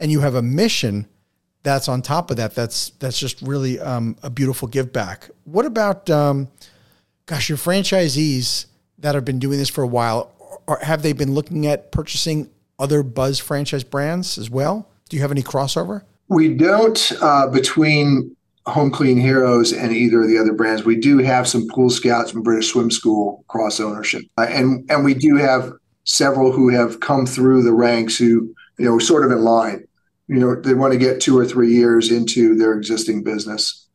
and 0.01 0.11
you 0.11 0.21
have 0.21 0.35
a 0.35 0.43
mission 0.43 1.07
that's 1.63 1.89
on 1.89 2.03
top 2.03 2.33
of 2.33 2.37
that. 2.39 2.57
That's 2.57 2.91
that's 2.99 3.21
just 3.21 3.41
really 3.43 3.79
um, 3.79 4.17
a 4.25 4.31
beautiful 4.31 4.67
give 4.67 4.93
back. 4.93 5.31
What 5.45 5.67
about 5.67 6.11
um, 6.11 6.49
gosh, 7.27 7.49
your 7.49 7.59
franchisees 7.59 8.67
that 9.03 9.15
have 9.15 9.25
been 9.25 9.39
doing 9.39 9.59
this 9.59 9.69
for 9.69 9.83
a 9.83 9.87
while, 9.87 10.33
or 10.67 10.79
have 10.79 11.03
they 11.03 11.13
been 11.13 11.35
looking 11.35 11.67
at 11.67 11.93
purchasing 11.93 12.51
other 12.79 13.03
Buzz 13.03 13.39
franchise 13.39 13.85
brands 13.85 14.39
as 14.39 14.49
well? 14.49 14.89
Do 15.09 15.17
you 15.17 15.23
have 15.23 15.31
any 15.31 15.43
crossover? 15.43 16.03
We 16.29 16.55
don't 16.55 17.13
uh, 17.21 17.49
between 17.49 18.35
Home 18.67 18.91
Clean 18.91 19.19
Heroes 19.19 19.73
and 19.73 19.93
either 19.93 20.23
of 20.23 20.29
the 20.29 20.39
other 20.39 20.53
brands. 20.53 20.85
We 20.85 20.97
do 20.97 21.19
have 21.19 21.47
some 21.49 21.67
Pool 21.69 21.91
Scouts 21.91 22.33
and 22.33 22.45
British 22.45 22.71
Swim 22.73 22.91
School 22.91 23.45
cross 23.49 23.81
ownership, 23.81 24.23
uh, 24.39 24.47
and 24.49 24.89
and 24.91 25.05
we 25.05 25.15
do 25.15 25.37
have 25.37 25.73
several 26.05 26.53
who 26.53 26.69
have 26.71 27.01
come 27.01 27.27
through 27.27 27.63
the 27.63 27.73
ranks 27.73 28.17
who 28.17 28.55
you 28.79 28.85
know 28.85 28.99
sort 28.99 29.25
of 29.25 29.33
in 29.33 29.43
line. 29.43 29.87
You 30.29 30.37
know, 30.39 30.55
they 30.55 30.75
want 30.75 30.93
to 30.93 30.99
get 30.99 31.21
two 31.21 31.37
or 31.37 31.45
three 31.45 31.75
years 31.75 32.11
into 32.11 32.55
their 32.57 32.73
existing 32.73 33.25
business 33.25 33.89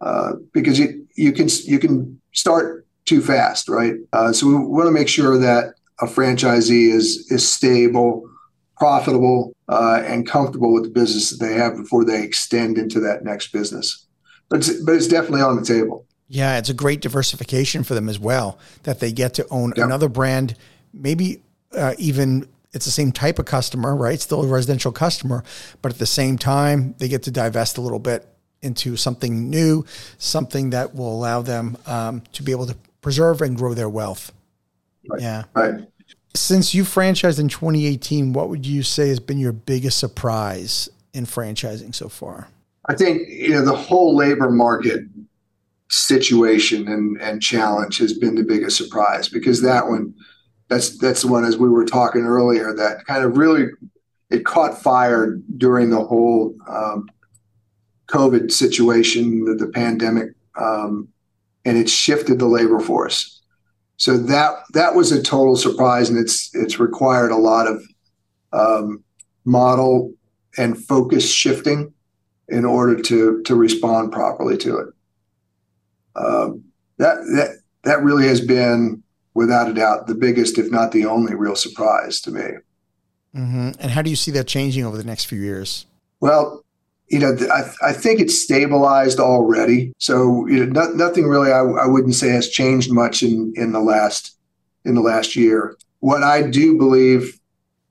uh, 0.00 0.34
because 0.52 0.78
you 0.78 1.06
you 1.16 1.32
can 1.32 1.48
you 1.64 1.78
can 1.78 2.20
start 2.32 2.83
too 3.04 3.20
fast, 3.20 3.68
right? 3.68 3.94
Uh, 4.12 4.32
so 4.32 4.46
we 4.46 4.54
want 4.54 4.86
to 4.86 4.92
make 4.92 5.08
sure 5.08 5.38
that 5.38 5.74
a 6.00 6.06
franchisee 6.06 6.92
is 6.92 7.30
is 7.30 7.48
stable, 7.48 8.28
profitable, 8.76 9.54
uh, 9.68 10.02
and 10.04 10.26
comfortable 10.26 10.72
with 10.72 10.84
the 10.84 10.90
business 10.90 11.30
that 11.30 11.44
they 11.44 11.54
have 11.54 11.76
before 11.76 12.04
they 12.04 12.22
extend 12.22 12.78
into 12.78 13.00
that 13.00 13.24
next 13.24 13.52
business. 13.52 14.06
But 14.48 14.60
it's, 14.60 14.82
but 14.82 14.94
it's 14.94 15.08
definitely 15.08 15.42
on 15.42 15.56
the 15.56 15.64
table. 15.64 16.06
Yeah, 16.28 16.58
it's 16.58 16.70
a 16.70 16.74
great 16.74 17.00
diversification 17.00 17.84
for 17.84 17.94
them 17.94 18.08
as 18.08 18.18
well 18.18 18.58
that 18.82 19.00
they 19.00 19.12
get 19.12 19.34
to 19.34 19.46
own 19.50 19.72
another 19.76 20.08
brand, 20.08 20.56
maybe 20.92 21.42
uh, 21.76 21.94
even 21.98 22.48
it's 22.72 22.86
the 22.86 22.90
same 22.90 23.12
type 23.12 23.38
of 23.38 23.44
customer, 23.44 23.94
right? 23.94 24.20
Still 24.20 24.42
a 24.42 24.46
residential 24.46 24.90
customer, 24.90 25.44
but 25.80 25.92
at 25.92 25.98
the 25.98 26.06
same 26.06 26.38
time, 26.38 26.94
they 26.98 27.08
get 27.08 27.22
to 27.24 27.30
divest 27.30 27.78
a 27.78 27.80
little 27.80 28.00
bit 28.00 28.26
into 28.62 28.96
something 28.96 29.48
new, 29.48 29.84
something 30.18 30.70
that 30.70 30.94
will 30.94 31.12
allow 31.12 31.42
them 31.42 31.76
um, 31.86 32.22
to 32.32 32.42
be 32.42 32.50
able 32.50 32.66
to 32.66 32.76
preserve 33.04 33.42
and 33.42 33.56
grow 33.56 33.74
their 33.74 33.88
wealth. 33.88 34.32
Right. 35.08 35.20
Yeah. 35.20 35.44
Right. 35.54 35.86
Since 36.34 36.74
you 36.74 36.82
franchised 36.82 37.38
in 37.38 37.48
2018, 37.48 38.32
what 38.32 38.48
would 38.48 38.66
you 38.66 38.82
say 38.82 39.08
has 39.08 39.20
been 39.20 39.38
your 39.38 39.52
biggest 39.52 39.98
surprise 39.98 40.88
in 41.12 41.26
franchising 41.26 41.94
so 41.94 42.08
far? 42.08 42.48
I 42.86 42.94
think 42.94 43.28
you 43.28 43.50
know 43.50 43.64
the 43.64 43.76
whole 43.76 44.16
labor 44.16 44.50
market 44.50 45.04
situation 45.90 46.88
and, 46.88 47.20
and 47.20 47.40
challenge 47.40 47.98
has 47.98 48.14
been 48.14 48.34
the 48.34 48.42
biggest 48.42 48.76
surprise 48.76 49.28
because 49.28 49.62
that 49.62 49.86
one 49.86 50.12
that's 50.68 50.98
that's 50.98 51.22
the 51.22 51.28
one 51.28 51.44
as 51.44 51.56
we 51.56 51.68
were 51.68 51.84
talking 51.84 52.22
earlier 52.22 52.74
that 52.74 53.04
kind 53.06 53.22
of 53.22 53.36
really 53.36 53.66
it 54.30 54.44
caught 54.44 54.82
fire 54.82 55.38
during 55.56 55.90
the 55.90 56.02
whole 56.02 56.54
um, 56.68 57.08
COVID 58.08 58.50
situation, 58.50 59.44
the, 59.44 59.54
the 59.54 59.68
pandemic 59.68 60.30
um, 60.56 61.08
and 61.64 61.78
it 61.78 61.88
shifted 61.88 62.38
the 62.38 62.46
labor 62.46 62.80
force. 62.80 63.42
So 63.96 64.16
that 64.16 64.54
that 64.72 64.94
was 64.94 65.12
a 65.12 65.22
total 65.22 65.56
surprise, 65.56 66.10
and 66.10 66.18
it's 66.18 66.54
it's 66.54 66.80
required 66.80 67.30
a 67.30 67.36
lot 67.36 67.66
of 67.66 67.82
um, 68.52 69.04
model 69.44 70.12
and 70.56 70.76
focus 70.76 71.32
shifting 71.32 71.92
in 72.48 72.64
order 72.64 73.00
to 73.02 73.42
to 73.42 73.54
respond 73.54 74.12
properly 74.12 74.56
to 74.58 74.78
it. 74.78 74.88
Um, 76.16 76.64
that 76.98 77.16
that 77.36 77.58
that 77.84 78.02
really 78.02 78.26
has 78.26 78.40
been, 78.40 79.02
without 79.34 79.68
a 79.68 79.74
doubt, 79.74 80.06
the 80.06 80.14
biggest, 80.14 80.58
if 80.58 80.70
not 80.70 80.90
the 80.92 81.06
only, 81.06 81.34
real 81.34 81.56
surprise 81.56 82.20
to 82.22 82.30
me. 82.30 82.50
Mm-hmm. 83.34 83.70
And 83.78 83.90
how 83.90 84.02
do 84.02 84.10
you 84.10 84.16
see 84.16 84.30
that 84.32 84.46
changing 84.46 84.84
over 84.84 84.96
the 84.96 85.04
next 85.04 85.24
few 85.24 85.40
years? 85.40 85.86
Well, 86.20 86.63
you 87.08 87.18
know, 87.18 87.36
I, 87.52 87.88
I 87.88 87.92
think 87.92 88.20
it's 88.20 88.40
stabilized 88.40 89.20
already. 89.20 89.92
So, 89.98 90.46
you 90.46 90.64
know, 90.64 90.84
no, 90.84 90.92
nothing 90.92 91.26
really 91.26 91.52
I, 91.52 91.60
I 91.60 91.86
wouldn't 91.86 92.14
say 92.14 92.30
has 92.30 92.48
changed 92.48 92.90
much 92.90 93.22
in, 93.22 93.52
in 93.56 93.72
the 93.72 93.80
last 93.80 94.36
in 94.84 94.94
the 94.94 95.00
last 95.00 95.36
year. 95.36 95.76
What 96.00 96.22
I 96.22 96.42
do 96.42 96.76
believe, 96.76 97.38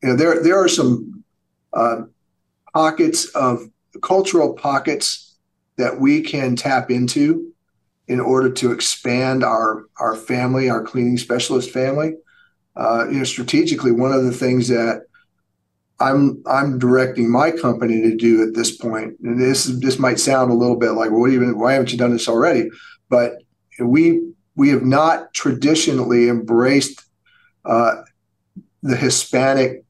you 0.02 0.10
know, 0.10 0.16
there 0.16 0.42
there 0.42 0.58
are 0.58 0.68
some 0.68 1.24
uh, 1.74 2.02
pockets 2.74 3.26
of 3.30 3.70
cultural 4.02 4.54
pockets 4.54 5.36
that 5.78 6.00
we 6.00 6.22
can 6.22 6.56
tap 6.56 6.90
into 6.92 7.52
in 8.08 8.20
order 8.20 8.52
to 8.52 8.72
expand 8.72 9.44
our 9.44 9.86
our 9.98 10.16
family, 10.16 10.70
our 10.70 10.84
cleaning 10.84 11.18
specialist 11.18 11.72
family. 11.72 12.16
Uh, 12.76 13.06
you 13.10 13.20
know, 13.20 13.24
strategically, 13.24 13.92
one 13.92 14.12
of 14.12 14.24
the 14.24 14.32
things 14.32 14.68
that 14.68 15.06
I'm 16.04 16.44
I'm 16.46 16.80
directing 16.80 17.32
my 17.32 17.52
company 17.52 18.02
to 18.02 18.16
do 18.16 18.44
at 18.44 18.54
this 18.54 18.76
point. 18.76 19.18
And 19.24 19.40
this 19.40 19.66
this 19.66 19.98
might 19.98 20.20
sound 20.20 20.52
a 20.52 20.56
little 20.56 20.76
bit 20.76 20.92
like, 20.92 21.12
well, 21.12 21.22
what 21.22 21.32
even 21.32 21.58
why 21.58 21.74
haven't 21.74 21.92
you 21.92 21.98
done 21.98 22.12
this 22.12 22.28
already? 22.28 22.70
But 23.10 23.38
we 23.80 24.22
we 24.56 24.70
have 24.70 24.84
not 24.84 25.34
traditionally 25.34 26.28
embraced 26.28 27.02
uh, 27.64 28.04
the 28.82 28.98
Hispanic 28.98 29.86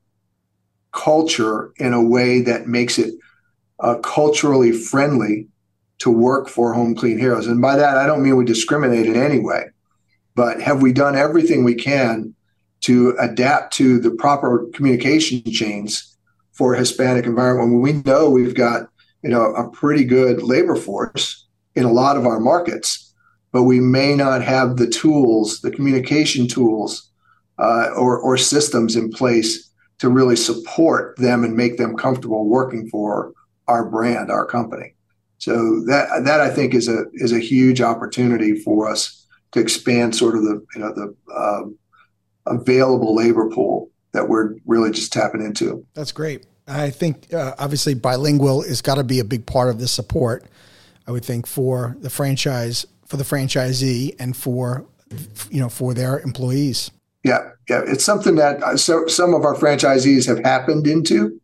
culture 0.91 1.73
in 1.77 1.93
a 1.93 2.03
way 2.03 2.41
that 2.41 2.67
makes 2.67 2.99
it 2.99 3.15
uh, 3.79 3.95
culturally 3.95 4.71
friendly 4.71 5.47
to 5.97 6.11
work 6.11 6.47
for 6.47 6.73
Home 6.73 6.93
Clean 6.93 7.17
Heroes. 7.17 7.47
And 7.47 7.59
by 7.61 7.75
that, 7.75 7.97
I 7.97 8.05
don't 8.05 8.21
mean 8.21 8.35
we 8.37 8.45
discriminate 8.45 9.07
in 9.07 9.15
any 9.15 9.39
way, 9.39 9.65
but 10.35 10.61
have 10.61 10.81
we 10.83 10.93
done 10.93 11.15
everything 11.15 11.63
we 11.63 11.75
can 11.75 12.35
to 12.81 13.15
adapt 13.19 13.73
to 13.73 13.99
the 13.99 14.11
proper 14.11 14.67
communication 14.73 15.41
chains 15.45 16.12
for 16.53 16.73
a 16.73 16.77
Hispanic 16.77 17.25
environment 17.25 17.71
when 17.71 17.81
we 17.81 18.01
know 18.03 18.29
we've 18.29 18.55
got 18.55 18.87
you 19.23 19.29
know 19.29 19.53
a 19.53 19.69
pretty 19.69 20.03
good 20.03 20.41
labor 20.41 20.75
force 20.75 21.47
in 21.75 21.85
a 21.85 21.91
lot 21.91 22.17
of 22.17 22.25
our 22.25 22.39
markets, 22.39 23.13
but 23.51 23.63
we 23.63 23.79
may 23.79 24.15
not 24.15 24.43
have 24.43 24.77
the 24.77 24.87
tools, 24.87 25.61
the 25.61 25.71
communication 25.71 26.47
tools, 26.47 27.09
uh, 27.57 27.89
or 27.95 28.19
or 28.19 28.37
systems 28.37 28.95
in 28.95 29.09
place 29.09 29.71
to 29.99 30.09
really 30.09 30.35
support 30.35 31.17
them 31.17 31.43
and 31.43 31.55
make 31.55 31.77
them 31.77 31.95
comfortable 31.95 32.47
working 32.47 32.89
for 32.89 33.33
our 33.67 33.89
brand, 33.89 34.29
our 34.29 34.45
company. 34.45 34.95
So 35.37 35.81
that 35.85 36.23
that 36.25 36.39
I 36.41 36.49
think 36.49 36.73
is 36.73 36.87
a 36.87 37.05
is 37.13 37.31
a 37.31 37.39
huge 37.39 37.81
opportunity 37.81 38.59
for 38.59 38.89
us 38.89 39.25
to 39.53 39.59
expand 39.59 40.15
sort 40.15 40.37
of 40.37 40.43
the 40.43 40.65
you 40.75 40.81
know 40.81 40.93
the 40.93 41.15
uh, 41.33 41.63
available 42.45 43.15
labor 43.15 43.49
pool 43.49 43.89
that 44.13 44.29
we're 44.29 44.55
really 44.65 44.91
just 44.91 45.11
tapping 45.11 45.41
into. 45.41 45.85
That's 45.93 46.11
great. 46.11 46.45
I 46.67 46.89
think 46.91 47.33
uh, 47.33 47.55
obviously 47.59 47.93
bilingual 47.93 48.61
has 48.63 48.81
got 48.81 48.95
to 48.95 49.03
be 49.03 49.19
a 49.19 49.25
big 49.25 49.45
part 49.45 49.69
of 49.69 49.79
the 49.79 49.87
support. 49.87 50.45
I 51.07 51.11
would 51.11 51.25
think 51.25 51.45
for 51.45 51.97
the 51.99 52.09
franchise, 52.09 52.85
for 53.05 53.17
the 53.17 53.25
franchisee, 53.25 54.15
and 54.19 54.35
for 54.35 54.85
you 55.49 55.59
know 55.59 55.69
for 55.69 55.93
their 55.93 56.19
employees. 56.19 56.91
Yeah, 57.23 57.49
yeah, 57.69 57.81
it's 57.85 58.03
something 58.03 58.35
that 58.35 58.63
uh, 58.63 58.77
so 58.77 59.07
some 59.07 59.33
of 59.33 59.43
our 59.43 59.55
franchisees 59.55 60.25
have 60.27 60.39
happened 60.39 60.87
into. 60.87 61.39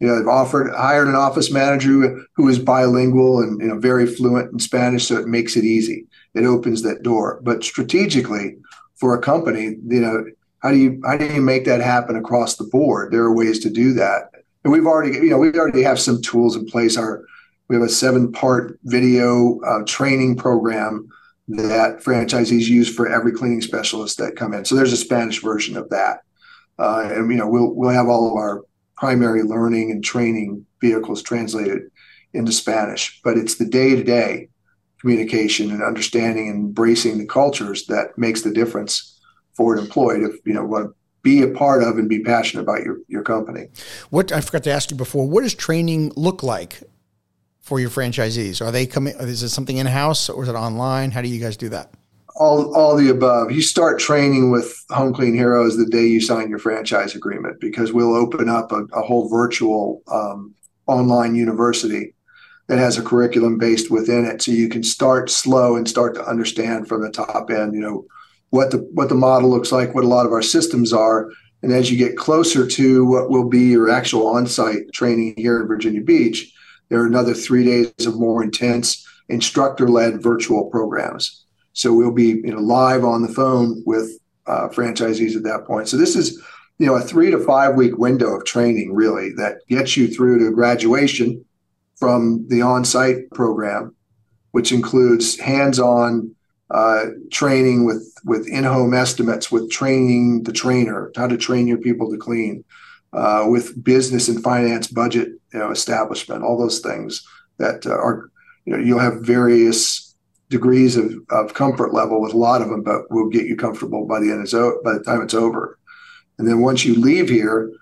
You 0.00 0.08
know, 0.08 0.18
they've 0.18 0.28
offered 0.28 0.74
hired 0.74 1.08
an 1.08 1.14
office 1.14 1.50
manager 1.50 2.20
who 2.34 2.48
is 2.48 2.58
bilingual 2.58 3.40
and 3.40 3.60
you 3.60 3.68
know 3.68 3.78
very 3.78 4.06
fluent 4.06 4.52
in 4.52 4.58
Spanish, 4.58 5.06
so 5.06 5.16
it 5.16 5.28
makes 5.28 5.56
it 5.56 5.64
easy. 5.64 6.06
It 6.34 6.44
opens 6.44 6.82
that 6.82 7.02
door. 7.02 7.40
But 7.42 7.62
strategically, 7.62 8.56
for 8.96 9.14
a 9.14 9.20
company, 9.20 9.76
you 9.86 10.00
know, 10.00 10.24
how 10.66 10.72
do 10.72 10.78
you 10.78 11.00
how 11.04 11.16
do 11.16 11.26
you 11.26 11.40
make 11.40 11.64
that 11.64 11.80
happen 11.80 12.16
across 12.16 12.56
the 12.56 12.64
board? 12.64 13.12
There 13.12 13.22
are 13.22 13.32
ways 13.32 13.60
to 13.60 13.70
do 13.70 13.92
that, 13.94 14.30
and 14.64 14.72
we've 14.72 14.86
already 14.86 15.12
you 15.12 15.30
know 15.30 15.38
we 15.38 15.52
already 15.52 15.82
have 15.82 16.00
some 16.00 16.20
tools 16.20 16.56
in 16.56 16.66
place. 16.66 16.96
Our 16.96 17.24
we 17.68 17.76
have 17.76 17.84
a 17.84 17.88
seven 17.88 18.32
part 18.32 18.78
video 18.82 19.60
uh, 19.60 19.84
training 19.86 20.36
program 20.36 21.08
that 21.48 22.02
franchisees 22.02 22.66
use 22.66 22.92
for 22.92 23.08
every 23.08 23.30
cleaning 23.30 23.60
specialist 23.60 24.18
that 24.18 24.34
come 24.34 24.54
in. 24.54 24.64
So 24.64 24.74
there's 24.74 24.92
a 24.92 24.96
Spanish 24.96 25.40
version 25.40 25.76
of 25.76 25.88
that, 25.90 26.22
uh, 26.80 27.10
and 27.12 27.30
you 27.30 27.36
know 27.36 27.48
we'll 27.48 27.72
we'll 27.72 27.90
have 27.90 28.08
all 28.08 28.28
of 28.28 28.34
our 28.34 28.64
primary 28.96 29.44
learning 29.44 29.92
and 29.92 30.02
training 30.02 30.66
vehicles 30.80 31.22
translated 31.22 31.82
into 32.32 32.50
Spanish. 32.50 33.20
But 33.22 33.38
it's 33.38 33.54
the 33.54 33.66
day 33.66 33.94
to 33.94 34.02
day 34.02 34.48
communication 35.00 35.70
and 35.70 35.80
understanding 35.80 36.48
and 36.48 36.56
embracing 36.56 37.18
the 37.18 37.26
cultures 37.26 37.86
that 37.86 38.18
makes 38.18 38.42
the 38.42 38.50
difference 38.50 39.15
for 39.56 39.74
an 39.74 39.80
employee 39.80 40.20
to 40.20 40.38
you 40.44 40.54
know 40.54 40.64
want 40.64 40.86
to 40.86 40.94
be 41.22 41.42
a 41.42 41.48
part 41.48 41.82
of 41.82 41.98
and 41.98 42.08
be 42.08 42.20
passionate 42.20 42.62
about 42.62 42.84
your 42.84 42.98
your 43.08 43.22
company. 43.22 43.68
What 44.10 44.30
I 44.30 44.40
forgot 44.40 44.62
to 44.64 44.70
ask 44.70 44.90
you 44.90 44.96
before, 44.96 45.26
what 45.28 45.42
does 45.42 45.54
training 45.54 46.12
look 46.14 46.42
like 46.42 46.82
for 47.60 47.80
your 47.80 47.90
franchisees? 47.90 48.64
Are 48.64 48.70
they 48.70 48.86
coming? 48.86 49.14
Is 49.18 49.42
it 49.42 49.48
something 49.48 49.78
in 49.78 49.86
house 49.86 50.28
or 50.28 50.44
is 50.44 50.48
it 50.48 50.54
online? 50.54 51.10
How 51.10 51.22
do 51.22 51.28
you 51.28 51.40
guys 51.40 51.56
do 51.56 51.68
that? 51.70 51.92
All, 52.38 52.76
all 52.76 52.96
the 52.96 53.08
above. 53.08 53.50
You 53.50 53.62
start 53.62 53.98
training 53.98 54.50
with 54.50 54.84
Home 54.90 55.14
Clean 55.14 55.34
Heroes 55.34 55.78
the 55.78 55.86
day 55.86 56.06
you 56.06 56.20
sign 56.20 56.50
your 56.50 56.58
franchise 56.58 57.14
agreement 57.14 57.58
because 57.60 57.94
we'll 57.94 58.14
open 58.14 58.50
up 58.50 58.72
a, 58.72 58.84
a 58.92 59.00
whole 59.00 59.28
virtual 59.30 60.02
um, 60.12 60.54
online 60.86 61.34
university 61.34 62.14
that 62.66 62.78
has 62.78 62.98
a 62.98 63.02
curriculum 63.02 63.56
based 63.56 63.90
within 63.90 64.26
it, 64.26 64.42
so 64.42 64.52
you 64.52 64.68
can 64.68 64.82
start 64.82 65.30
slow 65.30 65.76
and 65.76 65.88
start 65.88 66.14
to 66.14 66.28
understand 66.28 66.86
from 66.86 67.00
the 67.00 67.10
top 67.10 67.50
end. 67.50 67.74
You 67.74 67.80
know 67.80 68.06
what 68.50 68.70
the 68.70 68.78
what 68.92 69.08
the 69.08 69.14
model 69.14 69.50
looks 69.50 69.72
like, 69.72 69.94
what 69.94 70.04
a 70.04 70.08
lot 70.08 70.26
of 70.26 70.32
our 70.32 70.42
systems 70.42 70.92
are, 70.92 71.30
and 71.62 71.72
as 71.72 71.90
you 71.90 71.96
get 71.96 72.16
closer 72.16 72.66
to 72.66 73.04
what 73.04 73.30
will 73.30 73.48
be 73.48 73.64
your 73.64 73.90
actual 73.90 74.28
on-site 74.28 74.92
training 74.92 75.34
here 75.36 75.60
in 75.60 75.66
Virginia 75.66 76.00
Beach, 76.00 76.52
there 76.88 77.00
are 77.00 77.06
another 77.06 77.34
three 77.34 77.64
days 77.64 78.06
of 78.06 78.18
more 78.18 78.42
intense 78.42 79.06
instructor-led 79.28 80.22
virtual 80.22 80.66
programs. 80.70 81.44
So 81.72 81.92
we'll 81.92 82.12
be 82.12 82.40
you 82.44 82.54
know 82.54 82.60
live 82.60 83.04
on 83.04 83.22
the 83.22 83.32
phone 83.32 83.82
with 83.84 84.18
uh, 84.46 84.68
franchisees 84.68 85.36
at 85.36 85.42
that 85.42 85.64
point. 85.66 85.88
So 85.88 85.96
this 85.96 86.14
is 86.14 86.40
you 86.78 86.86
know 86.86 86.94
a 86.94 87.00
three 87.00 87.30
to 87.30 87.38
five 87.38 87.74
week 87.74 87.98
window 87.98 88.36
of 88.36 88.44
training 88.44 88.94
really 88.94 89.32
that 89.36 89.66
gets 89.68 89.96
you 89.96 90.08
through 90.08 90.38
to 90.38 90.54
graduation 90.54 91.44
from 91.96 92.46
the 92.48 92.62
on-site 92.62 93.30
program, 93.30 93.94
which 94.52 94.70
includes 94.70 95.38
hands-on 95.40 96.34
uh, 96.70 97.06
training 97.30 97.86
with 97.86 98.15
with 98.26 98.48
in-home 98.48 98.92
estimates, 98.92 99.52
with 99.52 99.70
training 99.70 100.42
the 100.42 100.52
trainer, 100.52 101.12
how 101.16 101.28
to 101.28 101.36
train 101.36 101.66
your 101.66 101.78
people 101.78 102.10
to 102.10 102.18
clean, 102.18 102.64
uh, 103.12 103.46
with 103.48 103.82
business 103.82 104.28
and 104.28 104.42
finance 104.42 104.88
budget 104.88 105.28
you 105.52 105.58
know, 105.60 105.70
establishment, 105.70 106.42
all 106.42 106.58
those 106.58 106.80
things 106.80 107.26
that 107.58 107.86
uh, 107.86 107.90
are 107.90 108.30
you 108.66 108.76
know 108.76 108.82
you'll 108.82 108.98
have 108.98 109.22
various 109.22 110.14
degrees 110.50 110.96
of, 110.96 111.12
of 111.30 111.54
comfort 111.54 111.94
level 111.94 112.20
with 112.20 112.34
a 112.34 112.36
lot 112.36 112.62
of 112.62 112.68
them, 112.68 112.82
but 112.82 113.10
will 113.10 113.28
get 113.28 113.46
you 113.46 113.56
comfortable 113.56 114.06
by 114.06 114.20
the 114.20 114.30
end 114.30 114.42
of 114.42 114.84
by 114.84 114.92
the 114.92 115.02
time 115.04 115.22
it's 115.22 115.34
over. 115.34 115.78
And 116.38 116.46
then 116.46 116.60
once 116.60 116.84
you 116.84 116.94
leave 116.94 117.28
here, 117.28 117.72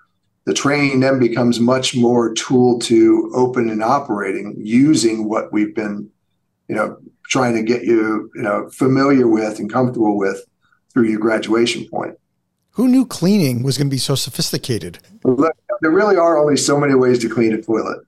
the 0.45 0.53
training 0.53 0.99
then 0.99 1.19
becomes 1.19 1.59
much 1.59 1.95
more 1.95 2.33
tool 2.33 2.79
to 2.79 3.31
open 3.35 3.69
and 3.69 3.83
operating 3.83 4.55
using 4.59 5.27
what 5.27 5.51
we've 5.51 5.75
been, 5.75 6.09
you 6.67 6.75
know, 6.75 6.97
trying 7.29 7.55
to 7.55 7.63
get 7.63 7.83
you, 7.83 8.31
you 8.35 8.41
know, 8.41 8.69
familiar 8.69 9.27
with 9.27 9.59
and 9.59 9.71
comfortable 9.71 10.17
with 10.17 10.45
through 10.93 11.09
your 11.09 11.19
graduation 11.19 11.87
point. 11.89 12.17
Who 12.71 12.87
knew 12.87 13.05
cleaning 13.05 13.63
was 13.63 13.77
going 13.77 13.87
to 13.87 13.93
be 13.93 13.97
so 13.97 14.15
sophisticated? 14.15 14.99
Look, 15.23 15.55
there 15.81 15.91
really 15.91 16.17
are 16.17 16.37
only 16.37 16.57
so 16.57 16.79
many 16.79 16.95
ways 16.95 17.19
to 17.19 17.29
clean 17.29 17.53
a 17.53 17.61
toilet, 17.61 18.05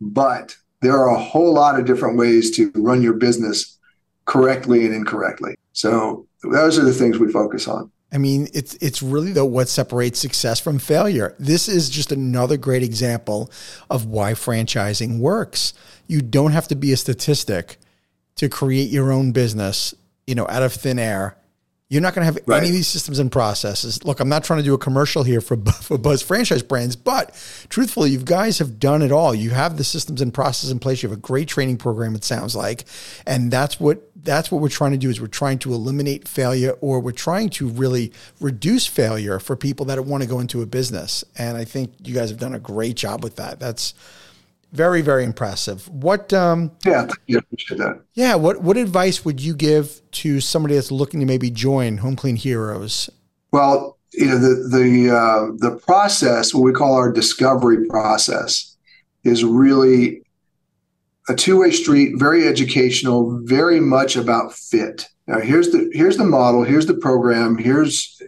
but 0.00 0.56
there 0.80 0.96
are 0.96 1.10
a 1.10 1.18
whole 1.18 1.52
lot 1.52 1.78
of 1.78 1.86
different 1.86 2.16
ways 2.16 2.50
to 2.56 2.70
run 2.74 3.02
your 3.02 3.14
business 3.14 3.78
correctly 4.24 4.84
and 4.84 4.94
incorrectly. 4.94 5.56
So 5.72 6.26
those 6.42 6.78
are 6.78 6.84
the 6.84 6.92
things 6.92 7.18
we 7.18 7.30
focus 7.30 7.68
on. 7.68 7.90
I 8.12 8.18
mean, 8.18 8.48
it's 8.54 8.74
it's 8.76 9.02
really 9.02 9.32
the 9.32 9.44
what 9.44 9.68
separates 9.68 10.18
success 10.18 10.60
from 10.60 10.78
failure. 10.78 11.34
This 11.38 11.68
is 11.68 11.90
just 11.90 12.12
another 12.12 12.56
great 12.56 12.82
example 12.82 13.50
of 13.90 14.06
why 14.06 14.32
franchising 14.32 15.18
works. 15.18 15.74
You 16.06 16.22
don't 16.22 16.52
have 16.52 16.68
to 16.68 16.76
be 16.76 16.92
a 16.92 16.96
statistic 16.96 17.78
to 18.36 18.48
create 18.48 18.90
your 18.90 19.12
own 19.12 19.32
business, 19.32 19.94
you 20.26 20.34
know, 20.34 20.46
out 20.48 20.62
of 20.62 20.72
thin 20.72 20.98
air. 20.98 21.36
You're 21.88 22.02
not 22.02 22.14
going 22.14 22.26
to 22.26 22.32
have 22.32 22.38
right. 22.46 22.58
any 22.58 22.68
of 22.68 22.72
these 22.72 22.88
systems 22.88 23.20
and 23.20 23.30
processes. 23.30 24.04
Look, 24.04 24.18
I'm 24.18 24.28
not 24.28 24.42
trying 24.42 24.58
to 24.58 24.64
do 24.64 24.74
a 24.74 24.78
commercial 24.78 25.22
here 25.22 25.40
for, 25.40 25.56
for 25.56 25.96
Buzz 25.96 26.20
franchise 26.20 26.62
brands, 26.62 26.96
but 26.96 27.30
truthfully, 27.68 28.10
you 28.10 28.18
guys 28.18 28.58
have 28.58 28.80
done 28.80 29.02
it 29.02 29.12
all. 29.12 29.32
You 29.32 29.50
have 29.50 29.76
the 29.76 29.84
systems 29.84 30.20
and 30.20 30.34
processes 30.34 30.72
in 30.72 30.80
place. 30.80 31.02
You 31.02 31.08
have 31.08 31.18
a 31.18 31.20
great 31.20 31.46
training 31.46 31.76
program. 31.76 32.16
It 32.16 32.24
sounds 32.24 32.56
like, 32.56 32.86
and 33.24 33.52
that's 33.52 33.78
what 33.78 34.02
that's 34.16 34.50
what 34.50 34.60
we're 34.60 34.68
trying 34.68 34.90
to 34.90 34.96
do. 34.96 35.10
Is 35.10 35.20
we're 35.20 35.28
trying 35.28 35.60
to 35.60 35.72
eliminate 35.72 36.26
failure, 36.26 36.72
or 36.80 36.98
we're 36.98 37.12
trying 37.12 37.50
to 37.50 37.68
really 37.68 38.12
reduce 38.40 38.88
failure 38.88 39.38
for 39.38 39.54
people 39.54 39.86
that 39.86 40.04
want 40.04 40.24
to 40.24 40.28
go 40.28 40.40
into 40.40 40.62
a 40.62 40.66
business. 40.66 41.22
And 41.38 41.56
I 41.56 41.64
think 41.64 41.92
you 42.02 42.14
guys 42.14 42.30
have 42.30 42.40
done 42.40 42.54
a 42.54 42.58
great 42.58 42.96
job 42.96 43.22
with 43.22 43.36
that. 43.36 43.60
That's 43.60 43.94
very, 44.76 45.00
very 45.00 45.24
impressive. 45.24 45.88
What? 45.88 46.32
Um, 46.32 46.70
yeah, 46.84 47.08
you 47.26 47.38
appreciate 47.38 47.78
that. 47.78 48.02
Yeah. 48.14 48.34
What 48.34 48.62
What 48.62 48.76
advice 48.76 49.24
would 49.24 49.40
you 49.40 49.54
give 49.54 50.02
to 50.12 50.40
somebody 50.40 50.74
that's 50.74 50.92
looking 50.92 51.20
to 51.20 51.26
maybe 51.26 51.50
join 51.50 51.98
Home 51.98 52.14
Clean 52.14 52.36
Heroes? 52.36 53.10
Well, 53.52 53.98
you 54.12 54.26
know 54.26 54.38
the 54.38 54.68
the 54.68 55.10
uh, 55.10 55.56
the 55.58 55.76
process, 55.78 56.54
what 56.54 56.62
we 56.62 56.72
call 56.72 56.94
our 56.94 57.10
discovery 57.10 57.86
process, 57.86 58.76
is 59.24 59.44
really 59.44 60.22
a 61.28 61.34
two 61.34 61.60
way 61.60 61.70
street. 61.70 62.18
Very 62.18 62.46
educational. 62.46 63.40
Very 63.44 63.80
much 63.80 64.16
about 64.16 64.52
fit. 64.52 65.08
Now 65.26 65.40
here's 65.40 65.70
the 65.70 65.90
here's 65.92 66.18
the 66.18 66.24
model. 66.24 66.64
Here's 66.64 66.86
the 66.86 66.94
program. 66.94 67.56
Here's 67.56 68.20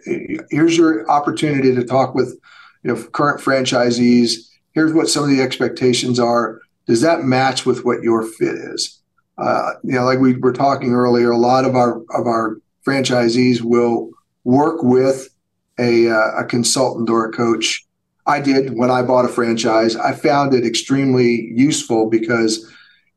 here's 0.49 0.75
your 0.75 1.09
opportunity 1.09 1.73
to 1.75 1.83
talk 1.83 2.15
with 2.15 2.37
you 2.83 2.93
know 2.93 3.03
current 3.13 3.39
franchisees 3.39 4.48
here's 4.73 4.93
what 4.93 5.09
some 5.09 5.23
of 5.23 5.29
the 5.29 5.41
expectations 5.41 6.19
are. 6.19 6.59
Does 6.87 7.01
that 7.01 7.23
match 7.23 7.65
with 7.65 7.85
what 7.85 8.01
your 8.01 8.23
fit 8.23 8.55
is? 8.55 8.99
Uh, 9.37 9.73
you 9.83 9.93
know, 9.93 10.03
like 10.03 10.19
we 10.19 10.35
were 10.35 10.53
talking 10.53 10.93
earlier, 10.93 11.31
a 11.31 11.37
lot 11.37 11.65
of 11.65 11.75
our 11.75 11.97
of 12.13 12.27
our 12.27 12.57
franchisees 12.85 13.61
will 13.61 14.09
work 14.43 14.83
with 14.83 15.29
a, 15.77 16.09
uh, 16.09 16.39
a 16.39 16.45
consultant 16.45 17.09
or 17.09 17.25
a 17.25 17.31
coach. 17.31 17.85
I 18.25 18.41
did 18.41 18.77
when 18.77 18.91
I 18.91 19.01
bought 19.01 19.25
a 19.25 19.29
franchise. 19.29 19.95
I 19.95 20.13
found 20.13 20.53
it 20.53 20.65
extremely 20.65 21.51
useful 21.55 22.09
because 22.09 22.69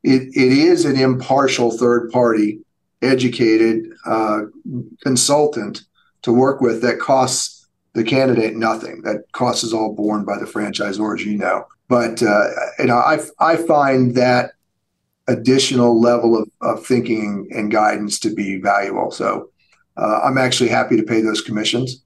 it, 0.03 0.23
it 0.35 0.53
is 0.53 0.85
an 0.85 0.97
impartial 0.97 1.77
third 1.77 2.11
party, 2.11 2.61
educated 3.03 3.93
uh, 4.07 4.43
consultant 5.03 5.83
to 6.23 6.33
work 6.33 6.61
with 6.61 6.83
that 6.83 6.99
costs 6.99 7.52
the 7.95 8.05
candidate 8.05 8.57
nothing. 8.57 9.03
That 9.03 9.31
cost 9.33 9.65
is 9.65 9.73
all 9.73 9.95
borne 9.95 10.25
by 10.25 10.39
the 10.39 10.47
franchisor, 10.47 11.15
as 11.19 11.25
you 11.25 11.37
know. 11.37 11.67
But 11.89 12.23
uh, 12.23 12.49
you 12.79 12.87
know, 12.87 12.97
I 12.97 13.21
I 13.39 13.57
find 13.57 14.15
that 14.15 14.53
additional 15.29 16.01
level 16.01 16.41
of, 16.41 16.49
of 16.61 16.85
thinking 16.85 17.49
and 17.55 17.71
guidance 17.71 18.19
to 18.21 18.35
be 18.35 18.61
valuable. 18.61 19.11
So 19.11 19.51
uh, 19.97 20.21
I'm 20.25 20.39
actually 20.39 20.71
happy 20.71 20.97
to 20.97 21.03
pay 21.03 21.21
those 21.21 21.41
commissions 21.41 22.03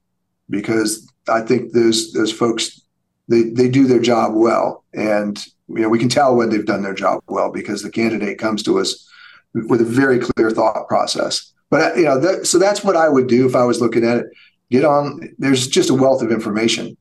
because 0.49 1.11
I 1.27 1.41
think 1.41 1.71
those 1.73 2.11
those 2.13 2.31
folks 2.31 2.81
they 3.27 3.43
they 3.43 3.69
do 3.69 3.87
their 3.87 4.01
job 4.01 4.33
well, 4.35 4.83
and 4.93 5.43
you 5.67 5.79
know 5.81 5.89
we 5.89 5.99
can 5.99 6.09
tell 6.09 6.35
when 6.35 6.49
they've 6.49 6.65
done 6.65 6.83
their 6.83 6.93
job 6.93 7.23
well 7.27 7.51
because 7.51 7.81
the 7.81 7.91
candidate 7.91 8.39
comes 8.39 8.63
to 8.63 8.79
us 8.79 9.07
with 9.53 9.81
a 9.81 9.85
very 9.85 10.19
clear 10.19 10.51
thought 10.51 10.87
process. 10.87 11.53
But 11.69 11.97
you 11.97 12.03
know, 12.03 12.19
that, 12.19 12.45
so 12.45 12.57
that's 12.59 12.83
what 12.83 12.95
I 12.95 13.09
would 13.09 13.27
do 13.27 13.45
if 13.45 13.55
I 13.55 13.65
was 13.65 13.81
looking 13.81 14.05
at 14.05 14.17
it 14.17 14.27
get 14.71 14.85
on. 14.85 15.33
There's 15.37 15.67
just 15.67 15.89
a 15.89 15.93
wealth 15.93 16.21
of 16.21 16.31
information 16.31 16.97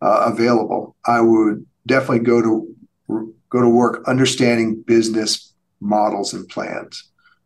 uh, 0.00 0.30
available. 0.32 0.96
I 1.06 1.20
would 1.20 1.64
definitely 1.86 2.20
go 2.20 2.42
to 2.42 2.74
go 3.48 3.60
to 3.60 3.68
work 3.68 4.02
understanding 4.06 4.82
business 4.82 5.52
models 5.80 6.34
and 6.34 6.48
plans, 6.48 7.04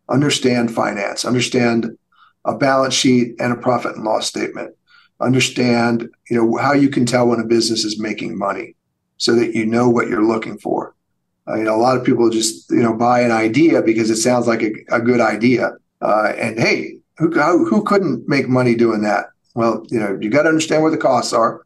understand 0.09 0.73
finance, 0.73 1.25
understand 1.25 1.97
a 2.45 2.57
balance 2.57 2.93
sheet 2.93 3.35
and 3.39 3.53
a 3.53 3.55
profit 3.55 3.95
and 3.95 4.03
loss 4.03 4.27
statement, 4.27 4.75
understand 5.19 6.09
you 6.29 6.37
know 6.37 6.57
how 6.57 6.73
you 6.73 6.89
can 6.89 7.05
tell 7.05 7.27
when 7.27 7.39
a 7.39 7.45
business 7.45 7.83
is 7.83 7.99
making 7.99 8.37
money, 8.37 8.75
so 9.17 9.35
that 9.35 9.55
you 9.55 9.65
know 9.65 9.89
what 9.89 10.07
you're 10.07 10.25
looking 10.25 10.57
for. 10.57 10.95
Uh, 11.47 11.55
you 11.55 11.63
know, 11.63 11.75
a 11.75 11.81
lot 11.81 11.97
of 11.97 12.03
people 12.03 12.29
just 12.29 12.69
you 12.71 12.83
know 12.83 12.93
buy 12.93 13.21
an 13.21 13.31
idea 13.31 13.81
because 13.81 14.09
it 14.09 14.17
sounds 14.17 14.47
like 14.47 14.63
a, 14.63 14.71
a 14.89 14.99
good 14.99 15.21
idea, 15.21 15.71
uh, 16.01 16.33
and 16.37 16.59
hey, 16.59 16.97
who 17.17 17.65
who 17.65 17.83
couldn't 17.83 18.27
make 18.27 18.49
money 18.49 18.75
doing 18.75 19.01
that? 19.01 19.30
Well, 19.55 19.85
you 19.89 19.99
know, 19.99 20.17
you 20.19 20.29
got 20.29 20.43
to 20.43 20.49
understand 20.49 20.81
where 20.81 20.91
the 20.91 20.97
costs 20.97 21.33
are. 21.33 21.65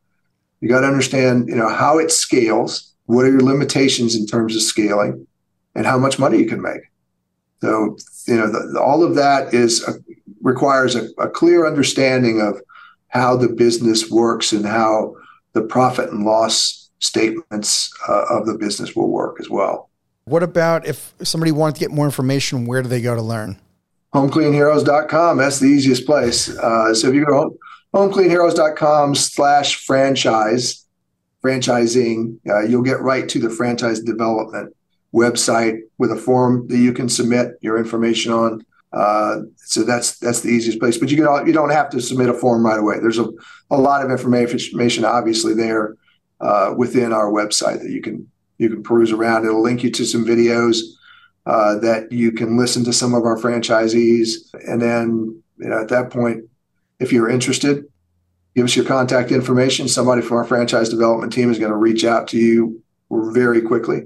You 0.62 0.70
got 0.70 0.82
to 0.82 0.88
understand, 0.88 1.48
you 1.48 1.56
know, 1.56 1.70
how 1.70 2.00
it 2.00 2.12
scales. 2.12 2.94
What 3.06 3.26
are 3.26 3.32
your 3.32 3.42
limitations 3.42 4.16
in 4.16 4.26
terms 4.26 4.56
of 4.56 4.64
scaling, 4.64 5.28
and 5.76 5.86
how 5.86 5.98
much 5.98 6.18
money 6.18 6.40
you 6.40 6.48
can 6.48 6.62
make. 6.62 6.82
So, 7.62 7.98
you 8.28 8.38
know, 8.38 8.52
the, 8.52 8.82
all 8.82 9.04
of 9.04 9.16
that 9.16 9.54
is 9.54 9.88
a, 9.88 9.94
requires 10.42 10.96
a, 10.96 11.10
a 11.20 11.30
clear 11.30 11.68
understanding 11.68 12.42
of 12.42 12.60
how 13.10 13.36
the 13.36 13.50
business 13.50 14.10
works 14.10 14.52
and 14.52 14.66
how 14.66 15.16
the 15.54 15.62
profit 15.62 16.10
and 16.12 16.26
loss 16.26 16.90
statements 17.00 17.94
uh, 18.08 18.26
of 18.30 18.46
the 18.46 18.58
business 18.58 18.96
will 18.96 19.10
work 19.10 19.38
as 19.40 19.50
well. 19.50 19.90
What 20.26 20.44
about 20.44 20.88
if 20.88 21.14
somebody 21.22 21.52
wanted 21.52 21.76
to 21.76 21.80
get 21.80 21.92
more 21.92 22.06
information? 22.06 22.66
Where 22.66 22.82
do 22.82 22.90
they 22.90 23.02
go 23.02 23.16
to 23.16 23.22
learn? 23.22 23.60
HomeCleanHeroes.com. 24.14 25.38
That's 25.38 25.60
the 25.60 25.68
easiest 25.68 26.06
place. 26.06 26.50
Uh, 26.50 26.94
so 26.94 27.10
if 27.10 27.14
you 27.14 27.26
go 27.26 27.58
HomeCleanHeroes.com 27.96 29.16
slash 29.16 29.86
franchise, 29.86 30.86
franchising, 31.41 32.38
uh, 32.50 32.64
you'll 32.64 32.84
get 32.84 33.00
right 33.00 33.28
to 33.30 33.39
the 33.39 33.50
franchise 33.50 34.02
development 34.02 34.76
website 35.14 35.80
with 35.98 36.12
a 36.12 36.18
form 36.18 36.68
that 36.68 36.78
you 36.78 36.91
can 36.91 37.08
submit 37.08 37.54
your 37.62 37.78
information 37.78 38.34
on. 38.34 38.66
Uh, 38.91 39.43
so 39.56 39.84
that's 39.84 40.20
that's 40.20 40.41
the 40.41 40.50
easiest 40.50 40.80
place. 40.80 40.98
But 40.98 41.10
you 41.10 41.16
can 41.16 41.48
you 41.48 41.54
don't 41.54 41.70
have 41.70 41.89
to 41.91 42.02
submit 42.02 42.28
a 42.28 42.34
form 42.34 42.66
right 42.66 42.80
away. 42.80 43.00
There's 43.00 43.20
a, 43.20 43.30
a 43.72 43.78
lot 43.78 44.04
of 44.04 44.12
information 44.12 45.06
obviously 45.06 45.54
there 45.54 45.96
uh, 46.41 46.74
within 46.78 47.14
our 47.14 47.32
website 47.32 47.82
that 47.82 47.91
you 47.91 48.02
can 48.02 48.30
you 48.58 48.70
can 48.70 48.84
peruse 48.84 49.14
around. 49.14 49.46
It'll 49.46 49.62
link 49.62 49.84
you 49.84 49.91
to 49.91 50.06
some 50.06 50.26
videos 50.26 50.80
uh, 51.46 51.80
that 51.80 52.12
you 52.12 52.34
can 52.34 52.58
listen 52.58 52.84
to 52.86 52.93
some 52.93 53.14
of 53.14 53.24
our 53.24 53.38
franchisees, 53.38 54.54
and 54.68 54.82
then 54.82 55.41
you 55.58 55.70
know 55.70 55.82
at 55.82 55.89
that 55.89 56.10
point, 56.10 56.43
if 57.00 57.12
you're 57.12 57.30
interested, 57.30 57.86
give 58.56 58.66
us 58.66 58.76
your 58.76 58.86
contact 58.86 59.32
information. 59.32 59.88
Somebody 59.88 60.22
from 60.22 60.38
our 60.38 60.46
franchise 60.46 60.89
development 60.89 61.34
team 61.34 61.52
is 61.52 61.60
going 61.60 61.72
to 61.72 61.78
reach 61.78 62.06
out 62.06 62.28
to 62.30 62.38
you 62.38 62.82
very 63.12 63.62
quickly 63.62 64.04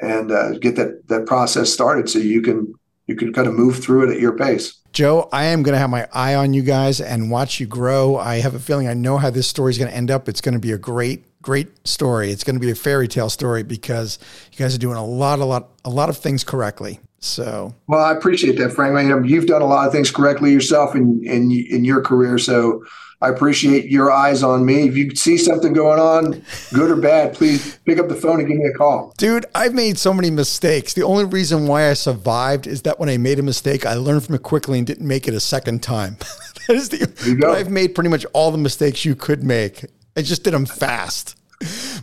and 0.00 0.32
uh, 0.32 0.52
get 0.58 0.76
that 0.76 1.06
that 1.08 1.26
process 1.26 1.72
started 1.72 2.08
so 2.08 2.18
you 2.18 2.42
can 2.42 2.74
you 3.06 3.16
can 3.16 3.32
kind 3.32 3.48
of 3.48 3.54
move 3.54 3.82
through 3.82 4.08
it 4.08 4.14
at 4.14 4.20
your 4.20 4.36
pace. 4.36 4.76
Joe, 4.92 5.28
I 5.32 5.44
am 5.44 5.62
going 5.62 5.72
to 5.72 5.78
have 5.78 5.90
my 5.90 6.08
eye 6.12 6.34
on 6.34 6.52
you 6.52 6.62
guys 6.62 7.00
and 7.00 7.30
watch 7.30 7.60
you 7.60 7.66
grow. 7.66 8.16
I 8.16 8.40
have 8.40 8.54
a 8.54 8.58
feeling 8.58 8.88
I 8.88 8.94
know 8.94 9.18
how 9.18 9.30
this 9.30 9.46
story 9.46 9.70
is 9.70 9.78
going 9.78 9.90
to 9.90 9.96
end 9.96 10.10
up. 10.10 10.28
It's 10.28 10.40
going 10.40 10.54
to 10.54 10.60
be 10.60 10.72
a 10.72 10.78
great 10.78 11.24
great 11.42 11.86
story. 11.86 12.30
It's 12.30 12.44
going 12.44 12.56
to 12.56 12.60
be 12.60 12.70
a 12.70 12.74
fairy 12.74 13.08
tale 13.08 13.30
story 13.30 13.62
because 13.62 14.18
you 14.52 14.58
guys 14.58 14.74
are 14.74 14.78
doing 14.78 14.96
a 14.96 15.04
lot 15.04 15.38
a 15.38 15.44
lot 15.44 15.70
a 15.84 15.90
lot 15.90 16.08
of 16.08 16.16
things 16.16 16.44
correctly. 16.44 17.00
So, 17.20 17.74
well, 17.86 18.02
I 18.02 18.12
appreciate 18.12 18.56
that, 18.58 18.72
Frank. 18.72 18.96
I 18.96 19.02
mean, 19.02 19.24
you've 19.24 19.46
done 19.46 19.62
a 19.62 19.66
lot 19.66 19.86
of 19.86 19.92
things 19.92 20.10
correctly 20.10 20.52
yourself 20.52 20.94
in 20.94 21.22
in 21.24 21.50
in 21.52 21.84
your 21.84 22.00
career. 22.00 22.38
So, 22.38 22.82
I 23.22 23.28
appreciate 23.28 23.90
your 23.90 24.10
eyes 24.10 24.42
on 24.42 24.64
me. 24.64 24.88
If 24.88 24.96
you 24.96 25.14
see 25.14 25.36
something 25.36 25.74
going 25.74 26.00
on, 26.00 26.42
good 26.72 26.90
or 26.90 26.96
bad, 26.96 27.34
please 27.34 27.78
pick 27.84 27.98
up 27.98 28.08
the 28.08 28.14
phone 28.14 28.40
and 28.40 28.48
give 28.48 28.56
me 28.56 28.64
a 28.64 28.72
call. 28.72 29.12
Dude, 29.18 29.44
I've 29.54 29.74
made 29.74 29.98
so 29.98 30.14
many 30.14 30.30
mistakes. 30.30 30.94
The 30.94 31.02
only 31.02 31.24
reason 31.24 31.66
why 31.66 31.90
I 31.90 31.92
survived 31.92 32.66
is 32.66 32.82
that 32.82 32.98
when 32.98 33.10
I 33.10 33.18
made 33.18 33.38
a 33.38 33.42
mistake, 33.42 33.84
I 33.84 33.94
learned 33.94 34.24
from 34.24 34.36
it 34.36 34.42
quickly 34.42 34.78
and 34.78 34.86
didn't 34.86 35.06
make 35.06 35.28
it 35.28 35.34
a 35.34 35.40
second 35.40 35.82
time. 35.82 36.16
that 36.68 36.76
is 36.76 36.88
the, 36.88 37.46
I've 37.46 37.70
made 37.70 37.94
pretty 37.94 38.08
much 38.08 38.24
all 38.32 38.50
the 38.50 38.58
mistakes 38.58 39.04
you 39.04 39.14
could 39.14 39.44
make. 39.44 39.84
I 40.16 40.22
just 40.22 40.42
did 40.42 40.54
them 40.54 40.64
fast. 40.64 41.36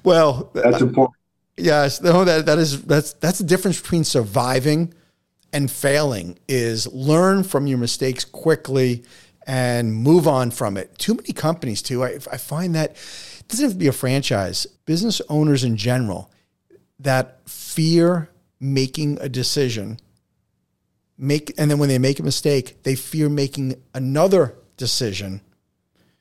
Well, 0.04 0.52
that's 0.54 0.84
uh, 0.84 0.86
important. 0.86 1.18
Yes, 1.58 2.00
no, 2.00 2.24
that 2.24 2.46
that 2.46 2.60
is 2.60 2.84
that's 2.84 3.14
that's 3.14 3.40
the 3.40 3.44
difference 3.44 3.82
between 3.82 4.04
surviving 4.04 4.94
and 5.54 5.70
failing 5.72 6.38
is 6.48 6.88
learn 6.94 7.44
from 7.44 7.68
your 7.68 7.78
mistakes 7.78 8.24
quickly 8.26 9.04
and 9.46 9.94
move 9.94 10.28
on 10.28 10.52
from 10.52 10.78
it. 10.78 10.98
Too 10.98 11.16
many 11.16 11.32
companies, 11.32 11.82
too. 11.82 12.04
I, 12.04 12.20
I 12.32 12.38
find 12.38 12.76
that 12.76 12.92
it 12.92 13.48
doesn't 13.48 13.64
have 13.64 13.72
to 13.74 13.78
be 13.78 13.88
a 13.88 13.94
franchise, 13.94 14.68
business 14.86 15.22
owners 15.30 15.64
in 15.64 15.78
general 15.78 16.32
that 17.00 17.48
fear 17.50 18.30
making 18.60 19.20
a 19.22 19.30
decision 19.30 20.00
make 21.18 21.54
and 21.58 21.70
then 21.70 21.78
when 21.78 21.90
they 21.90 21.98
make 21.98 22.20
a 22.20 22.24
mistake 22.24 22.82
they 22.84 22.96
fear 22.96 23.30
making 23.30 23.76
another 23.94 24.56
decision 24.78 25.42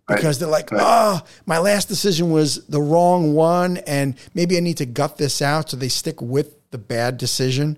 because 0.06 0.38
they're 0.38 0.48
like 0.48 0.70
ah 0.72 1.22
oh, 1.22 1.28
my 1.44 1.58
last 1.58 1.88
decision 1.88 2.30
was 2.30 2.66
the 2.66 2.80
wrong 2.80 3.34
one 3.34 3.78
and 3.78 4.14
maybe 4.34 4.56
i 4.56 4.60
need 4.60 4.76
to 4.76 4.86
gut 4.86 5.18
this 5.18 5.42
out 5.42 5.70
so 5.70 5.76
they 5.76 5.88
stick 5.88 6.20
with 6.22 6.70
the 6.70 6.78
bad 6.78 7.18
decision 7.18 7.76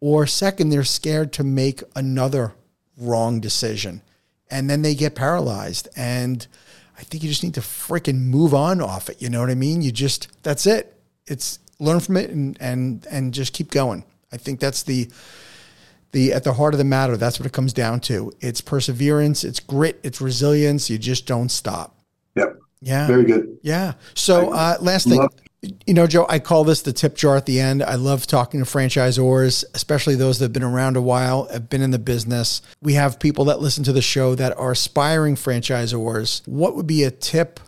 or 0.00 0.26
second 0.26 0.70
they're 0.70 0.84
scared 0.84 1.32
to 1.34 1.44
make 1.44 1.82
another 1.94 2.54
wrong 2.96 3.40
decision 3.40 4.02
and 4.50 4.68
then 4.68 4.82
they 4.82 4.94
get 4.94 5.14
paralyzed. 5.14 5.88
And 5.96 6.46
I 6.98 7.02
think 7.02 7.22
you 7.22 7.28
just 7.28 7.44
need 7.44 7.54
to 7.54 7.60
freaking 7.60 8.22
move 8.22 8.54
on 8.54 8.80
off 8.80 9.08
it. 9.08 9.20
You 9.20 9.30
know 9.30 9.40
what 9.40 9.50
I 9.50 9.54
mean? 9.54 9.82
You 9.82 9.92
just 9.92 10.28
that's 10.42 10.66
it. 10.66 10.94
It's 11.26 11.58
learn 11.78 12.00
from 12.00 12.16
it 12.16 12.30
and 12.30 12.56
and 12.60 13.06
and 13.10 13.32
just 13.32 13.52
keep 13.52 13.70
going. 13.70 14.04
I 14.32 14.36
think 14.36 14.60
that's 14.60 14.82
the 14.82 15.08
the 16.12 16.32
at 16.32 16.44
the 16.44 16.54
heart 16.54 16.74
of 16.74 16.78
the 16.78 16.84
matter. 16.84 17.16
That's 17.16 17.38
what 17.38 17.46
it 17.46 17.52
comes 17.52 17.72
down 17.72 18.00
to. 18.00 18.32
It's 18.40 18.60
perseverance. 18.60 19.44
It's 19.44 19.60
grit. 19.60 20.00
It's 20.02 20.20
resilience. 20.20 20.90
You 20.90 20.98
just 20.98 21.26
don't 21.26 21.50
stop. 21.50 21.96
Yep. 22.36 22.58
Yeah. 22.80 23.06
Very 23.06 23.24
good. 23.24 23.58
Yeah. 23.62 23.94
So 24.14 24.52
uh, 24.52 24.76
last 24.80 25.08
thing, 25.08 25.28
you 25.86 25.94
know, 25.94 26.06
Joe, 26.06 26.24
I 26.28 26.38
call 26.38 26.64
this 26.64 26.82
the 26.82 26.92
tip 26.92 27.16
jar 27.16 27.36
at 27.36 27.46
the 27.46 27.58
end. 27.60 27.82
I 27.82 27.96
love 27.96 28.26
talking 28.26 28.60
to 28.60 28.66
franchisors, 28.66 29.64
especially 29.74 30.14
those 30.14 30.38
that 30.38 30.46
have 30.46 30.52
been 30.52 30.62
around 30.62 30.96
a 30.96 31.02
while, 31.02 31.48
have 31.48 31.68
been 31.68 31.82
in 31.82 31.90
the 31.90 31.98
business. 31.98 32.62
We 32.80 32.94
have 32.94 33.18
people 33.18 33.46
that 33.46 33.60
listen 33.60 33.82
to 33.84 33.92
the 33.92 34.02
show 34.02 34.34
that 34.36 34.56
are 34.56 34.70
aspiring 34.70 35.34
franchisors. 35.34 36.46
What 36.46 36.76
would 36.76 36.86
be 36.86 37.02
a 37.02 37.10
tip 37.10 37.58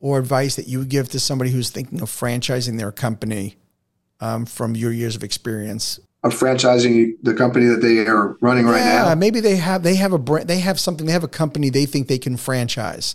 or 0.00 0.18
advice 0.18 0.56
that 0.56 0.68
you 0.68 0.80
would 0.80 0.90
give 0.90 1.08
to 1.10 1.20
somebody 1.20 1.50
who's 1.50 1.70
thinking 1.70 2.02
of 2.02 2.10
franchising 2.10 2.78
their 2.78 2.92
company 2.92 3.56
um, 4.20 4.44
from 4.44 4.76
your 4.76 4.92
years 4.92 5.16
of 5.16 5.24
experience? 5.24 5.98
Of 6.22 6.34
franchising 6.34 7.14
the 7.22 7.32
company 7.32 7.66
that 7.66 7.80
they 7.80 8.06
are 8.06 8.36
running 8.42 8.66
right 8.66 8.80
yeah, 8.80 9.04
now. 9.04 9.14
Maybe 9.14 9.40
they 9.40 9.56
have 9.56 9.82
they 9.82 9.94
have 9.94 10.12
a 10.12 10.18
brand, 10.18 10.46
they 10.46 10.58
have 10.58 10.78
something, 10.78 11.06
they 11.06 11.12
have 11.12 11.24
a 11.24 11.28
company 11.28 11.70
they 11.70 11.86
think 11.86 12.08
they 12.08 12.18
can 12.18 12.36
franchise. 12.36 13.14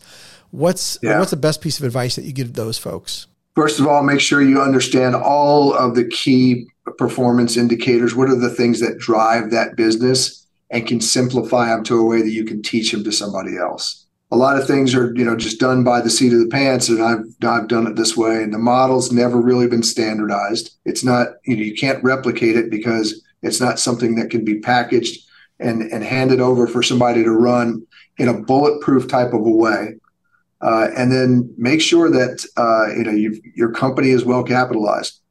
What's 0.50 0.98
yeah. 1.04 1.20
what's 1.20 1.30
the 1.30 1.38
best 1.38 1.62
piece 1.62 1.78
of 1.78 1.86
advice 1.86 2.16
that 2.16 2.26
you 2.26 2.34
give 2.34 2.54
those 2.54 2.80
folks? 2.80 3.28
First 3.56 3.80
of 3.80 3.88
all, 3.88 4.04
make 4.04 4.20
sure 4.20 4.42
you 4.42 4.62
understand 4.62 5.16
all 5.16 5.74
of 5.74 5.96
the 5.96 6.08
key 6.08 6.68
performance 6.98 7.58
indicators. 7.58 8.14
What 8.14 8.30
are 8.30 8.36
the 8.36 8.50
things 8.50 8.80
that 8.82 8.98
drive 8.98 9.52
that 9.52 9.76
business 9.76 10.46
and 10.70 10.88
can 10.88 11.00
simplify 11.00 11.68
them 11.68 11.84
to 11.86 12.00
a 12.00 12.06
way 12.06 12.22
that 12.22 12.32
you 12.32 12.46
can 12.46 12.62
teach 12.62 12.92
them 12.92 13.04
to 13.04 13.12
somebody 13.12 13.58
else. 13.58 14.06
A 14.32 14.36
lot 14.36 14.58
of 14.58 14.68
things 14.68 14.96
are, 14.96 15.14
you 15.16 15.24
know, 15.24 15.36
just 15.36 15.60
done 15.60 15.84
by 15.84 16.02
the 16.02 16.10
seat 16.10 16.34
of 16.34 16.40
the 16.40 16.48
pants, 16.48 16.90
and 16.90 17.02
I've 17.02 17.26
I've 17.48 17.68
done 17.68 17.88
it 17.88 17.96
this 17.96 18.18
way. 18.18 18.44
And 18.44 18.54
the 18.54 18.58
model's 18.58 19.12
never 19.12 19.40
really 19.40 19.68
been 19.68 19.84
standardized. 19.84 20.76
It's 20.84 21.04
not, 21.04 21.28
you 21.46 21.56
know, 21.56 21.62
you 21.62 21.76
can't 21.76 22.04
replicate 22.04 22.58
it 22.58 22.72
because 22.72 23.24
it's 23.44 23.62
not 23.62 23.80
something 23.80 24.16
that 24.16 24.32
can 24.32 24.44
be 24.44 24.60
packaged 24.60 25.30
and 25.60 25.84
and 25.84 26.04
handed 26.04 26.42
over 26.42 26.68
for 26.68 26.82
somebody 26.82 27.24
to 27.24 27.32
run 27.32 27.86
in 28.18 28.28
a 28.28 28.42
bulletproof 28.42 29.08
type 29.08 29.34
of 29.34 29.46
a 29.46 29.52
way. 29.52 29.96
Uh, 30.66 30.90
and 30.98 31.12
then 31.12 31.54
make 31.58 31.80
sure 31.80 32.10
that 32.10 32.44
uh, 32.58 32.88
you 32.98 33.04
know 33.04 33.38
your 33.56 33.72
company 33.72 34.10
is 34.10 34.26
well 34.26 34.44
capitalized. 34.44 35.22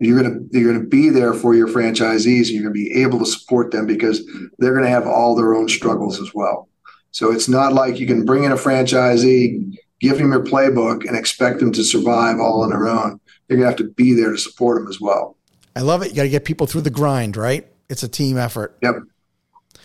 You're 0.00 0.20
gonna 0.20 0.40
you're 0.50 0.72
gonna 0.72 0.84
be 0.84 1.08
there 1.08 1.34
for 1.34 1.54
your 1.54 1.68
franchisees. 1.68 2.46
And 2.46 2.48
you're 2.48 2.64
gonna 2.64 2.72
be 2.72 2.92
able 3.00 3.20
to 3.20 3.26
support 3.26 3.70
them 3.70 3.86
because 3.86 4.28
they're 4.58 4.74
gonna 4.74 4.88
have 4.88 5.06
all 5.06 5.36
their 5.36 5.54
own 5.54 5.68
struggles 5.68 6.20
as 6.20 6.34
well. 6.34 6.68
So 7.12 7.30
it's 7.30 7.48
not 7.48 7.72
like 7.72 8.00
you 8.00 8.06
can 8.08 8.24
bring 8.24 8.42
in 8.42 8.50
a 8.50 8.56
franchisee, 8.56 9.72
give 10.00 10.18
them 10.18 10.32
your 10.32 10.42
playbook, 10.42 11.06
and 11.06 11.16
expect 11.16 11.60
them 11.60 11.70
to 11.72 11.84
survive 11.84 12.40
all 12.40 12.62
on 12.62 12.70
their 12.70 12.88
own. 12.88 13.20
You're 13.48 13.58
gonna 13.58 13.70
have 13.70 13.78
to 13.78 13.90
be 13.90 14.14
there 14.14 14.32
to 14.32 14.38
support 14.38 14.80
them 14.80 14.88
as 14.88 15.00
well. 15.00 15.36
I 15.76 15.80
love 15.80 16.02
it. 16.02 16.10
You 16.10 16.16
got 16.16 16.22
to 16.24 16.28
get 16.28 16.44
people 16.44 16.66
through 16.66 16.82
the 16.82 16.90
grind, 16.90 17.36
right? 17.36 17.66
It's 17.88 18.02
a 18.02 18.08
team 18.08 18.36
effort. 18.36 18.76
Yep. 18.82 18.96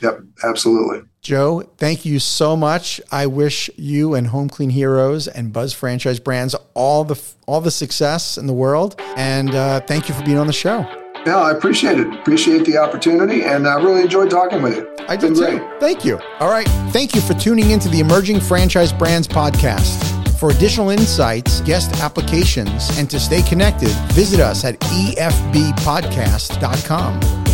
Yep. 0.01 0.21
Absolutely. 0.43 1.03
Joe, 1.21 1.61
thank 1.77 2.05
you 2.05 2.19
so 2.19 2.55
much. 2.55 3.01
I 3.11 3.25
wish 3.25 3.69
you 3.75 4.13
and 4.15 4.27
Home 4.27 4.47
Clean 4.49 4.69
Heroes 4.69 5.27
and 5.27 5.51
Buzz 5.51 5.73
Franchise 5.73 6.19
Brands 6.19 6.55
all 6.73 7.03
the 7.03 7.19
all 7.47 7.59
the 7.59 7.71
success 7.71 8.37
in 8.37 8.47
the 8.47 8.53
world. 8.53 8.95
And 9.15 9.53
uh, 9.53 9.81
thank 9.81 10.07
you 10.07 10.15
for 10.15 10.23
being 10.23 10.37
on 10.37 10.47
the 10.47 10.53
show. 10.53 10.85
Yeah, 11.25 11.37
I 11.37 11.51
appreciate 11.51 11.99
it. 11.99 12.07
Appreciate 12.13 12.63
the 12.65 12.77
opportunity, 12.77 13.43
and 13.43 13.67
I 13.67 13.75
really 13.75 14.03
enjoyed 14.03 14.29
talking 14.29 14.61
with 14.61 14.77
you. 14.77 14.87
I 15.09 15.17
did 15.17 15.35
too. 15.35 15.59
Thank 15.79 16.05
you. 16.05 16.19
All 16.39 16.49
right. 16.49 16.67
Thank 16.93 17.15
you 17.15 17.21
for 17.21 17.33
tuning 17.33 17.71
into 17.71 17.89
the 17.89 17.99
Emerging 17.99 18.39
Franchise 18.39 18.93
Brands 18.93 19.27
podcast. 19.27 20.13
For 20.39 20.51
additional 20.51 20.91
insights, 20.91 21.59
guest 21.61 21.99
applications, 21.99 22.95
and 22.97 23.09
to 23.09 23.19
stay 23.19 23.41
connected, 23.41 23.89
visit 24.13 24.39
us 24.39 24.63
at 24.63 24.79
efbpodcast.com. 24.79 27.46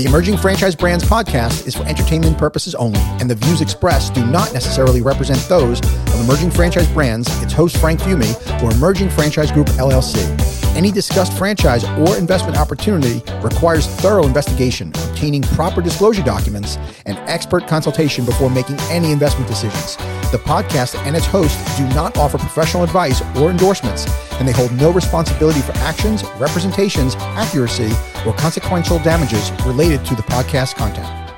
The 0.00 0.06
Emerging 0.06 0.38
Franchise 0.38 0.74
Brands 0.74 1.04
podcast 1.04 1.66
is 1.66 1.76
for 1.76 1.82
entertainment 1.82 2.38
purposes 2.38 2.74
only, 2.74 3.00
and 3.20 3.28
the 3.28 3.34
views 3.34 3.60
expressed 3.60 4.14
do 4.14 4.24
not 4.24 4.50
necessarily 4.54 5.02
represent 5.02 5.38
those 5.46 5.78
of 5.78 6.20
Emerging 6.20 6.52
Franchise 6.52 6.90
Brands, 6.90 7.28
its 7.42 7.52
host 7.52 7.76
Frank 7.76 8.00
Fiume, 8.00 8.62
or 8.62 8.70
Emerging 8.70 9.10
Franchise 9.10 9.52
Group 9.52 9.66
LLC. 9.76 10.59
Any 10.76 10.92
discussed 10.92 11.36
franchise 11.36 11.84
or 11.84 12.16
investment 12.16 12.56
opportunity 12.56 13.22
requires 13.42 13.86
thorough 13.86 14.24
investigation, 14.24 14.88
obtaining 15.10 15.42
proper 15.42 15.82
disclosure 15.82 16.22
documents, 16.22 16.76
and 17.06 17.18
expert 17.28 17.66
consultation 17.66 18.24
before 18.24 18.48
making 18.48 18.78
any 18.82 19.10
investment 19.10 19.48
decisions. 19.48 19.96
The 20.30 20.38
podcast 20.38 20.94
and 21.06 21.16
its 21.16 21.26
hosts 21.26 21.76
do 21.76 21.86
not 21.88 22.16
offer 22.16 22.38
professional 22.38 22.84
advice 22.84 23.20
or 23.36 23.50
endorsements, 23.50 24.06
and 24.34 24.46
they 24.46 24.52
hold 24.52 24.72
no 24.74 24.92
responsibility 24.92 25.60
for 25.60 25.72
actions, 25.78 26.22
representations, 26.38 27.16
accuracy, 27.16 27.90
or 28.24 28.32
consequential 28.34 29.00
damages 29.00 29.50
related 29.66 30.04
to 30.06 30.14
the 30.14 30.22
podcast 30.22 30.76
content. 30.76 31.29